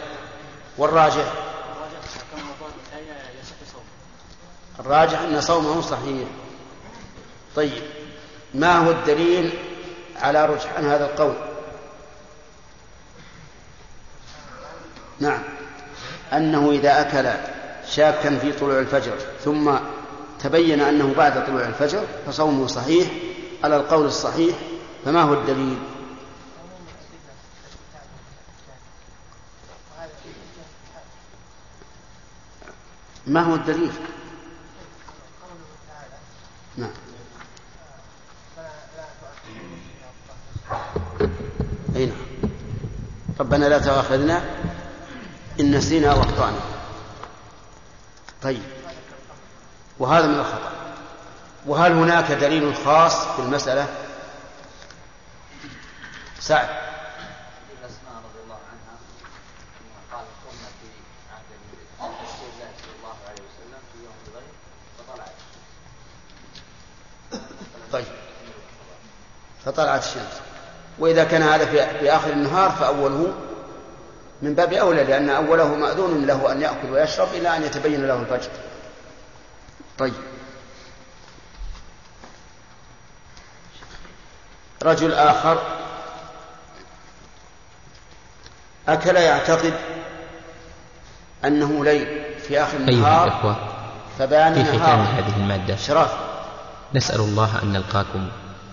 والراجح. 0.78 1.32
الراجح 4.80 5.20
أن 5.20 5.40
صومه 5.40 5.80
صحيح. 5.80 6.28
طيب. 7.56 7.82
ما 8.54 8.78
هو 8.78 8.90
الدليل 8.90 9.52
على 10.16 10.46
رجحان 10.46 10.84
هذا 10.84 11.04
القول؟ 11.04 11.34
نعم. 15.20 15.42
أنه 16.32 16.70
إذا 16.70 17.00
أكل 17.00 17.30
شاكا 17.88 18.38
في 18.38 18.52
طلوع 18.52 18.78
الفجر 18.78 19.12
ثم 19.44 19.72
تبين 20.40 20.80
أنه 20.80 21.14
بعد 21.14 21.46
طلوع 21.46 21.62
الفجر 21.62 22.04
فصومه 22.26 22.66
صحيح 22.66 23.08
على 23.64 23.76
القول 23.76 24.06
الصحيح 24.06 24.56
فما 25.04 25.22
هو 25.22 25.34
الدليل؟ 25.34 25.78
ما 33.26 33.40
هو 33.40 33.54
الدليل؟ 33.54 33.92
نعم. 36.76 36.90
أي 41.96 42.06
نعم. 42.06 42.16
ربنا 43.40 43.66
لا 43.66 43.78
تؤاخذنا 43.78 44.44
إن 45.60 45.76
نسينا 45.76 46.12
أو 46.12 46.20
أخطأنا. 46.20 46.60
طيب. 48.42 48.62
وهذا 49.98 50.26
من 50.26 50.38
الخطأ. 50.38 50.72
وهل 51.66 51.92
هناك 51.92 52.32
دليل 52.32 52.74
خاص 52.76 53.26
في 53.26 53.42
المسألة؟ 53.42 53.88
سعد 56.40 56.68
الأسماء 57.80 58.16
رضي 58.16 58.40
الله 58.44 58.58
عنها 58.70 58.96
قال 60.12 60.26
كنا 60.44 60.68
في 60.80 60.88
عهد 61.32 61.44
فطلعت 69.64 70.04
الشمس. 70.04 70.40
وإذا 70.98 71.24
كان 71.24 71.42
هذا 71.42 71.66
في 71.66 71.98
في 71.98 72.10
آخر 72.16 72.30
النهار 72.30 72.70
فأوله 72.70 73.34
من 74.42 74.54
باب 74.54 74.72
أولى 74.72 75.04
لأن 75.04 75.30
أوله 75.30 75.74
مأذون 75.74 76.26
له 76.26 76.52
أن 76.52 76.62
يأكل 76.62 76.90
ويشرب 76.90 77.28
إلى 77.34 77.56
أن 77.56 77.62
يتبين 77.62 78.06
له 78.06 78.14
الفجر. 78.14 78.50
طيب. 79.98 80.14
رجل 84.82 85.14
آخر 85.14 85.62
أكل 88.88 89.16
يعتقد 89.16 89.74
أنه 91.44 91.84
ليل 91.84 92.24
في 92.40 92.62
آخر 92.62 92.78
أيها 92.78 92.88
النهار 92.88 93.26
الإخوة 93.26 93.56
فبان 94.18 94.64
في 94.64 94.78
ختام 94.78 95.00
هذه 95.00 95.36
المادة. 95.36 95.76
شرف 95.76 96.12
نسأل 96.94 97.20
الله 97.20 97.62
أن 97.62 97.72
نلقاكم 97.72 98.28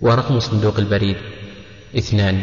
ورقم 0.00 0.40
صندوق 0.40 0.78
البريد 0.78 1.16
اثنان 1.98 2.42